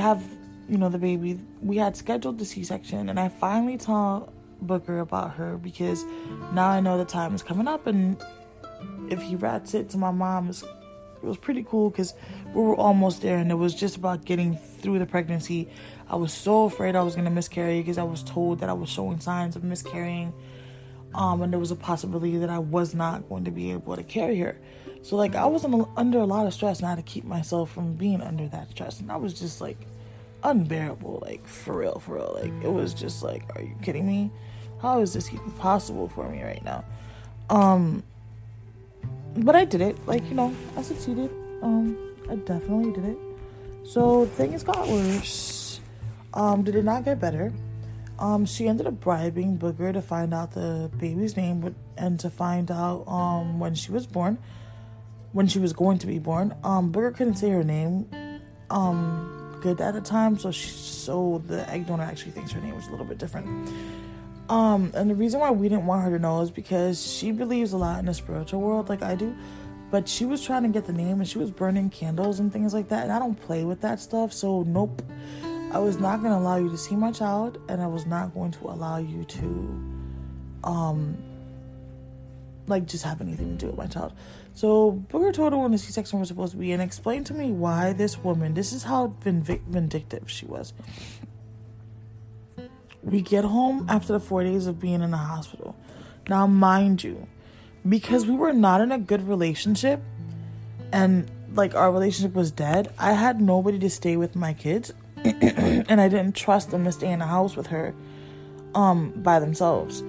have, 0.00 0.24
you 0.68 0.78
know, 0.78 0.88
the 0.88 0.98
baby, 0.98 1.40
we 1.60 1.76
had 1.76 1.96
scheduled 1.96 2.38
the 2.38 2.44
C 2.44 2.64
section, 2.64 3.08
and 3.08 3.18
I 3.18 3.28
finally 3.28 3.76
told 3.76 4.32
Booker 4.60 5.00
about 5.00 5.32
her 5.34 5.58
because 5.58 6.04
now 6.52 6.68
I 6.68 6.80
know 6.80 6.98
the 6.98 7.04
time 7.04 7.34
is 7.34 7.42
coming 7.42 7.68
up, 7.68 7.86
and 7.86 8.16
if 9.10 9.20
he 9.22 9.36
rats 9.36 9.74
it 9.74 9.90
to 9.90 9.98
my 9.98 10.10
mom, 10.10 10.48
it 10.48 10.62
was 11.22 11.36
pretty 11.36 11.64
cool 11.64 11.90
because 11.90 12.14
we 12.54 12.62
were 12.62 12.76
almost 12.76 13.22
there, 13.22 13.38
and 13.38 13.50
it 13.50 13.56
was 13.56 13.74
just 13.74 13.96
about 13.96 14.24
getting 14.24 14.56
through 14.56 14.98
the 14.98 15.06
pregnancy. 15.06 15.68
I 16.08 16.16
was 16.16 16.32
so 16.32 16.64
afraid 16.64 16.96
I 16.96 17.02
was 17.02 17.16
gonna 17.16 17.30
miscarry 17.30 17.80
because 17.80 17.98
I 17.98 18.02
was 18.02 18.22
told 18.22 18.60
that 18.60 18.68
I 18.68 18.74
was 18.74 18.88
showing 18.88 19.20
signs 19.20 19.56
of 19.56 19.64
miscarrying, 19.64 20.32
um, 21.14 21.42
and 21.42 21.52
there 21.52 21.60
was 21.60 21.70
a 21.70 21.76
possibility 21.76 22.38
that 22.38 22.50
I 22.50 22.58
was 22.58 22.94
not 22.94 23.28
going 23.28 23.44
to 23.44 23.50
be 23.50 23.72
able 23.72 23.96
to 23.96 24.02
carry 24.02 24.38
her. 24.38 24.58
So 25.02 25.16
like 25.16 25.34
I 25.34 25.46
was 25.46 25.64
under 25.96 26.18
a 26.18 26.24
lot 26.24 26.46
of 26.46 26.54
stress 26.54 26.78
and 26.78 26.86
I 26.86 26.90
had 26.90 26.96
to 26.96 27.02
keep 27.02 27.24
myself 27.24 27.72
from 27.72 27.94
being 27.94 28.22
under 28.22 28.48
that 28.48 28.70
stress. 28.70 29.00
And 29.00 29.10
I 29.10 29.16
was 29.16 29.34
just 29.34 29.60
like 29.60 29.76
unbearable, 30.42 31.22
like 31.22 31.46
for 31.46 31.78
real, 31.78 31.98
for 31.98 32.16
real. 32.16 32.38
Like 32.40 32.52
it 32.64 32.72
was 32.72 32.94
just 32.94 33.22
like, 33.22 33.44
are 33.54 33.62
you 33.62 33.74
kidding 33.82 34.06
me? 34.06 34.30
How 34.80 35.00
is 35.00 35.12
this 35.12 35.32
even 35.32 35.50
possible 35.52 36.08
for 36.08 36.28
me 36.28 36.42
right 36.42 36.64
now? 36.64 36.84
Um 37.50 38.02
but 39.34 39.56
I 39.56 39.64
did 39.64 39.80
it. 39.80 39.96
Like, 40.06 40.28
you 40.28 40.34
know, 40.34 40.54
I 40.76 40.82
succeeded. 40.82 41.30
Um, 41.62 41.96
I 42.28 42.36
definitely 42.36 42.92
did 42.92 43.12
it. 43.12 43.18
So 43.84 44.26
things 44.26 44.62
got 44.62 44.86
worse. 44.86 45.80
Um, 46.34 46.62
did 46.62 46.74
it 46.74 46.84
not 46.84 47.06
get 47.06 47.18
better? 47.18 47.50
Um, 48.18 48.44
she 48.44 48.68
ended 48.68 48.86
up 48.86 49.00
bribing 49.00 49.56
Booger 49.56 49.90
to 49.94 50.02
find 50.02 50.34
out 50.34 50.52
the 50.52 50.90
baby's 50.98 51.34
name 51.34 51.74
and 51.96 52.20
to 52.20 52.28
find 52.28 52.70
out 52.70 53.08
um 53.08 53.58
when 53.58 53.74
she 53.74 53.90
was 53.90 54.06
born 54.06 54.38
when 55.32 55.46
she 55.46 55.58
was 55.58 55.72
going 55.72 55.98
to 55.98 56.06
be 56.06 56.18
born. 56.18 56.54
Um, 56.62 56.92
Booger 56.92 57.14
couldn't 57.14 57.36
say 57.36 57.50
her 57.50 57.64
name 57.64 58.06
um, 58.70 59.41
good 59.62 59.80
at 59.80 59.94
the 59.94 60.00
time, 60.00 60.38
so 60.38 60.50
she, 60.50 60.68
so 60.68 61.42
the 61.46 61.68
egg 61.70 61.86
donor 61.86 62.02
actually 62.04 62.32
thinks 62.32 62.52
her 62.52 62.60
name 62.60 62.74
was 62.74 62.86
a 62.88 62.90
little 62.90 63.06
bit 63.06 63.18
different. 63.18 63.46
Um, 64.48 64.90
and 64.94 65.08
the 65.08 65.14
reason 65.14 65.40
why 65.40 65.50
we 65.50 65.68
didn't 65.68 65.86
want 65.86 66.02
her 66.04 66.10
to 66.10 66.18
know 66.18 66.42
is 66.42 66.50
because 66.50 67.00
she 67.00 67.32
believes 67.32 67.72
a 67.72 67.78
lot 67.78 68.00
in 68.00 68.06
the 68.06 68.14
spiritual 68.14 68.60
world, 68.60 68.88
like 68.88 69.02
I 69.02 69.14
do. 69.14 69.34
But 69.90 70.08
she 70.08 70.24
was 70.24 70.42
trying 70.42 70.62
to 70.64 70.68
get 70.68 70.86
the 70.86 70.92
name, 70.92 71.20
and 71.20 71.28
she 71.28 71.38
was 71.38 71.50
burning 71.50 71.90
candles 71.90 72.40
and 72.40 72.52
things 72.52 72.74
like 72.74 72.88
that. 72.88 73.04
And 73.04 73.12
I 73.12 73.18
don't 73.18 73.38
play 73.40 73.64
with 73.64 73.80
that 73.82 74.00
stuff, 74.00 74.32
so 74.32 74.62
nope. 74.62 75.02
I 75.72 75.78
was 75.78 75.98
not 75.98 76.20
going 76.20 76.32
to 76.32 76.38
allow 76.38 76.56
you 76.56 76.68
to 76.70 76.78
see 76.78 76.96
my 76.96 77.12
child, 77.12 77.58
and 77.68 77.80
I 77.80 77.86
was 77.86 78.04
not 78.04 78.34
going 78.34 78.50
to 78.52 78.68
allow 78.68 78.98
you 78.98 79.24
to, 79.24 79.40
um, 80.64 81.16
like 82.66 82.86
just 82.86 83.04
have 83.04 83.20
anything 83.20 83.56
to 83.56 83.66
do 83.66 83.66
with 83.68 83.76
my 83.76 83.86
child. 83.86 84.12
So 84.54 84.92
Booker 84.92 85.32
told 85.32 85.52
her 85.52 85.58
when 85.58 85.72
the 85.72 85.78
C-section 85.78 86.20
was 86.20 86.28
supposed 86.28 86.52
to 86.52 86.58
be 86.58 86.72
and 86.72 86.82
explained 86.82 87.26
to 87.26 87.34
me 87.34 87.50
why 87.50 87.92
this 87.92 88.18
woman, 88.18 88.54
this 88.54 88.72
is 88.72 88.82
how 88.82 89.14
vindictive 89.20 90.30
she 90.30 90.46
was. 90.46 90.72
We 93.02 93.22
get 93.22 93.44
home 93.44 93.86
after 93.88 94.12
the 94.12 94.20
four 94.20 94.44
days 94.44 94.66
of 94.66 94.78
being 94.78 95.02
in 95.02 95.10
the 95.10 95.16
hospital. 95.16 95.74
Now, 96.28 96.46
mind 96.46 97.02
you, 97.02 97.26
because 97.88 98.26
we 98.26 98.34
were 98.34 98.52
not 98.52 98.80
in 98.80 98.92
a 98.92 98.98
good 98.98 99.26
relationship 99.26 100.00
and 100.92 101.30
like 101.54 101.74
our 101.74 101.90
relationship 101.90 102.34
was 102.34 102.50
dead, 102.50 102.92
I 102.98 103.12
had 103.12 103.40
nobody 103.40 103.78
to 103.80 103.90
stay 103.90 104.16
with 104.16 104.36
my 104.36 104.52
kids 104.52 104.92
and 105.24 106.00
I 106.00 106.08
didn't 106.08 106.36
trust 106.36 106.70
them 106.70 106.84
to 106.84 106.92
stay 106.92 107.10
in 107.10 107.18
the 107.18 107.26
house 107.26 107.56
with 107.56 107.68
her 107.68 107.94
um 108.74 109.12
by 109.16 109.38
themselves. 109.38 110.02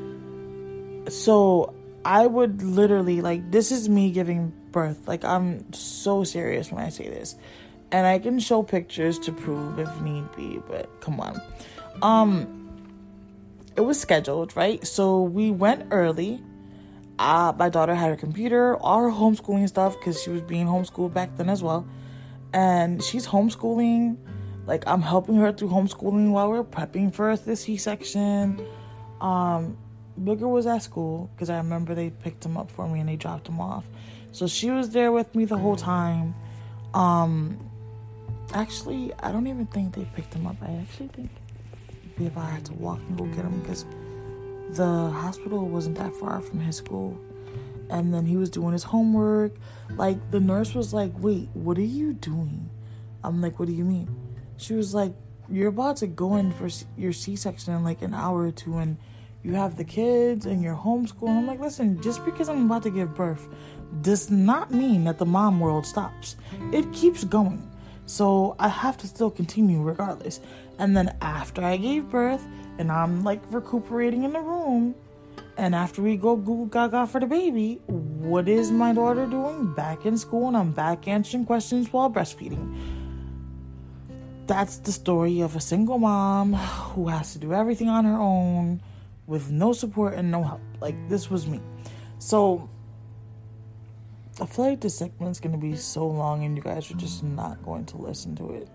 So 1.09 1.73
I 2.05 2.27
would 2.27 2.63
literally 2.63 3.21
like 3.21 3.51
this 3.51 3.71
is 3.71 3.89
me 3.89 4.11
giving 4.11 4.53
birth. 4.71 5.07
Like 5.07 5.23
I'm 5.23 5.71
so 5.73 6.23
serious 6.23 6.71
when 6.71 6.83
I 6.83 6.89
say 6.89 7.07
this. 7.07 7.35
And 7.91 8.07
I 8.07 8.17
can 8.17 8.39
show 8.39 8.63
pictures 8.63 9.19
to 9.19 9.31
prove 9.31 9.77
if 9.77 10.01
need 10.01 10.23
be, 10.35 10.59
but 10.67 10.89
come 10.99 11.19
on. 11.19 11.41
Um 12.01 12.59
it 13.75 13.81
was 13.81 13.99
scheduled, 13.99 14.55
right? 14.55 14.85
So 14.85 15.21
we 15.21 15.51
went 15.51 15.87
early. 15.91 16.43
Uh, 17.17 17.53
my 17.57 17.69
daughter 17.69 17.95
had 17.95 18.09
her 18.09 18.15
computer, 18.15 18.75
all 18.77 19.01
her 19.01 19.09
homeschooling 19.09 19.67
stuff, 19.67 19.97
because 19.97 20.21
she 20.21 20.29
was 20.29 20.41
being 20.41 20.67
homeschooled 20.67 21.13
back 21.13 21.35
then 21.37 21.49
as 21.49 21.63
well. 21.63 21.87
And 22.53 23.03
she's 23.03 23.25
homeschooling. 23.25 24.17
Like 24.65 24.83
I'm 24.87 25.01
helping 25.01 25.35
her 25.35 25.51
through 25.51 25.69
homeschooling 25.69 26.31
while 26.31 26.49
we're 26.49 26.63
prepping 26.63 27.13
for 27.13 27.35
the 27.35 27.55
C-section. 27.55 28.65
Um, 29.21 29.77
Booger 30.19 30.49
was 30.49 30.67
at 30.67 30.83
school 30.83 31.29
because 31.35 31.49
I 31.49 31.57
remember 31.57 31.95
they 31.95 32.09
picked 32.09 32.45
him 32.45 32.57
up 32.57 32.69
for 32.69 32.87
me 32.87 32.99
and 32.99 33.09
they 33.09 33.15
dropped 33.15 33.47
him 33.47 33.59
off. 33.59 33.85
So 34.31 34.47
she 34.47 34.69
was 34.69 34.89
there 34.91 35.11
with 35.11 35.33
me 35.35 35.45
the 35.45 35.57
whole 35.57 35.75
time. 35.75 36.35
Um, 36.93 37.69
actually, 38.53 39.13
I 39.19 39.31
don't 39.31 39.47
even 39.47 39.65
think 39.67 39.95
they 39.95 40.05
picked 40.15 40.33
him 40.33 40.45
up. 40.47 40.57
I 40.61 40.73
actually 40.75 41.07
think 41.07 41.29
if 42.19 42.37
I 42.37 42.45
had 42.45 42.65
to 42.65 42.73
walk 42.73 42.99
and 43.07 43.17
go 43.17 43.25
get 43.25 43.45
him 43.45 43.59
because 43.61 43.85
the 44.71 45.09
hospital 45.09 45.67
wasn't 45.67 45.97
that 45.97 46.13
far 46.13 46.41
from 46.41 46.59
his 46.59 46.77
school. 46.77 47.19
And 47.89 48.13
then 48.13 48.25
he 48.25 48.37
was 48.37 48.49
doing 48.49 48.73
his 48.73 48.83
homework. 48.83 49.55
Like 49.91 50.31
the 50.31 50.39
nurse 50.39 50.73
was 50.73 50.93
like, 50.93 51.11
"Wait, 51.19 51.49
what 51.53 51.77
are 51.77 51.81
you 51.81 52.13
doing?" 52.13 52.69
I'm 53.23 53.41
like, 53.41 53.59
"What 53.59 53.67
do 53.67 53.73
you 53.73 53.83
mean?" 53.83 54.09
She 54.57 54.73
was 54.73 54.93
like, 54.93 55.13
"You're 55.49 55.69
about 55.69 55.97
to 55.97 56.07
go 56.07 56.35
in 56.37 56.51
for 56.53 56.69
your 56.97 57.13
C-section 57.13 57.73
in 57.73 57.83
like 57.83 58.01
an 58.01 58.13
hour 58.13 58.43
or 58.43 58.51
two, 58.51 58.77
and." 58.77 58.97
You 59.43 59.53
have 59.53 59.75
the 59.75 59.83
kids 59.83 60.45
and 60.45 60.63
you're 60.63 60.75
homeschooling. 60.75 61.37
I'm 61.37 61.47
like, 61.47 61.59
listen, 61.59 62.01
just 62.01 62.23
because 62.23 62.47
I'm 62.47 62.65
about 62.65 62.83
to 62.83 62.89
give 62.89 63.13
birth 63.13 63.47
does 64.01 64.31
not 64.31 64.71
mean 64.71 65.03
that 65.03 65.17
the 65.17 65.25
mom 65.25 65.59
world 65.59 65.85
stops. 65.85 66.37
It 66.71 66.91
keeps 66.93 67.25
going. 67.25 67.69
So 68.05 68.55
I 68.57 68.69
have 68.69 68.97
to 68.97 69.07
still 69.07 69.29
continue 69.29 69.81
regardless. 69.81 70.39
And 70.79 70.95
then 70.95 71.15
after 71.21 71.61
I 71.61 71.77
gave 71.77 72.09
birth 72.09 72.45
and 72.77 72.91
I'm 72.91 73.23
like 73.23 73.41
recuperating 73.49 74.23
in 74.23 74.31
the 74.31 74.39
room, 74.39 74.95
and 75.57 75.75
after 75.75 76.01
we 76.01 76.17
go 76.17 76.35
Google 76.35 76.65
Gaga 76.65 77.07
for 77.07 77.19
the 77.19 77.27
baby, 77.27 77.79
what 77.87 78.47
is 78.47 78.71
my 78.71 78.93
daughter 78.93 79.25
doing? 79.25 79.73
Back 79.73 80.05
in 80.05 80.17
school 80.17 80.47
and 80.47 80.57
I'm 80.57 80.71
back 80.71 81.07
answering 81.07 81.45
questions 81.45 81.91
while 81.91 82.09
breastfeeding. 82.09 82.75
That's 84.47 84.77
the 84.77 84.91
story 84.91 85.41
of 85.41 85.55
a 85.55 85.61
single 85.61 85.99
mom 85.99 86.53
who 86.53 87.09
has 87.09 87.33
to 87.33 87.39
do 87.39 87.53
everything 87.53 87.89
on 87.89 88.05
her 88.05 88.17
own 88.17 88.81
with 89.27 89.51
no 89.51 89.73
support 89.73 90.13
and 90.13 90.31
no 90.31 90.43
help. 90.43 90.61
Like 90.81 90.95
this 91.09 91.29
was 91.29 91.47
me. 91.47 91.61
So 92.19 92.69
I 94.41 94.45
feel 94.45 94.65
like 94.65 94.81
this 94.81 94.97
segment's 94.97 95.39
gonna 95.39 95.57
be 95.57 95.75
so 95.75 96.07
long 96.07 96.43
and 96.43 96.57
you 96.57 96.63
guys 96.63 96.89
are 96.91 96.95
just 96.95 97.23
not 97.23 97.63
going 97.63 97.85
to 97.87 97.97
listen 97.97 98.35
to 98.37 98.51
it 98.51 98.69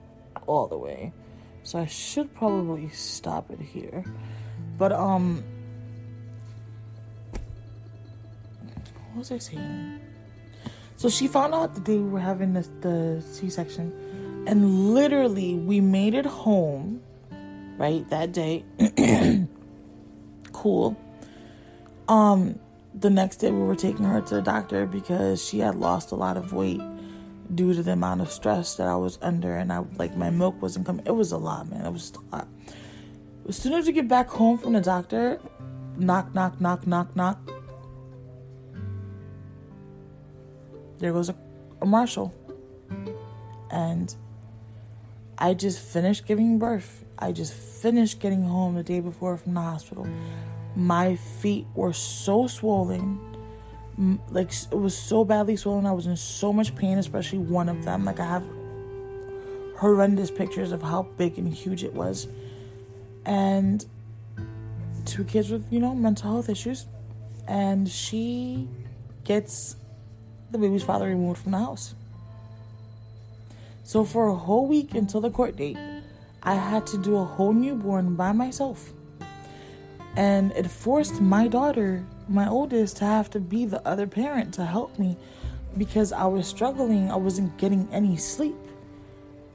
all 0.46 0.66
the 0.66 0.78
way. 0.78 1.12
So 1.62 1.78
I 1.78 1.86
should 1.86 2.34
probably 2.34 2.88
stop 2.90 3.50
it 3.50 3.60
here. 3.60 4.04
But 4.76 4.92
um 4.92 5.42
what 9.12 9.18
was 9.18 9.32
I 9.32 9.38
saying? 9.38 10.00
So 10.96 11.08
she 11.08 11.28
found 11.28 11.54
out 11.54 11.74
the 11.74 11.80
day 11.80 11.96
we 11.96 12.08
were 12.08 12.20
having 12.20 12.54
this, 12.54 12.70
the 12.80 13.22
C-section, 13.30 14.44
and 14.48 14.94
literally 14.94 15.54
we 15.54 15.80
made 15.80 16.14
it 16.14 16.26
home, 16.26 17.00
right 17.78 18.08
that 18.10 18.32
day. 18.32 18.64
cool. 20.68 20.96
Um, 22.08 22.58
the 22.94 23.08
next 23.08 23.36
day 23.36 23.50
we 23.50 23.62
were 23.62 23.76
taking 23.76 24.04
her 24.04 24.20
to 24.20 24.34
the 24.36 24.42
doctor 24.42 24.86
because 24.86 25.42
she 25.42 25.60
had 25.60 25.76
lost 25.76 26.12
a 26.12 26.14
lot 26.14 26.36
of 26.36 26.52
weight 26.52 26.80
due 27.54 27.72
to 27.72 27.82
the 27.82 27.92
amount 27.92 28.20
of 28.20 28.30
stress 28.30 28.74
that 28.74 28.86
I 28.86 28.96
was 28.96 29.18
under, 29.22 29.56
and 29.56 29.72
I 29.72 29.78
like 29.96 30.14
my 30.14 30.28
milk 30.28 30.60
wasn't 30.60 30.84
coming. 30.84 31.06
It 31.06 31.12
was 31.12 31.32
a 31.32 31.38
lot, 31.38 31.70
man. 31.70 31.86
It 31.86 31.92
was 31.92 32.12
a 32.14 32.36
lot. 32.36 32.48
As 33.48 33.56
soon 33.56 33.72
as 33.72 33.86
we 33.86 33.92
get 33.92 34.08
back 34.08 34.28
home 34.28 34.58
from 34.58 34.74
the 34.74 34.80
doctor, 34.82 35.40
knock, 35.96 36.34
knock, 36.34 36.60
knock, 36.60 36.86
knock, 36.86 37.16
knock. 37.16 37.38
There 40.98 41.12
goes 41.12 41.30
a, 41.30 41.36
a 41.80 41.86
marshal, 41.86 42.34
and 43.70 44.14
I 45.38 45.54
just 45.54 45.78
finished 45.78 46.26
giving 46.26 46.58
birth. 46.58 47.04
I 47.18 47.32
just 47.32 47.54
finished 47.54 48.20
getting 48.20 48.44
home 48.44 48.74
the 48.74 48.82
day 48.82 49.00
before 49.00 49.36
from 49.38 49.54
the 49.54 49.60
hospital. 49.60 50.06
My 50.78 51.16
feet 51.16 51.66
were 51.74 51.92
so 51.92 52.46
swollen. 52.46 53.18
Like 54.30 54.52
it 54.52 54.78
was 54.78 54.96
so 54.96 55.24
badly 55.24 55.56
swollen. 55.56 55.86
I 55.86 55.92
was 55.92 56.06
in 56.06 56.16
so 56.16 56.52
much 56.52 56.76
pain, 56.76 56.98
especially 56.98 57.40
one 57.40 57.68
of 57.68 57.84
them. 57.84 58.04
Like 58.04 58.20
I 58.20 58.26
have 58.26 58.44
horrendous 59.76 60.30
pictures 60.30 60.70
of 60.70 60.80
how 60.80 61.02
big 61.16 61.36
and 61.36 61.52
huge 61.52 61.82
it 61.82 61.92
was. 61.92 62.28
And 63.26 63.84
two 65.04 65.24
kids 65.24 65.50
with, 65.50 65.66
you 65.72 65.80
know, 65.80 65.96
mental 65.96 66.30
health 66.30 66.48
issues. 66.48 66.86
And 67.48 67.88
she 67.88 68.68
gets 69.24 69.74
the 70.52 70.58
baby's 70.58 70.84
father 70.84 71.06
removed 71.06 71.42
from 71.42 71.52
the 71.52 71.58
house. 71.58 71.96
So 73.82 74.04
for 74.04 74.28
a 74.28 74.34
whole 74.34 74.68
week 74.68 74.94
until 74.94 75.20
the 75.20 75.30
court 75.30 75.56
date, 75.56 75.76
I 76.40 76.54
had 76.54 76.86
to 76.88 76.98
do 76.98 77.16
a 77.16 77.24
whole 77.24 77.52
newborn 77.52 78.14
by 78.14 78.30
myself. 78.30 78.92
And 80.16 80.52
it 80.52 80.68
forced 80.70 81.20
my 81.20 81.48
daughter, 81.48 82.04
my 82.28 82.48
oldest, 82.48 82.96
to 82.98 83.04
have 83.04 83.30
to 83.30 83.40
be 83.40 83.66
the 83.66 83.86
other 83.86 84.06
parent 84.06 84.54
to 84.54 84.64
help 84.64 84.98
me 84.98 85.16
because 85.76 86.12
I 86.12 86.26
was 86.26 86.46
struggling. 86.46 87.10
I 87.10 87.16
wasn't 87.16 87.56
getting 87.56 87.88
any 87.92 88.16
sleep 88.16 88.56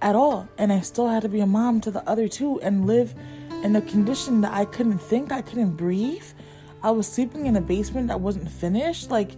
at 0.01 0.15
all. 0.15 0.47
And 0.57 0.71
I 0.71 0.81
still 0.81 1.07
had 1.07 1.23
to 1.23 1.29
be 1.29 1.39
a 1.39 1.47
mom 1.47 1.81
to 1.81 1.91
the 1.91 2.07
other 2.07 2.27
two 2.27 2.61
and 2.61 2.85
live 2.85 3.15
in 3.63 3.75
a 3.75 3.81
condition 3.81 4.41
that 4.41 4.53
I 4.53 4.65
couldn't 4.65 4.99
think, 4.99 5.31
I 5.31 5.41
couldn't 5.41 5.71
breathe. 5.71 6.25
I 6.83 6.91
was 6.91 7.07
sleeping 7.07 7.45
in 7.45 7.55
a 7.55 7.61
basement 7.61 8.09
that 8.09 8.19
wasn't 8.19 8.51
finished. 8.51 9.09
Like 9.09 9.31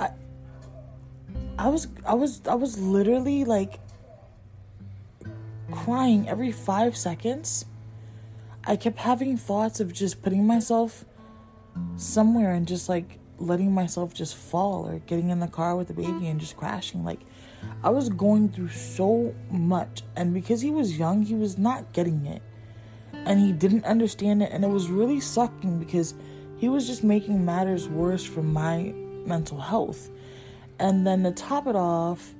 I 0.00 0.10
I 1.58 1.68
was 1.68 1.86
I 2.06 2.14
was 2.14 2.40
I 2.48 2.54
was 2.54 2.78
literally 2.78 3.44
like 3.44 3.78
crying 5.70 6.28
every 6.28 6.50
5 6.50 6.96
seconds. 6.96 7.66
I 8.64 8.76
kept 8.76 8.98
having 8.98 9.36
thoughts 9.36 9.80
of 9.80 9.92
just 9.92 10.22
putting 10.22 10.46
myself 10.46 11.04
somewhere 11.96 12.52
and 12.52 12.66
just 12.66 12.88
like 12.88 13.18
letting 13.38 13.72
myself 13.72 14.14
just 14.14 14.36
fall 14.36 14.86
or 14.86 14.98
getting 15.00 15.30
in 15.30 15.40
the 15.40 15.48
car 15.48 15.76
with 15.76 15.88
the 15.88 15.94
baby 15.94 16.28
and 16.28 16.38
just 16.38 16.56
crashing. 16.56 17.04
Like 17.04 17.20
I 17.82 17.90
was 17.90 18.08
going 18.08 18.50
through 18.50 18.68
so 18.68 19.34
much. 19.50 20.02
And 20.16 20.32
because 20.32 20.60
he 20.60 20.70
was 20.70 20.98
young 20.98 21.22
he 21.22 21.34
was 21.34 21.58
not 21.58 21.92
getting 21.92 22.26
it. 22.26 22.42
And 23.12 23.40
he 23.40 23.52
didn't 23.52 23.84
understand 23.84 24.42
it. 24.42 24.50
And 24.52 24.64
it 24.64 24.68
was 24.68 24.88
really 24.88 25.20
sucking 25.20 25.78
because 25.78 26.14
he 26.58 26.68
was 26.68 26.86
just 26.86 27.02
making 27.02 27.44
matters 27.44 27.88
worse 27.88 28.24
for 28.24 28.42
my 28.42 28.92
mental 29.26 29.60
health. 29.60 30.08
And 30.78 31.06
then 31.06 31.24
to 31.24 31.32
top 31.32 31.66
it 31.66 31.76
off 31.76 32.34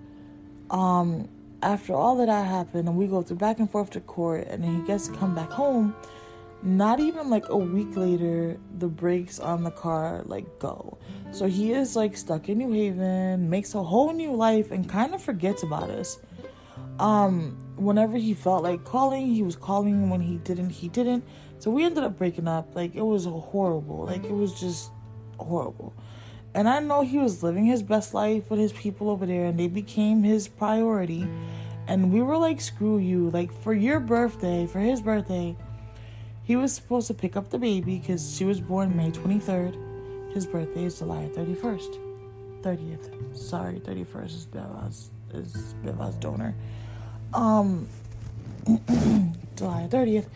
um 0.71 1.29
after 1.63 1.95
all 1.95 2.17
that 2.17 2.29
happened 2.29 2.89
and 2.89 2.97
we 2.97 3.07
go 3.07 3.23
through 3.23 3.37
back 3.37 3.59
and 3.59 3.71
forth 3.71 3.91
to 3.91 4.01
court 4.01 4.47
and 4.49 4.63
then 4.63 4.81
he 4.81 4.87
gets 4.87 5.09
to 5.09 5.15
come 5.15 5.35
back 5.35 5.51
home. 5.51 5.95
Not 6.65 7.01
even 7.01 7.29
like 7.29 7.49
a 7.49 7.57
week 7.57 7.97
later 7.97 8.59
the 8.79 8.89
brakes 8.89 9.41
on 9.41 9.65
the 9.65 9.71
car 9.71 10.23
like 10.27 10.59
go. 10.59 10.99
So 11.31 11.47
he 11.47 11.73
is 11.73 11.97
like 11.97 12.17
stuck 12.17 12.49
in 12.49 12.59
New 12.59 12.73
Haven 12.73 13.49
makes 13.49 13.75
a 13.75 13.83
whole 13.83 14.13
new 14.13 14.33
life 14.33 14.71
and 14.71 14.89
kind 14.89 15.15
of 15.15 15.23
forgets 15.23 15.63
about 15.63 15.91
us. 15.91 16.19
Um 16.99 17.57
whenever 17.77 18.17
he 18.17 18.35
felt 18.35 18.63
like 18.63 18.85
calling 18.85 19.27
he 19.27 19.43
was 19.43 19.57
calling. 19.57 20.11
When 20.11 20.21
he 20.21 20.37
didn't 20.39 20.71
he 20.71 20.89
didn't. 20.89 21.25
So 21.59 21.71
we 21.71 21.85
ended 21.85 22.05
up 22.05 22.19
breaking 22.19 22.49
up. 22.49 22.75
Like 22.75 22.95
it 22.95 23.03
was 23.03 23.25
horrible. 23.25 24.07
Like 24.07 24.25
it 24.25 24.33
was 24.33 24.59
just 24.59 24.91
horrible 25.39 25.95
and 26.55 26.69
i 26.69 26.79
know 26.79 27.03
he 27.03 27.19
was 27.19 27.43
living 27.43 27.65
his 27.65 27.83
best 27.83 28.15
life 28.15 28.49
with 28.51 28.59
his 28.59 28.73
people 28.73 29.11
over 29.11 29.27
there 29.27 29.47
and 29.47 29.59
they 29.59 29.69
became 29.69 30.23
his 30.23 30.49
priority 30.49 31.27
and 31.87 32.13
we 32.13 32.23
were 32.23 32.37
like 32.37 32.61
screw 32.61 32.99
you 32.99 33.31
like 33.31 33.53
for 33.63 33.75
your 33.75 34.01
birthday 34.01 34.67
for 34.67 34.79
his 34.79 35.01
birthday 35.01 35.57
he 36.45 36.57
was 36.57 36.73
supposed 36.73 37.07
to 37.07 37.15
pick 37.15 37.37
up 37.37 37.51
the 37.51 37.59
baby 37.59 37.99
because 37.99 38.37
she 38.37 38.45
was 38.45 38.61
born 38.61 38.97
May 38.97 39.11
23rd. 39.11 40.35
His 40.35 40.45
birthday 40.45 40.85
is 40.85 40.99
July 40.99 41.31
31st. 41.35 41.99
30th. 42.63 43.37
Sorry, 43.37 43.81
31st 43.81 44.27
is 44.27 44.47
Beva's 44.47 45.11
is 45.35 45.75
Beva's 45.83 46.15
donor 46.17 46.55
um 47.33 47.89
July 49.57 49.89
30th 49.91 50.27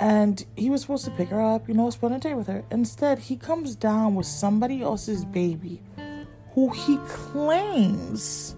and 0.00 0.44
he 0.56 0.70
was 0.70 0.82
supposed 0.82 1.04
to 1.04 1.10
pick 1.12 1.28
her 1.28 1.40
up, 1.40 1.68
you 1.68 1.74
know, 1.74 1.90
spend 1.90 2.14
a 2.14 2.18
day 2.18 2.34
with 2.34 2.46
her. 2.46 2.64
Instead, 2.70 3.18
he 3.18 3.36
comes 3.36 3.74
down 3.74 4.14
with 4.14 4.26
somebody 4.26 4.82
else's 4.82 5.24
baby 5.24 5.80
who 6.54 6.70
he 6.70 6.98
claims 7.08 8.56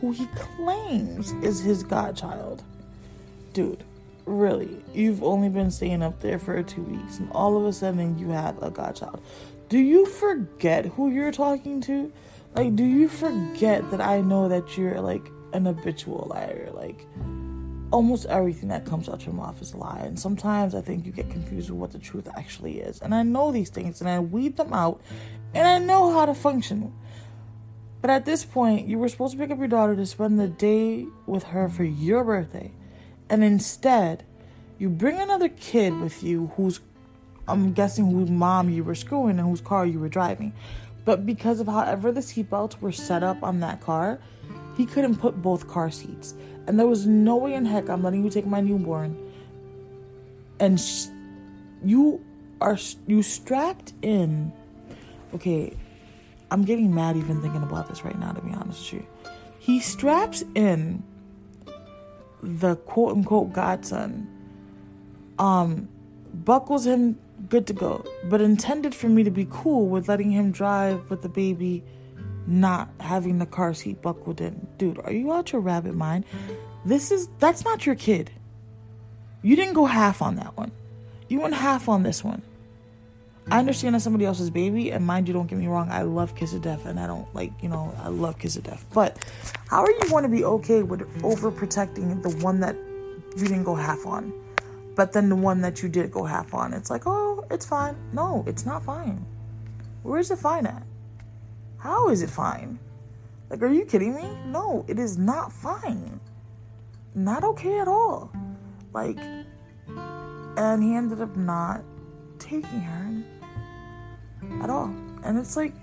who 0.00 0.12
he 0.12 0.26
claims 0.34 1.32
is 1.42 1.60
his 1.60 1.82
godchild. 1.82 2.62
Dude, 3.54 3.82
really, 4.26 4.84
you've 4.92 5.22
only 5.22 5.48
been 5.48 5.70
staying 5.70 6.02
up 6.02 6.20
there 6.20 6.38
for 6.38 6.62
two 6.62 6.82
weeks 6.82 7.18
and 7.18 7.30
all 7.32 7.56
of 7.56 7.64
a 7.64 7.72
sudden 7.72 8.18
you 8.18 8.28
have 8.28 8.62
a 8.62 8.70
godchild. 8.70 9.20
Do 9.68 9.78
you 9.78 10.04
forget 10.06 10.84
who 10.86 11.10
you're 11.10 11.32
talking 11.32 11.80
to? 11.82 12.12
Like, 12.54 12.76
do 12.76 12.84
you 12.84 13.08
forget 13.08 13.90
that 13.90 14.00
I 14.00 14.20
know 14.20 14.48
that 14.48 14.76
you're 14.76 15.00
like 15.00 15.26
an 15.54 15.64
habitual 15.64 16.26
liar. 16.30 16.68
Like 16.74 17.06
almost 17.94 18.26
everything 18.26 18.70
that 18.70 18.84
comes 18.84 19.08
out 19.08 19.24
your 19.24 19.32
mouth 19.32 19.62
is 19.62 19.72
a 19.72 19.76
lie. 19.76 20.00
And 20.00 20.18
sometimes 20.18 20.74
I 20.74 20.80
think 20.80 21.06
you 21.06 21.12
get 21.12 21.30
confused 21.30 21.70
with 21.70 21.78
what 21.78 21.92
the 21.92 22.00
truth 22.00 22.28
actually 22.36 22.80
is. 22.80 23.00
And 23.00 23.14
I 23.14 23.22
know 23.22 23.52
these 23.52 23.70
things 23.70 24.00
and 24.00 24.10
I 24.10 24.18
weed 24.18 24.56
them 24.56 24.72
out 24.72 25.00
and 25.54 25.64
I 25.64 25.78
know 25.78 26.12
how 26.12 26.26
to 26.26 26.34
function. 26.34 26.92
But 28.00 28.10
at 28.10 28.24
this 28.24 28.44
point, 28.44 28.88
you 28.88 28.98
were 28.98 29.08
supposed 29.08 29.34
to 29.34 29.38
pick 29.38 29.52
up 29.52 29.58
your 29.58 29.68
daughter 29.68 29.94
to 29.94 30.06
spend 30.06 30.40
the 30.40 30.48
day 30.48 31.06
with 31.26 31.44
her 31.44 31.68
for 31.68 31.84
your 31.84 32.24
birthday. 32.24 32.72
And 33.30 33.44
instead, 33.44 34.24
you 34.76 34.88
bring 34.90 35.20
another 35.20 35.48
kid 35.48 35.96
with 36.00 36.24
you 36.24 36.50
who's, 36.56 36.80
I'm 37.46 37.74
guessing, 37.74 38.10
whose 38.10 38.28
mom 38.28 38.70
you 38.70 38.82
were 38.82 38.96
screwing 38.96 39.38
and 39.38 39.48
whose 39.48 39.60
car 39.60 39.86
you 39.86 40.00
were 40.00 40.08
driving. 40.08 40.52
But 41.04 41.24
because 41.24 41.60
of 41.60 41.68
however 41.68 42.10
the 42.10 42.22
seatbelts 42.22 42.80
were 42.80 42.90
set 42.90 43.22
up 43.22 43.44
on 43.44 43.60
that 43.60 43.80
car, 43.80 44.18
he 44.76 44.84
couldn't 44.84 45.18
put 45.18 45.40
both 45.40 45.68
car 45.68 45.92
seats. 45.92 46.34
And 46.66 46.78
there 46.78 46.86
was 46.86 47.06
no 47.06 47.36
way 47.36 47.54
in 47.54 47.64
heck 47.64 47.88
I'm 47.88 48.02
letting 48.02 48.24
you 48.24 48.30
take 48.30 48.46
my 48.46 48.60
newborn. 48.60 49.16
And 50.60 50.80
sh- 50.80 51.06
you 51.84 52.24
are 52.60 52.78
you 53.06 53.22
strapped 53.22 53.92
in. 54.02 54.52
Okay, 55.34 55.76
I'm 56.50 56.64
getting 56.64 56.94
mad 56.94 57.16
even 57.16 57.42
thinking 57.42 57.62
about 57.62 57.88
this 57.88 58.04
right 58.04 58.18
now, 58.18 58.32
to 58.32 58.40
be 58.40 58.52
honest 58.52 58.92
with 58.92 59.02
you. 59.02 59.06
He 59.58 59.80
straps 59.80 60.44
in 60.54 61.02
the 62.42 62.76
quote 62.76 63.16
unquote 63.16 63.52
godson, 63.52 64.28
um, 65.38 65.88
buckles 66.32 66.86
him 66.86 67.18
good 67.48 67.66
to 67.66 67.72
go, 67.72 68.04
but 68.24 68.40
intended 68.40 68.94
for 68.94 69.08
me 69.08 69.22
to 69.24 69.30
be 69.30 69.46
cool 69.50 69.88
with 69.88 70.08
letting 70.08 70.30
him 70.30 70.50
drive 70.50 71.10
with 71.10 71.22
the 71.22 71.28
baby 71.28 71.82
not 72.46 72.88
having 73.00 73.38
the 73.38 73.46
car 73.46 73.74
seat 73.74 74.02
buckled 74.02 74.40
in. 74.40 74.66
Dude, 74.78 74.98
are 75.04 75.12
you 75.12 75.32
out 75.32 75.52
your 75.52 75.60
rabbit 75.60 75.94
mind? 75.94 76.24
This 76.84 77.10
is 77.10 77.28
that's 77.38 77.64
not 77.64 77.86
your 77.86 77.94
kid. 77.94 78.30
You 79.42 79.56
didn't 79.56 79.74
go 79.74 79.84
half 79.84 80.22
on 80.22 80.36
that 80.36 80.56
one. 80.56 80.72
You 81.28 81.40
went 81.40 81.54
half 81.54 81.88
on 81.88 82.02
this 82.02 82.22
one. 82.22 82.42
I 83.50 83.58
understand 83.58 83.94
that's 83.94 84.04
somebody 84.04 84.24
else's 84.24 84.48
baby, 84.48 84.90
and 84.90 85.06
mind 85.06 85.28
you, 85.28 85.34
don't 85.34 85.46
get 85.46 85.58
me 85.58 85.66
wrong, 85.66 85.90
I 85.90 86.02
love 86.02 86.34
Kiss 86.34 86.54
of 86.54 86.62
Death, 86.62 86.86
and 86.86 86.98
I 86.98 87.06
don't 87.06 87.32
like, 87.34 87.52
you 87.62 87.68
know, 87.68 87.94
I 87.98 88.08
love 88.08 88.38
Kiss 88.38 88.56
of 88.56 88.64
Death. 88.64 88.86
But 88.94 89.22
how 89.68 89.82
are 89.82 89.90
you 89.90 90.00
going 90.08 90.22
to 90.22 90.30
be 90.30 90.44
okay 90.44 90.82
with 90.82 91.00
overprotecting 91.20 92.22
the 92.22 92.30
one 92.42 92.60
that 92.60 92.74
you 93.36 93.46
didn't 93.46 93.64
go 93.64 93.74
half 93.74 94.06
on, 94.06 94.32
but 94.94 95.12
then 95.12 95.28
the 95.28 95.36
one 95.36 95.60
that 95.60 95.82
you 95.82 95.90
did 95.90 96.10
go 96.10 96.24
half 96.24 96.54
on? 96.54 96.72
It's 96.72 96.88
like, 96.88 97.02
oh, 97.06 97.44
it's 97.50 97.66
fine. 97.66 97.96
No, 98.14 98.44
it's 98.46 98.64
not 98.64 98.82
fine. 98.82 99.26
Where's 100.04 100.30
the 100.30 100.36
fine 100.36 100.66
at? 100.66 100.82
How 101.84 102.08
is 102.08 102.22
it 102.22 102.30
fine? 102.30 102.78
Like, 103.50 103.60
are 103.60 103.68
you 103.68 103.84
kidding 103.84 104.14
me? 104.14 104.26
No, 104.46 104.86
it 104.88 104.98
is 104.98 105.18
not 105.18 105.52
fine. 105.52 106.18
Not 107.14 107.44
okay 107.44 107.78
at 107.78 107.88
all. 107.88 108.32
Like, 108.94 109.18
and 110.56 110.82
he 110.82 110.94
ended 110.94 111.20
up 111.20 111.36
not 111.36 111.82
taking 112.38 112.80
her 112.80 113.22
at 114.62 114.70
all. 114.70 114.94
And 115.24 115.38
it's 115.38 115.58
like, 115.58 115.74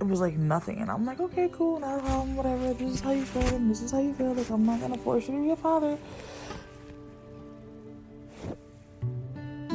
it 0.00 0.08
was 0.08 0.20
like 0.20 0.36
nothing. 0.38 0.80
And 0.80 0.90
I'm 0.90 1.06
like, 1.06 1.20
okay, 1.20 1.50
cool, 1.52 1.78
not 1.78 2.00
a 2.00 2.02
problem, 2.02 2.34
whatever. 2.34 2.74
This 2.74 2.94
is 2.94 3.00
how 3.00 3.12
you 3.12 3.24
feel, 3.24 3.46
and 3.54 3.70
this 3.70 3.82
is 3.82 3.92
how 3.92 4.00
you 4.00 4.12
feel. 4.12 4.34
Like, 4.34 4.50
I'm 4.50 4.66
not 4.66 4.80
gonna 4.80 4.98
force 4.98 5.28
you 5.28 5.36
to 5.36 5.40
be 5.40 5.50
a 5.52 5.56
father. 5.56 5.96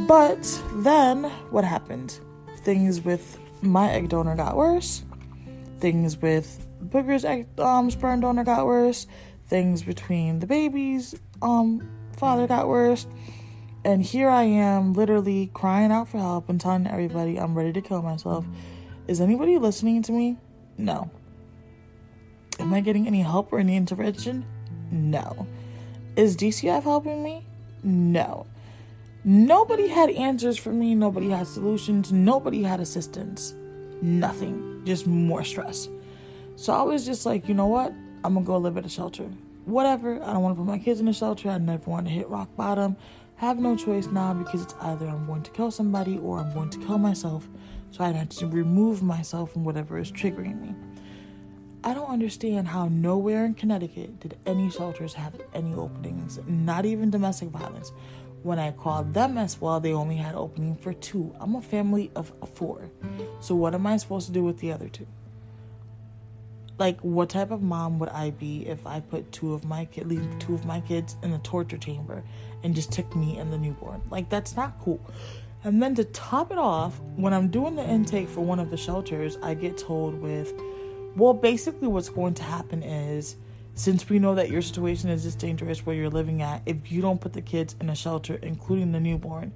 But 0.10 0.62
then, 0.74 1.24
what 1.52 1.64
happened? 1.64 2.20
Things 2.66 3.00
with 3.00 3.40
my 3.62 3.90
egg 3.92 4.10
donor 4.10 4.36
got 4.36 4.58
worse 4.58 5.06
things 5.82 6.18
with 6.18 6.68
Booger's 6.84 7.26
um, 7.60 7.92
sperm 7.92 8.22
donor 8.22 8.44
got 8.44 8.66
worse. 8.66 9.08
Things 9.48 9.84
between 9.84 10.40
the 10.40 10.48
babies 10.48 11.16
um, 11.42 11.90
father 12.16 12.48
got 12.48 12.68
worse. 12.68 13.08
And 13.84 14.02
here 14.04 14.30
I 14.30 14.44
am, 14.44 14.94
literally 14.94 15.50
crying 15.54 15.92
out 15.92 16.08
for 16.08 16.20
help 16.20 16.50
and 16.50 16.62
telling 16.62 16.88
everybody 16.88 17.38
I'm 17.38 17.56
ready 17.56 17.74
to 17.74 17.82
kill 17.82 18.02
myself. 18.02 18.46
Is 19.08 19.20
anybody 19.20 19.58
listening 19.58 20.04
to 20.04 20.12
me? 20.12 20.38
No. 20.78 21.10
Am 22.60 22.74
I 22.74 22.82
getting 22.82 23.08
any 23.08 23.22
help 23.22 23.52
or 23.52 23.60
any 23.60 23.76
intervention? 23.76 24.46
No. 24.92 25.48
Is 26.16 26.38
DCF 26.38 26.84
helping 26.84 27.24
me? 27.24 27.44
No. 27.84 28.46
Nobody 29.24 29.88
had 29.88 30.12
answers 30.12 30.58
for 30.58 30.72
me, 30.72 30.96
nobody 30.96 31.30
had 31.30 31.48
solutions, 31.48 32.12
nobody 32.12 32.64
had 32.64 32.80
assistance. 32.80 33.56
Nothing, 34.02 34.82
just 34.86 35.08
more 35.08 35.44
stress. 35.44 35.88
So 36.56 36.74
I 36.74 36.82
was 36.82 37.06
just 37.06 37.26
like, 37.26 37.48
you 37.48 37.54
know 37.54 37.68
what? 37.68 37.94
I'm 38.24 38.34
gonna 38.34 38.46
go 38.46 38.58
live 38.58 38.78
at 38.78 38.86
a 38.86 38.90
shelter. 38.90 39.30
Whatever. 39.66 40.22
I 40.24 40.34
don't 40.34 40.42
want 40.42 40.56
to 40.56 40.62
put 40.64 40.68
my 40.68 40.80
kids 40.80 41.00
in 41.00 41.08
a 41.08 41.14
shelter. 41.14 41.50
I 41.50 41.58
never 41.58 41.90
want 41.90 42.08
to 42.08 42.12
hit 42.12 42.28
rock 42.30 42.56
bottom. 42.56 42.96
Have 43.36 43.60
no 43.60 43.76
choice 43.76 44.08
now 44.08 44.34
because 44.34 44.64
it's 44.64 44.76
either 44.82 45.08
I'm 45.08 45.26
going 45.26 45.44
to 45.44 45.52
kill 45.52 45.72
somebody 45.72 46.18
or 46.18 46.40
I'm 46.40 46.54
going 46.54 46.70
to 46.72 46.80
kill 46.80 46.98
myself. 46.98 47.48
So 47.92 48.04
I 48.04 48.12
have 48.12 48.30
to 48.30 48.48
remove 48.48 49.04
myself 49.04 49.54
from 49.54 49.64
whatever 49.64 49.98
is 49.98 50.12
triggering 50.12 50.62
me. 50.62 50.76
I 51.84 51.96
don't 51.96 52.10
understand 52.10 52.68
how 52.68 52.88
nowhere 52.90 53.44
in 53.44 53.56
Connecticut 53.56 54.20
did 54.20 54.38
any 54.46 54.70
shelters 54.70 55.16
have 55.16 55.42
any 55.54 55.74
openings, 55.74 56.40
not 56.48 56.86
even 56.86 57.10
domestic 57.10 57.50
violence. 57.50 57.92
When 58.44 58.60
I 58.60 58.72
called 58.72 59.14
them 59.14 59.38
as 59.38 59.62
well, 59.62 59.80
they 59.80 59.94
only 59.94 60.16
had 60.18 60.36
opening 60.36 60.76
for 60.76 60.94
two. 60.94 61.36
I'm 61.40 61.56
a 61.56 61.62
family 61.62 62.12
of 62.16 62.32
four. 62.56 62.90
So 63.40 63.56
what 63.56 63.76
am 63.76 63.86
I 63.86 63.98
supposed 63.98 64.28
to 64.28 64.34
do 64.34 64.44
with 64.44 64.60
the 64.60 64.72
other 64.72 64.90
two? 64.90 65.08
Like 66.78 67.00
what 67.02 67.30
type 67.30 67.52
of 67.52 67.62
mom 67.62 68.00
would 68.00 68.10
I 68.10 68.32
be 68.32 68.68
if 68.68 68.88
I 68.88 69.00
put 69.02 69.32
two 69.32 69.54
of 69.54 69.64
my 69.64 69.86
kid 69.86 70.08
leave 70.08 70.28
two 70.40 70.56
of 70.56 70.66
my 70.66 70.82
kids 70.82 71.16
in 71.22 71.32
a 71.34 71.40
torture 71.40 71.78
chamber 71.78 72.24
and 72.64 72.74
just 72.74 72.92
took 72.92 73.16
me 73.16 73.38
and 73.38 73.54
the 73.54 73.58
newborn? 73.58 74.02
Like 74.10 74.30
that's 74.30 74.56
not 74.56 74.80
cool. 74.82 75.00
And 75.64 75.82
then 75.82 75.94
to 75.96 76.04
top 76.06 76.52
it 76.52 76.58
off, 76.58 77.00
when 77.16 77.34
I'm 77.34 77.50
doing 77.50 77.76
the 77.76 77.88
intake 77.88 78.30
for 78.30 78.42
one 78.42 78.60
of 78.60 78.72
the 78.72 78.78
shelters, 78.78 79.38
I 79.44 79.54
get 79.54 79.78
told 79.78 80.20
with 80.20 80.54
well, 81.16 81.34
basically, 81.34 81.88
what's 81.88 82.10
going 82.10 82.36
to 82.36 82.44
happen 82.44 82.84
is 82.84 83.36
since 83.74 84.10
we 84.10 84.20
know 84.20 84.36
that 84.36 84.50
your 84.50 84.62
situation 84.62 85.10
is 85.10 85.24
this 85.24 85.36
dangerous 85.36 85.86
where 85.86 85.96
you're 85.96 86.10
living 86.10 86.42
at, 86.42 86.62
if 86.66 86.92
you 86.92 87.02
don't 87.02 87.20
put 87.22 87.34
the 87.34 87.42
kids 87.42 87.76
in 87.80 87.90
a 87.90 87.96
shelter, 87.96 88.36
including 88.42 88.92
the 88.92 89.00
newborn, 89.00 89.54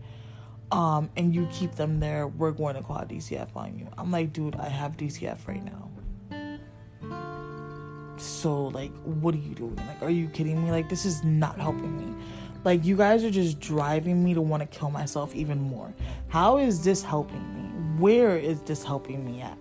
um, 0.71 1.09
and 1.15 1.33
you 1.33 1.47
keep 1.51 1.75
them 1.75 1.99
there, 1.99 2.27
we're 2.27 2.51
going 2.51 2.75
to 2.75 2.81
call 2.81 2.97
DCF 2.99 3.55
on 3.55 3.77
you. 3.77 3.87
I'm 3.97 4.11
like, 4.11 4.33
dude, 4.33 4.55
I 4.55 4.69
have 4.69 4.97
DCF 4.97 5.47
right 5.47 5.63
now. 5.63 5.91
So, 8.17 8.67
like, 8.67 8.93
what 9.03 9.35
are 9.35 9.39
you 9.39 9.53
doing? 9.53 9.75
Like, 9.75 10.01
are 10.01 10.09
you 10.09 10.27
kidding 10.29 10.63
me? 10.63 10.71
Like, 10.71 10.89
this 10.89 11.05
is 11.05 11.23
not 11.23 11.59
helping 11.59 11.97
me. 11.97 12.23
Like, 12.63 12.83
you 12.83 12.95
guys 12.95 13.23
are 13.23 13.29
just 13.29 13.59
driving 13.59 14.23
me 14.23 14.33
to 14.33 14.41
want 14.41 14.61
to 14.61 14.77
kill 14.77 14.89
myself 14.89 15.35
even 15.35 15.59
more. 15.59 15.93
How 16.29 16.57
is 16.57 16.83
this 16.83 17.03
helping 17.03 17.53
me? 17.53 17.99
Where 17.99 18.37
is 18.37 18.61
this 18.61 18.83
helping 18.83 19.23
me 19.25 19.41
at? 19.41 19.57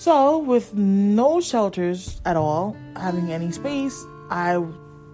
So, 0.00 0.38
with 0.38 0.72
no 0.72 1.42
shelters 1.42 2.22
at 2.24 2.34
all, 2.34 2.74
having 2.96 3.32
any 3.32 3.52
space, 3.52 4.02
I 4.30 4.64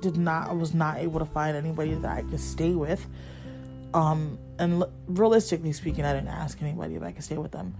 did 0.00 0.16
not 0.16 0.48
I 0.48 0.52
was 0.52 0.74
not 0.74 0.98
able 0.98 1.18
to 1.18 1.26
find 1.26 1.56
anybody 1.56 1.94
that 1.94 2.18
I 2.18 2.22
could 2.22 2.38
stay 2.38 2.70
with. 2.70 3.04
Um 3.94 4.38
and 4.60 4.82
l- 4.82 4.92
realistically 5.08 5.72
speaking, 5.72 6.04
I 6.04 6.12
didn't 6.12 6.28
ask 6.28 6.62
anybody 6.62 6.94
if 6.94 7.02
I 7.02 7.10
could 7.10 7.24
stay 7.24 7.36
with 7.36 7.50
them. 7.50 7.74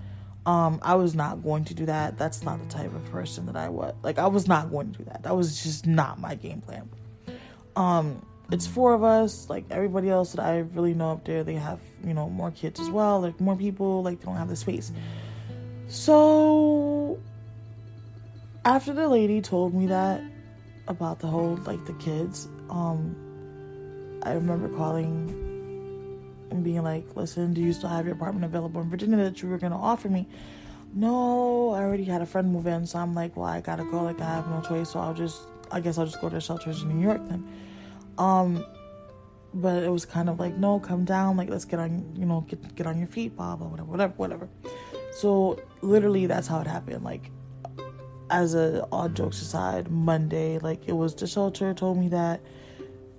Um 0.47 0.81
I 0.83 0.97
was 0.97 1.15
not 1.15 1.45
going 1.45 1.65
to 1.67 1.75
do 1.75 1.87
that. 1.87 2.19
That's 2.19 2.43
not 2.43 2.59
the 2.59 2.67
type 2.67 2.93
of 2.93 3.05
person 3.05 3.47
that 3.47 3.57
I 3.57 3.69
was. 3.69 3.95
Like 4.03 4.19
I 4.19 4.27
was 4.27 4.49
not 4.49 4.73
going 4.73 4.91
to 4.91 4.99
do 4.99 5.05
that. 5.05 5.23
That 5.23 5.37
was 5.37 5.63
just 5.63 5.87
not 5.87 6.19
my 6.19 6.35
game 6.35 6.61
plan. 6.61 6.91
Um 7.77 8.27
it's 8.51 8.67
four 8.67 8.95
of 8.95 9.05
us, 9.05 9.49
like 9.49 9.65
everybody 9.71 10.11
else 10.11 10.33
that 10.33 10.45
I 10.45 10.59
really 10.75 10.95
know 10.95 11.13
up 11.13 11.25
there, 11.25 11.45
they 11.45 11.55
have, 11.55 11.79
you 12.05 12.15
know, 12.15 12.29
more 12.29 12.51
kids 12.51 12.81
as 12.81 12.91
well, 12.91 13.21
like 13.21 13.41
more 13.41 13.55
people, 13.55 14.03
like 14.03 14.19
they 14.19 14.27
don't 14.27 14.37
have 14.37 14.49
the 14.49 14.57
space. 14.57 14.91
So 15.89 16.96
after 18.67 18.93
the 18.93 19.07
lady 19.07 19.41
told 19.41 19.73
me 19.73 19.87
that 19.87 20.21
about 20.89 21.21
the 21.21 21.27
whole 21.29 21.55
like 21.67 21.85
the 21.87 21.93
kids, 21.95 22.49
um 22.69 23.15
I 24.25 24.33
remember 24.33 24.69
calling 24.69 25.15
and 26.51 26.65
being 26.65 26.83
like, 26.83 27.05
"Listen, 27.15 27.55
do 27.55 27.61
you 27.61 27.73
still 27.73 27.89
have 27.89 28.07
your 28.07 28.17
apartment 28.17 28.45
available 28.45 28.81
in 28.81 28.91
Virginia 28.91 29.19
that 29.19 29.41
you 29.41 29.49
were 29.49 29.59
to 29.59 29.67
offer 29.69 30.09
me?" 30.09 30.29
No, 30.93 31.71
I 31.71 31.81
already 31.85 32.05
had 32.05 32.23
a 32.23 32.27
friend 32.27 32.53
move 32.53 32.67
in, 32.67 32.87
so 32.87 32.99
I'm 32.99 33.15
like, 33.15 33.37
"Well, 33.37 33.47
I 33.47 33.61
got 33.61 33.77
to 33.77 33.85
go 33.85 34.03
like 34.03 34.21
I 34.21 34.25
have 34.25 34.49
no 34.49 34.61
choice, 34.63 34.91
so 34.91 34.99
I'll 34.99 35.15
just 35.15 35.43
I 35.71 35.79
guess 35.79 35.97
I'll 35.97 36.07
just 36.07 36.21
go 36.21 36.29
to 36.29 36.41
shelters 36.41 36.83
in 36.83 36.89
New 36.89 37.07
York 37.07 37.23
then." 37.29 37.47
Um 38.19 38.65
but 39.55 39.83
it 39.85 39.91
was 39.91 40.05
kind 40.05 40.29
of 40.29 40.41
like, 40.41 40.57
"No, 40.57 40.81
come 40.81 41.05
down, 41.05 41.37
like 41.37 41.49
let's 41.51 41.65
get 41.65 41.79
on, 41.79 42.17
you 42.17 42.27
know, 42.27 42.41
get 42.49 42.75
get 42.75 42.89
on 42.89 42.99
your 42.99 43.07
feet, 43.07 43.37
blah 43.37 43.55
blah 43.55 43.69
whatever, 43.69 43.91
whatever, 43.93 44.15
whatever." 44.17 44.49
So 45.21 45.61
literally, 45.83 46.27
that's 46.27 46.49
how 46.49 46.61
it 46.61 46.67
happened. 46.67 47.05
Like, 47.05 47.31
as 48.31 48.55
a 48.55 48.87
odd 48.93 49.15
jokes 49.15 49.41
aside, 49.41 49.91
Monday, 49.91 50.59
like 50.59 50.89
it 50.89 50.93
was 50.93 51.15
the 51.15 51.27
shelter 51.27 51.75
told 51.75 51.99
me 51.99 52.09
that. 52.09 52.41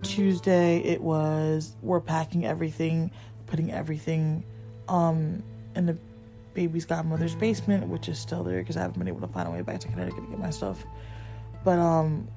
Tuesday, 0.04 0.78
it 0.80 1.02
was 1.02 1.76
we're 1.82 2.00
packing 2.00 2.46
everything, 2.46 3.10
putting 3.48 3.72
everything, 3.72 4.44
um, 4.88 5.42
in 5.76 5.86
the 5.86 5.98
baby's 6.54 6.86
godmother's 6.86 7.36
basement, 7.36 7.88
which 7.88 8.10
is 8.10 8.20
still 8.20 8.44
there 8.44 8.60
because 8.60 8.78
I 8.78 8.82
haven't 8.82 9.00
been 9.00 9.08
able 9.08 9.22
to 9.22 9.28
find 9.28 9.48
a 9.48 9.52
way 9.52 9.62
back 9.62 9.80
to 9.82 9.88
Connecticut 9.88 10.24
to 10.24 10.30
get 10.30 10.40
my 10.40 10.50
stuff. 10.50 10.84
But 11.64 11.80
um, 11.80 12.28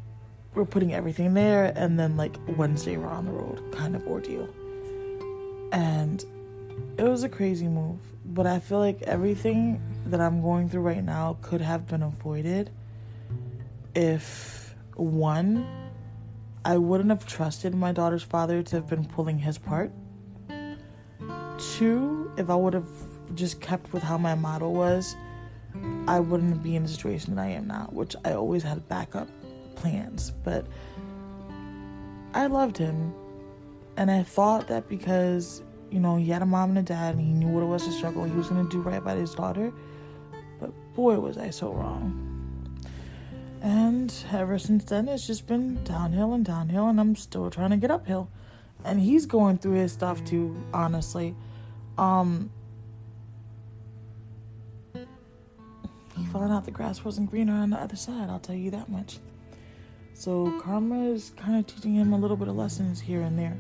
we're 0.54 0.64
putting 0.64 0.94
everything 0.94 1.34
there, 1.34 1.72
and 1.76 1.98
then 1.98 2.16
like 2.16 2.36
Wednesday 2.56 2.96
we're 2.96 3.08
on 3.08 3.26
the 3.26 3.32
road, 3.32 3.72
kind 3.72 3.94
of 3.94 4.06
ordeal. 4.06 4.48
And 5.72 6.24
it 6.98 7.04
was 7.04 7.22
a 7.22 7.28
crazy 7.28 7.68
move 7.68 8.00
but 8.30 8.46
I 8.46 8.60
feel 8.60 8.78
like 8.78 9.02
everything 9.02 9.82
that 10.06 10.20
I'm 10.20 10.40
going 10.40 10.68
through 10.68 10.82
right 10.82 11.02
now 11.02 11.36
could 11.42 11.60
have 11.60 11.86
been 11.86 12.02
avoided 12.02 12.70
if 13.94 14.74
one, 14.94 15.66
I 16.64 16.78
wouldn't 16.78 17.10
have 17.10 17.26
trusted 17.26 17.74
my 17.74 17.92
daughter's 17.92 18.22
father 18.22 18.62
to 18.62 18.76
have 18.76 18.86
been 18.86 19.04
pulling 19.04 19.38
his 19.38 19.58
part. 19.58 19.90
Two, 21.58 22.30
if 22.36 22.48
I 22.48 22.54
would 22.54 22.72
have 22.72 22.88
just 23.34 23.60
kept 23.60 23.92
with 23.92 24.02
how 24.02 24.16
my 24.16 24.34
model 24.34 24.72
was, 24.74 25.16
I 26.06 26.20
wouldn't 26.20 26.62
be 26.62 26.76
in 26.76 26.84
the 26.84 26.88
situation 26.88 27.34
that 27.34 27.42
I 27.42 27.48
am 27.48 27.66
now, 27.66 27.88
which 27.90 28.14
I 28.24 28.32
always 28.32 28.62
had 28.62 28.88
backup 28.88 29.28
plans. 29.74 30.30
But 30.44 30.66
I 32.32 32.46
loved 32.46 32.78
him. 32.78 33.12
And 33.96 34.10
I 34.10 34.22
thought 34.22 34.68
that 34.68 34.88
because 34.88 35.62
you 35.90 36.00
know, 36.00 36.16
he 36.16 36.28
had 36.30 36.42
a 36.42 36.46
mom 36.46 36.70
and 36.70 36.78
a 36.78 36.82
dad, 36.82 37.16
and 37.16 37.24
he 37.24 37.32
knew 37.32 37.48
what 37.48 37.62
it 37.62 37.66
was 37.66 37.84
to 37.84 37.92
struggle. 37.92 38.24
He 38.24 38.32
was 38.32 38.48
going 38.48 38.64
to 38.64 38.70
do 38.70 38.80
right 38.80 39.02
by 39.02 39.16
his 39.16 39.34
daughter. 39.34 39.72
But 40.60 40.72
boy, 40.94 41.18
was 41.18 41.36
I 41.36 41.50
so 41.50 41.72
wrong. 41.72 42.26
And 43.62 44.14
ever 44.32 44.58
since 44.58 44.84
then, 44.84 45.08
it's 45.08 45.26
just 45.26 45.46
been 45.46 45.82
downhill 45.84 46.32
and 46.34 46.44
downhill, 46.44 46.88
and 46.88 47.00
I'm 47.00 47.16
still 47.16 47.50
trying 47.50 47.70
to 47.70 47.76
get 47.76 47.90
uphill. 47.90 48.30
And 48.84 49.00
he's 49.00 49.26
going 49.26 49.58
through 49.58 49.74
his 49.74 49.92
stuff 49.92 50.24
too, 50.24 50.56
honestly. 50.72 51.34
Um, 51.98 52.50
he 54.94 56.24
found 56.32 56.52
out 56.52 56.64
the 56.64 56.70
grass 56.70 57.04
wasn't 57.04 57.30
greener 57.30 57.52
on 57.52 57.70
the 57.70 57.76
other 57.76 57.96
side, 57.96 58.30
I'll 58.30 58.38
tell 58.38 58.54
you 58.54 58.70
that 58.70 58.88
much. 58.88 59.18
So 60.14 60.58
karma 60.60 61.10
is 61.10 61.32
kind 61.36 61.58
of 61.58 61.66
teaching 61.66 61.94
him 61.94 62.12
a 62.12 62.18
little 62.18 62.36
bit 62.36 62.48
of 62.48 62.56
lessons 62.56 63.00
here 63.00 63.20
and 63.20 63.38
there 63.38 63.56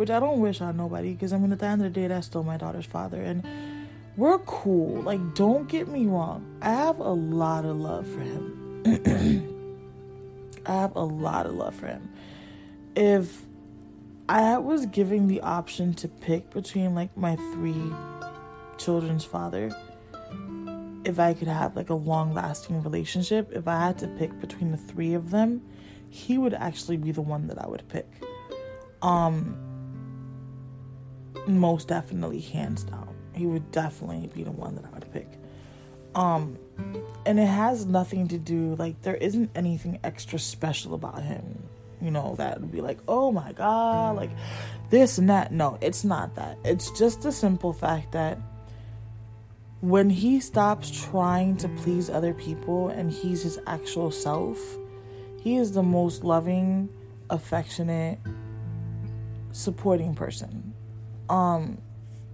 which 0.00 0.08
I 0.08 0.18
don't 0.18 0.40
wish 0.40 0.62
on 0.62 0.78
nobody 0.78 1.12
because 1.12 1.34
I 1.34 1.36
mean, 1.36 1.52
at 1.52 1.58
the 1.58 1.66
end 1.66 1.84
of 1.84 1.92
the 1.92 2.00
day, 2.00 2.06
that's 2.06 2.26
still 2.26 2.42
my 2.42 2.56
daughter's 2.56 2.86
father, 2.86 3.20
and 3.20 3.44
we're 4.16 4.38
cool. 4.38 5.02
Like, 5.02 5.34
don't 5.34 5.68
get 5.68 5.88
me 5.88 6.06
wrong, 6.06 6.56
I 6.62 6.70
have 6.70 7.00
a 7.00 7.12
lot 7.12 7.66
of 7.66 7.76
love 7.76 8.06
for 8.08 8.20
him. 8.20 8.82
I 10.66 10.72
have 10.72 10.96
a 10.96 11.04
lot 11.04 11.44
of 11.44 11.52
love 11.52 11.74
for 11.74 11.88
him. 11.88 12.08
If 12.96 13.42
I 14.26 14.56
was 14.56 14.86
giving 14.86 15.26
the 15.26 15.42
option 15.42 15.92
to 15.96 16.08
pick 16.08 16.48
between 16.48 16.94
like 16.94 17.14
my 17.14 17.36
three 17.52 17.92
children's 18.78 19.26
father, 19.26 19.70
if 21.04 21.18
I 21.18 21.34
could 21.34 21.48
have 21.48 21.76
like 21.76 21.90
a 21.90 21.94
long 21.94 22.32
lasting 22.32 22.82
relationship, 22.82 23.52
if 23.52 23.68
I 23.68 23.78
had 23.78 23.98
to 23.98 24.08
pick 24.08 24.40
between 24.40 24.70
the 24.70 24.78
three 24.78 25.12
of 25.12 25.30
them, 25.30 25.60
he 26.08 26.38
would 26.38 26.54
actually 26.54 26.96
be 26.96 27.12
the 27.12 27.20
one 27.20 27.48
that 27.48 27.62
I 27.62 27.68
would 27.68 27.86
pick. 27.90 28.08
Um, 29.02 29.69
most 31.46 31.88
definitely 31.88 32.40
hands 32.40 32.84
down. 32.84 33.14
He 33.34 33.46
would 33.46 33.70
definitely 33.70 34.28
be 34.34 34.42
the 34.42 34.50
one 34.50 34.74
that 34.76 34.84
i 34.84 34.90
would 34.90 35.12
pick. 35.12 35.28
Um 36.14 36.58
and 37.26 37.38
it 37.38 37.46
has 37.46 37.86
nothing 37.86 38.28
to 38.28 38.38
do 38.38 38.74
like 38.76 39.00
there 39.02 39.16
isn't 39.16 39.50
anything 39.54 40.00
extra 40.02 40.38
special 40.38 40.94
about 40.94 41.22
him 41.22 41.62
you 42.00 42.10
know 42.10 42.34
that 42.36 42.60
would 42.60 42.72
be 42.72 42.80
like 42.80 42.98
oh 43.06 43.30
my 43.30 43.52
god 43.52 44.16
like 44.16 44.30
this 44.90 45.18
and 45.18 45.30
that. 45.30 45.52
No 45.52 45.78
it's 45.80 46.04
not 46.04 46.34
that. 46.34 46.58
It's 46.64 46.90
just 46.98 47.22
the 47.22 47.30
simple 47.32 47.72
fact 47.72 48.12
that 48.12 48.38
when 49.80 50.10
he 50.10 50.40
stops 50.40 50.90
trying 50.90 51.56
to 51.56 51.68
please 51.68 52.10
other 52.10 52.34
people 52.34 52.88
and 52.88 53.10
he's 53.10 53.42
his 53.42 53.58
actual 53.66 54.10
self 54.10 54.58
he 55.42 55.56
is 55.56 55.72
the 55.72 55.82
most 55.82 56.22
loving 56.22 56.88
affectionate 57.30 58.18
supporting 59.52 60.14
person 60.14 60.69
um 61.30 61.78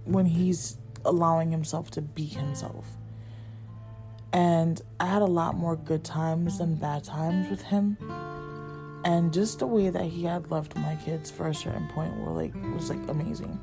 when 0.03 0.25
he's 0.25 0.77
allowing 1.05 1.51
himself 1.51 1.91
to 1.91 2.01
be 2.01 2.25
himself. 2.25 2.85
And 4.33 4.81
I 4.99 5.05
had 5.05 5.21
a 5.21 5.25
lot 5.25 5.55
more 5.55 5.75
good 5.75 6.03
times 6.03 6.57
than 6.57 6.75
bad 6.75 7.03
times 7.03 7.49
with 7.49 7.61
him. 7.61 7.97
And 9.05 9.31
just 9.31 9.59
the 9.59 9.67
way 9.67 9.89
that 9.89 10.03
he 10.05 10.23
had 10.23 10.51
loved 10.51 10.75
my 10.75 10.95
kids 10.95 11.31
for 11.31 11.47
a 11.47 11.55
certain 11.55 11.87
point 11.89 12.17
were 12.17 12.31
like 12.31 12.53
was 12.73 12.89
like 12.89 12.99
amazing. 13.07 13.57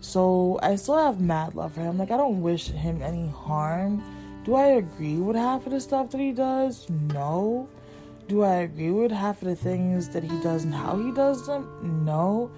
So 0.00 0.58
I 0.62 0.76
still 0.76 0.98
have 0.98 1.20
mad 1.20 1.54
love 1.54 1.72
for 1.72 1.80
him. 1.80 1.96
Like 1.98 2.10
I 2.10 2.16
don't 2.16 2.42
wish 2.42 2.68
him 2.68 3.00
any 3.02 3.28
harm. 3.28 4.02
Do 4.44 4.54
I 4.54 4.66
agree 4.66 5.16
with 5.16 5.34
half 5.34 5.66
of 5.66 5.72
the 5.72 5.80
stuff 5.80 6.10
that 6.10 6.20
he 6.20 6.32
does? 6.32 6.88
No. 6.90 7.68
Do 8.28 8.42
I 8.42 8.56
agree 8.56 8.90
with 8.90 9.12
half 9.12 9.40
of 9.40 9.48
the 9.48 9.56
things 9.56 10.08
that 10.10 10.22
he 10.22 10.40
does 10.40 10.64
and 10.64 10.74
how 10.74 10.96
he 10.98 11.10
does 11.12 11.46
them? 11.46 12.04
No. 12.04 12.50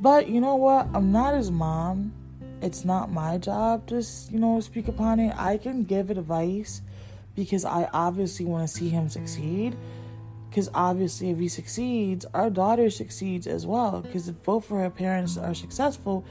But 0.00 0.28
you 0.28 0.40
know 0.40 0.56
what? 0.56 0.88
I'm 0.94 1.12
not 1.12 1.34
his 1.34 1.50
mom. 1.50 2.12
It's 2.62 2.84
not 2.84 3.10
my 3.10 3.38
job 3.38 3.86
to, 3.88 4.04
you 4.30 4.38
know, 4.38 4.60
speak 4.60 4.88
upon 4.88 5.20
it. 5.20 5.34
I 5.36 5.58
can 5.58 5.84
give 5.84 6.10
advice 6.10 6.82
because 7.34 7.64
I 7.64 7.88
obviously 7.92 8.46
want 8.46 8.66
to 8.66 8.74
see 8.74 8.88
him 8.88 9.08
succeed. 9.08 9.76
Because 10.48 10.70
obviously, 10.74 11.30
if 11.30 11.38
he 11.38 11.48
succeeds, 11.48 12.24
our 12.32 12.48
daughter 12.48 12.88
succeeds 12.88 13.46
as 13.46 13.66
well. 13.66 14.00
Because 14.00 14.28
if 14.28 14.42
both 14.42 14.70
of 14.70 14.78
her 14.78 14.90
parents 14.90 15.36
are 15.36 15.54
successful, 15.54 16.24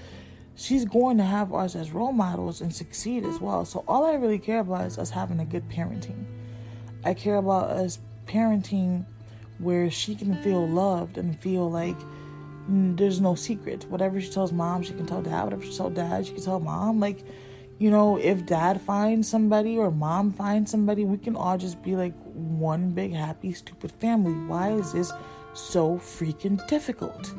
she's 0.55 0.85
going 0.85 1.17
to 1.17 1.23
have 1.23 1.53
us 1.53 1.75
as 1.75 1.91
role 1.91 2.11
models 2.11 2.61
and 2.61 2.73
succeed 2.73 3.23
as 3.23 3.39
well. 3.39 3.65
So, 3.65 3.83
all 3.87 4.05
I 4.05 4.13
really 4.13 4.39
care 4.39 4.59
about 4.59 4.85
is 4.85 4.97
us 4.97 5.11
having 5.11 5.39
a 5.39 5.45
good 5.45 5.69
parenting. 5.69 6.25
I 7.03 7.13
care 7.13 7.35
about 7.35 7.69
us 7.69 7.99
parenting 8.25 9.05
where 9.59 9.91
she 9.91 10.15
can 10.15 10.35
feel 10.41 10.67
loved 10.67 11.19
and 11.19 11.39
feel 11.39 11.69
like 11.69 11.97
there's 12.67 13.21
no 13.21 13.35
secrets. 13.35 13.85
Whatever 13.85 14.19
she 14.19 14.29
tells 14.29 14.51
mom, 14.51 14.83
she 14.83 14.93
can 14.93 15.05
tell 15.05 15.21
dad. 15.21 15.43
Whatever 15.43 15.63
she 15.63 15.75
tells 15.75 15.93
dad, 15.93 16.25
she 16.25 16.33
can 16.33 16.43
tell 16.43 16.59
mom. 16.59 16.99
Like, 16.99 17.23
you 17.77 17.91
know, 17.91 18.17
if 18.17 18.45
dad 18.45 18.81
finds 18.81 19.29
somebody 19.29 19.77
or 19.77 19.91
mom 19.91 20.31
finds 20.31 20.71
somebody, 20.71 21.05
we 21.05 21.17
can 21.17 21.35
all 21.35 21.57
just 21.57 21.83
be 21.83 21.95
like 21.95 22.13
one 22.23 22.91
big 22.91 23.13
happy 23.13 23.53
stupid 23.53 23.91
family. 23.91 24.33
Why 24.47 24.71
is 24.71 24.93
this 24.93 25.11
so 25.53 25.97
freaking 25.97 26.65
difficult? 26.67 27.33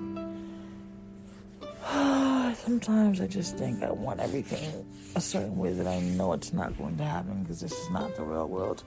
Sometimes 2.56 3.20
I 3.20 3.26
just 3.26 3.56
think 3.56 3.82
I 3.82 3.90
want 3.90 4.20
everything 4.20 4.84
a 5.14 5.20
certain 5.20 5.56
way 5.56 5.72
that 5.72 5.86
I 5.86 6.00
know 6.00 6.32
it's 6.34 6.52
not 6.52 6.76
going 6.76 6.96
to 6.98 7.04
happen 7.04 7.42
because 7.42 7.60
this 7.60 7.72
is 7.72 7.90
not 7.90 8.14
the 8.16 8.22
real 8.22 8.48
world. 8.48 8.84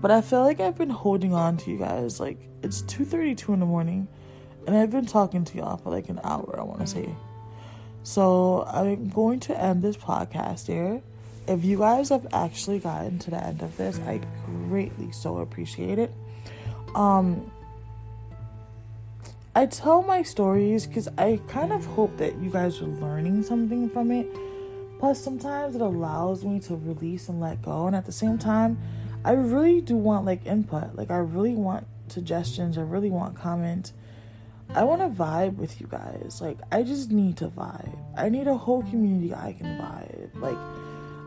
But 0.00 0.10
I 0.10 0.20
feel 0.22 0.42
like 0.42 0.60
I've 0.60 0.78
been 0.78 0.90
holding 0.90 1.34
on 1.34 1.56
to 1.58 1.70
you 1.70 1.78
guys. 1.78 2.18
Like 2.18 2.38
it's 2.62 2.82
2:32 2.82 3.54
in 3.54 3.60
the 3.60 3.66
morning 3.66 4.08
and 4.68 4.76
I've 4.76 4.90
been 4.90 5.06
talking 5.06 5.46
to 5.46 5.56
y'all 5.56 5.78
for 5.78 5.88
like 5.88 6.10
an 6.10 6.20
hour, 6.22 6.56
I 6.58 6.62
want 6.62 6.80
to 6.80 6.86
say. 6.86 7.08
So 8.02 8.64
I'm 8.70 9.08
going 9.08 9.40
to 9.40 9.58
end 9.58 9.80
this 9.80 9.96
podcast 9.96 10.66
here. 10.66 11.00
If 11.46 11.64
you 11.64 11.78
guys 11.78 12.10
have 12.10 12.26
actually 12.34 12.78
gotten 12.78 13.18
to 13.20 13.30
the 13.30 13.42
end 13.42 13.62
of 13.62 13.74
this, 13.78 13.98
I 14.00 14.20
greatly 14.44 15.10
so 15.10 15.38
appreciate 15.38 15.98
it. 15.98 16.12
Um, 16.94 17.50
I 19.54 19.64
tell 19.64 20.02
my 20.02 20.22
stories 20.22 20.86
because 20.86 21.08
I 21.16 21.40
kind 21.48 21.72
of 21.72 21.86
hope 21.86 22.18
that 22.18 22.36
you 22.36 22.50
guys 22.50 22.82
are 22.82 22.86
learning 22.86 23.44
something 23.44 23.88
from 23.88 24.10
it. 24.10 24.28
Plus, 24.98 25.24
sometimes 25.24 25.76
it 25.76 25.80
allows 25.80 26.44
me 26.44 26.60
to 26.60 26.76
release 26.76 27.30
and 27.30 27.40
let 27.40 27.62
go. 27.62 27.86
And 27.86 27.96
at 27.96 28.04
the 28.04 28.12
same 28.12 28.36
time, 28.36 28.78
I 29.24 29.32
really 29.32 29.80
do 29.80 29.96
want 29.96 30.26
like 30.26 30.44
input. 30.44 30.94
Like, 30.94 31.10
I 31.10 31.16
really 31.16 31.54
want 31.54 31.86
suggestions. 32.08 32.76
I 32.76 32.82
really 32.82 33.08
want 33.08 33.34
comments. 33.34 33.94
I 34.74 34.84
want 34.84 35.00
to 35.00 35.08
vibe 35.08 35.56
with 35.56 35.80
you 35.80 35.86
guys. 35.86 36.40
Like, 36.40 36.58
I 36.70 36.82
just 36.82 37.10
need 37.10 37.36
to 37.38 37.48
vibe. 37.48 37.98
I 38.16 38.28
need 38.28 38.46
a 38.46 38.56
whole 38.56 38.82
community 38.82 39.34
I 39.34 39.54
can 39.54 39.78
vibe. 39.78 40.40
Like, 40.40 40.58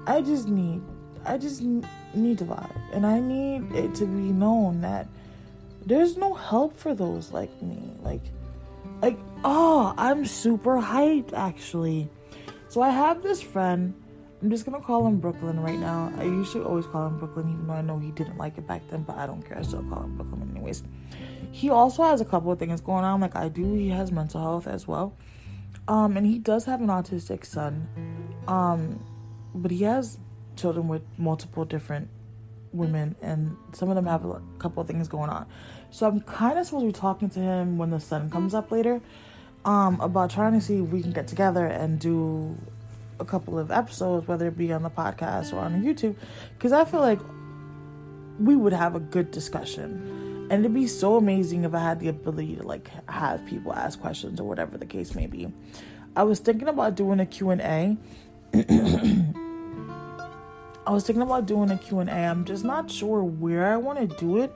I 0.08 0.22
just 0.22 0.48
need, 0.48 0.82
I 1.26 1.38
just 1.38 1.62
need 1.62 2.38
to 2.38 2.46
vibe. 2.46 2.76
And 2.94 3.06
I 3.06 3.20
need 3.20 3.72
it 3.74 3.96
to 3.96 4.06
be 4.06 4.32
known 4.32 4.82
that 4.82 5.08
there's 5.86 6.18
no 6.18 6.34
help 6.34 6.78
for 6.78 6.94
those 6.94 7.32
like 7.32 7.62
me. 7.62 7.92
Like, 8.02 8.22
like, 9.02 9.18
oh, 9.44 9.94
I'm 9.98 10.26
super 10.26 10.78
hyped 10.78 11.34
actually. 11.34 12.10
So 12.70 12.82
I 12.82 12.90
have 12.90 13.24
this 13.24 13.42
friend. 13.42 13.96
I'm 14.42 14.50
just 14.50 14.66
gonna 14.66 14.82
call 14.82 15.06
him 15.06 15.20
Brooklyn 15.20 15.60
right 15.60 15.78
now. 15.78 16.12
I 16.18 16.24
usually 16.24 16.64
always 16.64 16.86
call 16.86 17.08
him 17.08 17.20
Brooklyn, 17.20 17.50
even 17.50 17.68
though 17.68 17.74
I 17.74 17.82
know 17.82 18.00
he 18.00 18.12
didn't 18.12 18.38
like 18.38 18.58
it 18.58 18.68
back 18.68 18.82
then, 18.90 19.04
but 19.04 19.18
I 19.18 19.28
don't 19.28 19.42
care. 19.42 19.58
I 19.58 19.62
still 19.62 19.84
call 19.84 20.04
him 20.04 20.16
Brooklyn 20.16 20.50
anyways. 20.52 20.84
He 21.52 21.70
also 21.70 22.04
has 22.04 22.22
a 22.22 22.26
couple 22.26 22.52
of 22.52 22.60
things 22.60 22.82
going 22.82 23.04
on, 23.04 23.22
like 23.22 23.36
I 23.36 23.50
do. 23.50 23.74
He 23.74 23.90
has 23.90 24.12
mental 24.12 24.42
health 24.42 24.68
as 24.68 24.88
well. 24.88 25.16
Um, 25.88 26.16
and 26.18 26.26
he 26.26 26.38
does 26.38 26.66
have 26.66 26.82
an 26.82 26.88
autistic 26.88 27.46
son. 27.46 27.88
Um, 28.48 29.04
but 29.54 29.72
he 29.72 29.84
has 29.84 30.20
children 30.56 30.88
with 30.88 31.02
multiple 31.18 31.66
different 31.66 32.10
women, 32.72 33.16
and 33.22 33.58
some 33.74 33.90
of 33.90 33.96
them 33.96 34.06
have 34.06 34.24
a 34.26 34.42
couple 34.60 34.82
of 34.82 34.88
things 34.88 35.08
going 35.08 35.30
on. 35.30 35.46
So 35.90 36.08
I'm 36.08 36.22
kind 36.22 36.58
of 36.58 36.66
supposed 36.66 36.84
to 36.84 36.88
be 36.88 36.94
talking 36.94 37.30
to 37.32 37.40
him 37.40 37.78
when 37.78 37.90
the 37.90 38.00
sun 38.00 38.30
comes 38.30 38.54
up 38.54 38.72
later 38.72 39.02
um, 39.66 40.00
about 40.00 40.30
trying 40.30 40.54
to 40.54 40.62
see 40.62 40.78
if 40.78 40.90
we 40.90 41.02
can 41.02 41.12
get 41.12 41.28
together 41.28 41.66
and 41.66 42.00
do 42.00 42.58
a 43.20 43.26
couple 43.26 43.60
of 43.60 43.72
episodes, 43.72 44.28
whether 44.28 44.48
it 44.48 44.58
be 44.58 44.72
on 44.72 44.84
the 44.84 44.90
podcast 44.90 45.54
or 45.54 45.60
on 45.60 45.84
YouTube, 45.84 46.16
because 46.54 46.72
I 46.72 46.86
feel 46.86 47.02
like 47.02 47.20
we 48.40 48.56
would 48.56 48.74
have 48.74 48.96
a 48.96 49.00
good 49.00 49.32
discussion 49.32 50.21
and 50.52 50.66
it'd 50.66 50.74
be 50.74 50.86
so 50.86 51.16
amazing 51.16 51.64
if 51.64 51.74
I 51.74 51.80
had 51.80 52.02
the 52.02 52.10
ability 52.10 52.58
to 52.58 52.64
like 52.64 52.92
have 53.10 53.46
people 53.46 53.72
ask 53.72 54.02
questions 54.02 54.38
or 54.38 54.44
whatever 54.44 54.78
the 54.78 54.86
case 54.86 55.16
may 55.16 55.26
be. 55.26 55.50
I 56.14 56.24
was 56.24 56.40
thinking 56.40 56.68
about 56.68 56.96
doing 56.96 57.22
a 57.22 57.26
Q&A. 57.26 57.56
I 60.86 60.92
was 60.92 61.06
thinking 61.06 61.22
about 61.22 61.46
doing 61.46 61.72
a 61.72 61.78
Q&A. 61.78 62.12
I'm 62.12 62.44
just 62.44 62.66
not 62.66 62.92
sure 62.92 63.24
where 63.24 63.72
I 63.72 63.78
want 63.78 64.00
to 64.00 64.08
do 64.18 64.44
it. 64.44 64.52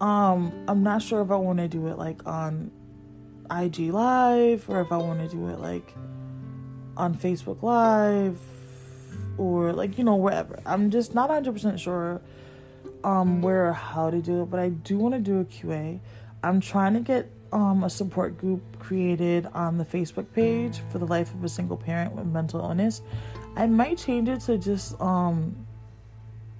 Um, 0.00 0.52
I'm 0.68 0.84
not 0.84 1.02
sure 1.02 1.20
if 1.20 1.32
I 1.32 1.36
want 1.36 1.58
to 1.58 1.66
do 1.66 1.88
it 1.88 1.98
like 1.98 2.24
on 2.24 2.70
IG 3.50 3.90
Live 3.90 4.70
or 4.70 4.82
if 4.82 4.92
I 4.92 4.98
want 4.98 5.18
to 5.18 5.36
do 5.36 5.48
it 5.48 5.58
like 5.58 5.92
on 6.96 7.16
Facebook 7.16 7.60
Live 7.64 8.38
or 9.36 9.72
like 9.72 9.98
you 9.98 10.04
know 10.04 10.14
wherever. 10.14 10.60
I'm 10.64 10.92
just 10.92 11.12
not 11.12 11.28
100% 11.28 11.76
sure 11.80 12.22
um 13.04 13.42
where 13.42 13.68
or 13.68 13.72
how 13.72 14.10
to 14.10 14.20
do 14.20 14.42
it, 14.42 14.50
but 14.50 14.60
I 14.60 14.70
do 14.70 14.98
want 14.98 15.14
to 15.14 15.20
do 15.20 15.40
a 15.40 15.44
QA. 15.44 16.00
I'm 16.42 16.60
trying 16.60 16.94
to 16.94 17.00
get 17.00 17.30
um 17.52 17.84
a 17.84 17.90
support 17.90 18.38
group 18.38 18.78
created 18.78 19.46
on 19.54 19.78
the 19.78 19.84
Facebook 19.84 20.26
page 20.32 20.80
for 20.90 20.98
the 20.98 21.06
life 21.06 21.32
of 21.34 21.44
a 21.44 21.48
single 21.48 21.76
parent 21.76 22.14
with 22.14 22.26
mental 22.26 22.60
illness. 22.60 23.02
I 23.56 23.66
might 23.66 23.98
change 23.98 24.28
it 24.28 24.40
to 24.42 24.58
just 24.58 25.00
um 25.00 25.66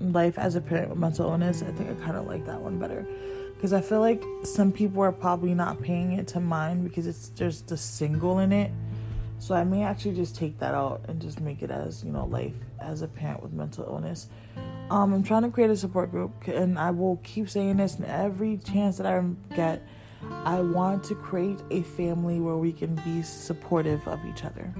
life 0.00 0.38
as 0.38 0.56
a 0.56 0.60
parent 0.60 0.90
with 0.90 0.98
mental 0.98 1.30
illness. 1.30 1.62
I 1.62 1.70
think 1.72 1.90
I 1.90 1.94
kind 2.04 2.16
of 2.16 2.26
like 2.26 2.44
that 2.46 2.60
one 2.60 2.78
better 2.78 3.06
because 3.54 3.72
I 3.72 3.80
feel 3.80 4.00
like 4.00 4.22
some 4.42 4.72
people 4.72 5.02
are 5.02 5.12
probably 5.12 5.54
not 5.54 5.80
paying 5.80 6.12
it 6.14 6.26
to 6.28 6.40
mind 6.40 6.82
because 6.82 7.06
it's 7.06 7.28
just 7.28 7.68
the 7.68 7.76
single 7.76 8.40
in 8.40 8.50
it. 8.50 8.72
So 9.38 9.54
I 9.54 9.62
may 9.64 9.82
actually 9.84 10.16
just 10.16 10.36
take 10.36 10.58
that 10.58 10.74
out 10.74 11.04
and 11.06 11.20
just 11.20 11.40
make 11.40 11.62
it 11.62 11.70
as, 11.70 12.02
you 12.04 12.10
know, 12.10 12.26
life 12.26 12.54
as 12.80 13.02
a 13.02 13.08
parent 13.08 13.42
with 13.42 13.52
mental 13.52 13.84
illness. 13.84 14.28
Um, 14.92 15.14
I'm 15.14 15.22
trying 15.22 15.40
to 15.40 15.48
create 15.48 15.70
a 15.70 15.76
support 15.76 16.10
group, 16.10 16.46
and 16.48 16.78
I 16.78 16.90
will 16.90 17.16
keep 17.24 17.48
saying 17.48 17.78
this 17.78 17.98
in 17.98 18.04
every 18.04 18.58
chance 18.58 18.98
that 18.98 19.06
I 19.06 19.24
get. 19.56 19.82
I 20.44 20.60
want 20.60 21.02
to 21.04 21.14
create 21.14 21.60
a 21.70 21.80
family 21.80 22.40
where 22.40 22.58
we 22.58 22.72
can 22.72 22.96
be 22.96 23.22
supportive 23.22 24.06
of 24.06 24.20
each 24.26 24.44
other. 24.44 24.70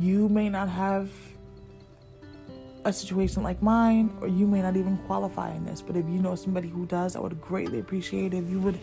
You 0.00 0.30
may 0.30 0.48
not 0.48 0.70
have 0.70 1.10
a 2.86 2.92
situation 2.92 3.42
like 3.42 3.60
mine, 3.60 4.16
or 4.22 4.28
you 4.28 4.46
may 4.46 4.62
not 4.62 4.78
even 4.78 4.96
qualify 5.06 5.54
in 5.54 5.66
this, 5.66 5.82
but 5.82 5.94
if 5.94 6.06
you 6.06 6.22
know 6.22 6.34
somebody 6.34 6.68
who 6.68 6.86
does, 6.86 7.16
I 7.16 7.20
would 7.20 7.38
greatly 7.38 7.80
appreciate 7.80 8.32
if 8.32 8.48
you 8.48 8.60
would 8.60 8.78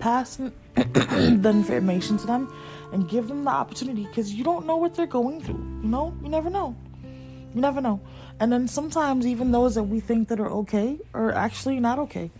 pass 0.00 0.38
the 0.74 1.52
information 1.54 2.18
to 2.18 2.26
them 2.26 2.52
and 2.92 3.08
give 3.08 3.28
them 3.28 3.44
the 3.44 3.50
opportunity 3.50 4.06
because 4.06 4.34
you 4.34 4.42
don't 4.42 4.66
know 4.66 4.76
what 4.76 4.96
they're 4.96 5.06
going 5.06 5.40
through. 5.40 5.64
You 5.84 5.88
know, 5.88 6.16
you 6.20 6.30
never 6.30 6.50
know. 6.50 6.74
You 7.54 7.60
never 7.60 7.80
know. 7.80 8.00
And 8.42 8.50
then 8.50 8.66
sometimes 8.66 9.24
even 9.24 9.52
those 9.52 9.76
that 9.76 9.84
we 9.84 10.00
think 10.00 10.26
that 10.26 10.40
are 10.40 10.50
okay 10.50 10.98
are 11.14 11.30
actually 11.30 11.78
not 11.78 12.00
okay. 12.00 12.32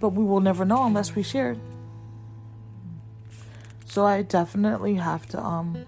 But 0.00 0.10
we 0.10 0.22
will 0.22 0.38
never 0.38 0.64
know 0.64 0.84
unless 0.84 1.16
we 1.16 1.24
share. 1.24 1.56
So 3.84 4.06
I 4.06 4.22
definitely 4.22 4.94
have 4.94 5.26
to 5.30 5.42
um 5.42 5.84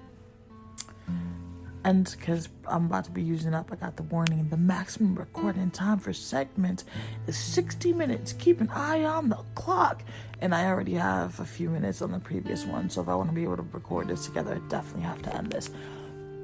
and 1.85 2.13
because 2.19 2.49
I'm 2.67 2.87
about 2.87 3.05
to 3.05 3.13
be 3.13 3.23
using 3.23 3.55
up, 3.55 3.71
I 3.71 3.77
got 3.77 3.97
the 3.97 4.03
warning. 4.03 4.49
The 4.49 4.57
maximum 4.57 5.15
recording 5.15 5.71
time 5.71 6.01
for 6.01 6.13
segments 6.13 6.85
is 7.29 7.37
60 7.37 7.93
minutes. 7.93 8.33
Keep 8.33 8.61
an 8.61 8.69
eye 8.71 9.05
on 9.05 9.29
the 9.29 9.39
clock. 9.55 10.03
And 10.41 10.57
I 10.57 10.67
already 10.67 10.95
have 10.95 11.39
a 11.39 11.45
few 11.45 11.71
minutes 11.71 12.03
on 12.03 12.11
the 12.11 12.19
previous 12.19 12.65
one. 12.65 12.91
So 12.91 13.01
if 13.01 13.09
I 13.09 13.15
want 13.15 13.31
to 13.31 13.35
be 13.35 13.45
able 13.45 13.59
to 13.59 13.67
record 13.73 14.09
this 14.09 14.27
together, 14.27 14.55
I 14.55 14.69
definitely 14.69 15.03
have 15.03 15.23
to 15.23 15.37
end 15.37 15.53
this. 15.53 15.71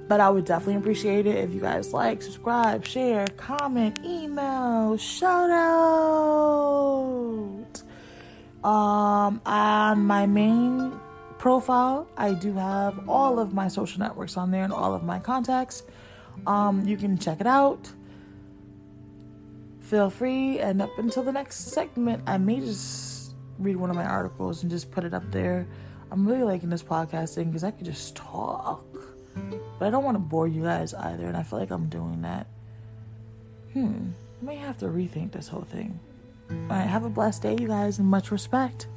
But 0.08 0.20
I 0.20 0.30
would 0.30 0.46
definitely 0.46 0.76
appreciate 0.76 1.26
it 1.26 1.36
if 1.36 1.52
you 1.52 1.60
guys 1.60 1.92
like, 1.92 2.22
subscribe, 2.22 2.86
share, 2.86 3.26
comment, 3.36 4.00
email, 4.02 4.96
shout 4.96 5.50
out. 5.50 6.48
Um, 8.64 9.40
on 9.44 10.06
my 10.06 10.26
main 10.26 10.98
profile, 11.38 12.08
I 12.16 12.32
do 12.32 12.54
have 12.54 13.08
all 13.08 13.38
of 13.38 13.52
my 13.52 13.68
social 13.68 14.00
networks 14.00 14.38
on 14.38 14.50
there 14.50 14.64
and 14.64 14.72
all 14.72 14.94
of 14.94 15.04
my 15.04 15.18
contacts. 15.18 15.82
Um, 16.46 16.86
you 16.86 16.96
can 16.96 17.18
check 17.18 17.40
it 17.42 17.46
out. 17.46 17.92
Feel 19.80 20.10
free, 20.10 20.58
and 20.58 20.82
up 20.82 20.98
until 20.98 21.22
the 21.22 21.32
next 21.32 21.72
segment, 21.72 22.22
I 22.26 22.38
may 22.38 22.60
just 22.60 23.34
read 23.58 23.76
one 23.76 23.90
of 23.90 23.96
my 23.96 24.04
articles 24.04 24.62
and 24.62 24.70
just 24.70 24.90
put 24.90 25.04
it 25.04 25.12
up 25.12 25.30
there. 25.32 25.66
I'm 26.10 26.26
really 26.26 26.44
liking 26.44 26.70
this 26.70 26.82
podcasting 26.82 27.46
because 27.46 27.64
I 27.64 27.70
could 27.70 27.86
just 27.86 28.16
talk 28.16 28.84
But 29.78 29.86
I 29.86 29.90
don't 29.90 30.04
want 30.04 30.16
to 30.16 30.20
bore 30.20 30.48
you 30.48 30.62
guys 30.62 30.94
either, 30.94 31.26
and 31.26 31.36
I 31.36 31.42
feel 31.42 31.58
like 31.58 31.70
I'm 31.70 31.88
doing 31.88 32.22
that. 32.22 32.46
Hmm, 33.72 34.10
I 34.42 34.44
may 34.44 34.56
have 34.56 34.78
to 34.78 34.86
rethink 34.86 35.32
this 35.32 35.48
whole 35.48 35.62
thing. 35.62 35.98
All 36.50 36.56
right, 36.70 36.86
have 36.86 37.04
a 37.04 37.10
blessed 37.10 37.42
day, 37.42 37.56
you 37.60 37.68
guys, 37.68 37.98
and 37.98 38.08
much 38.08 38.30
respect. 38.30 38.88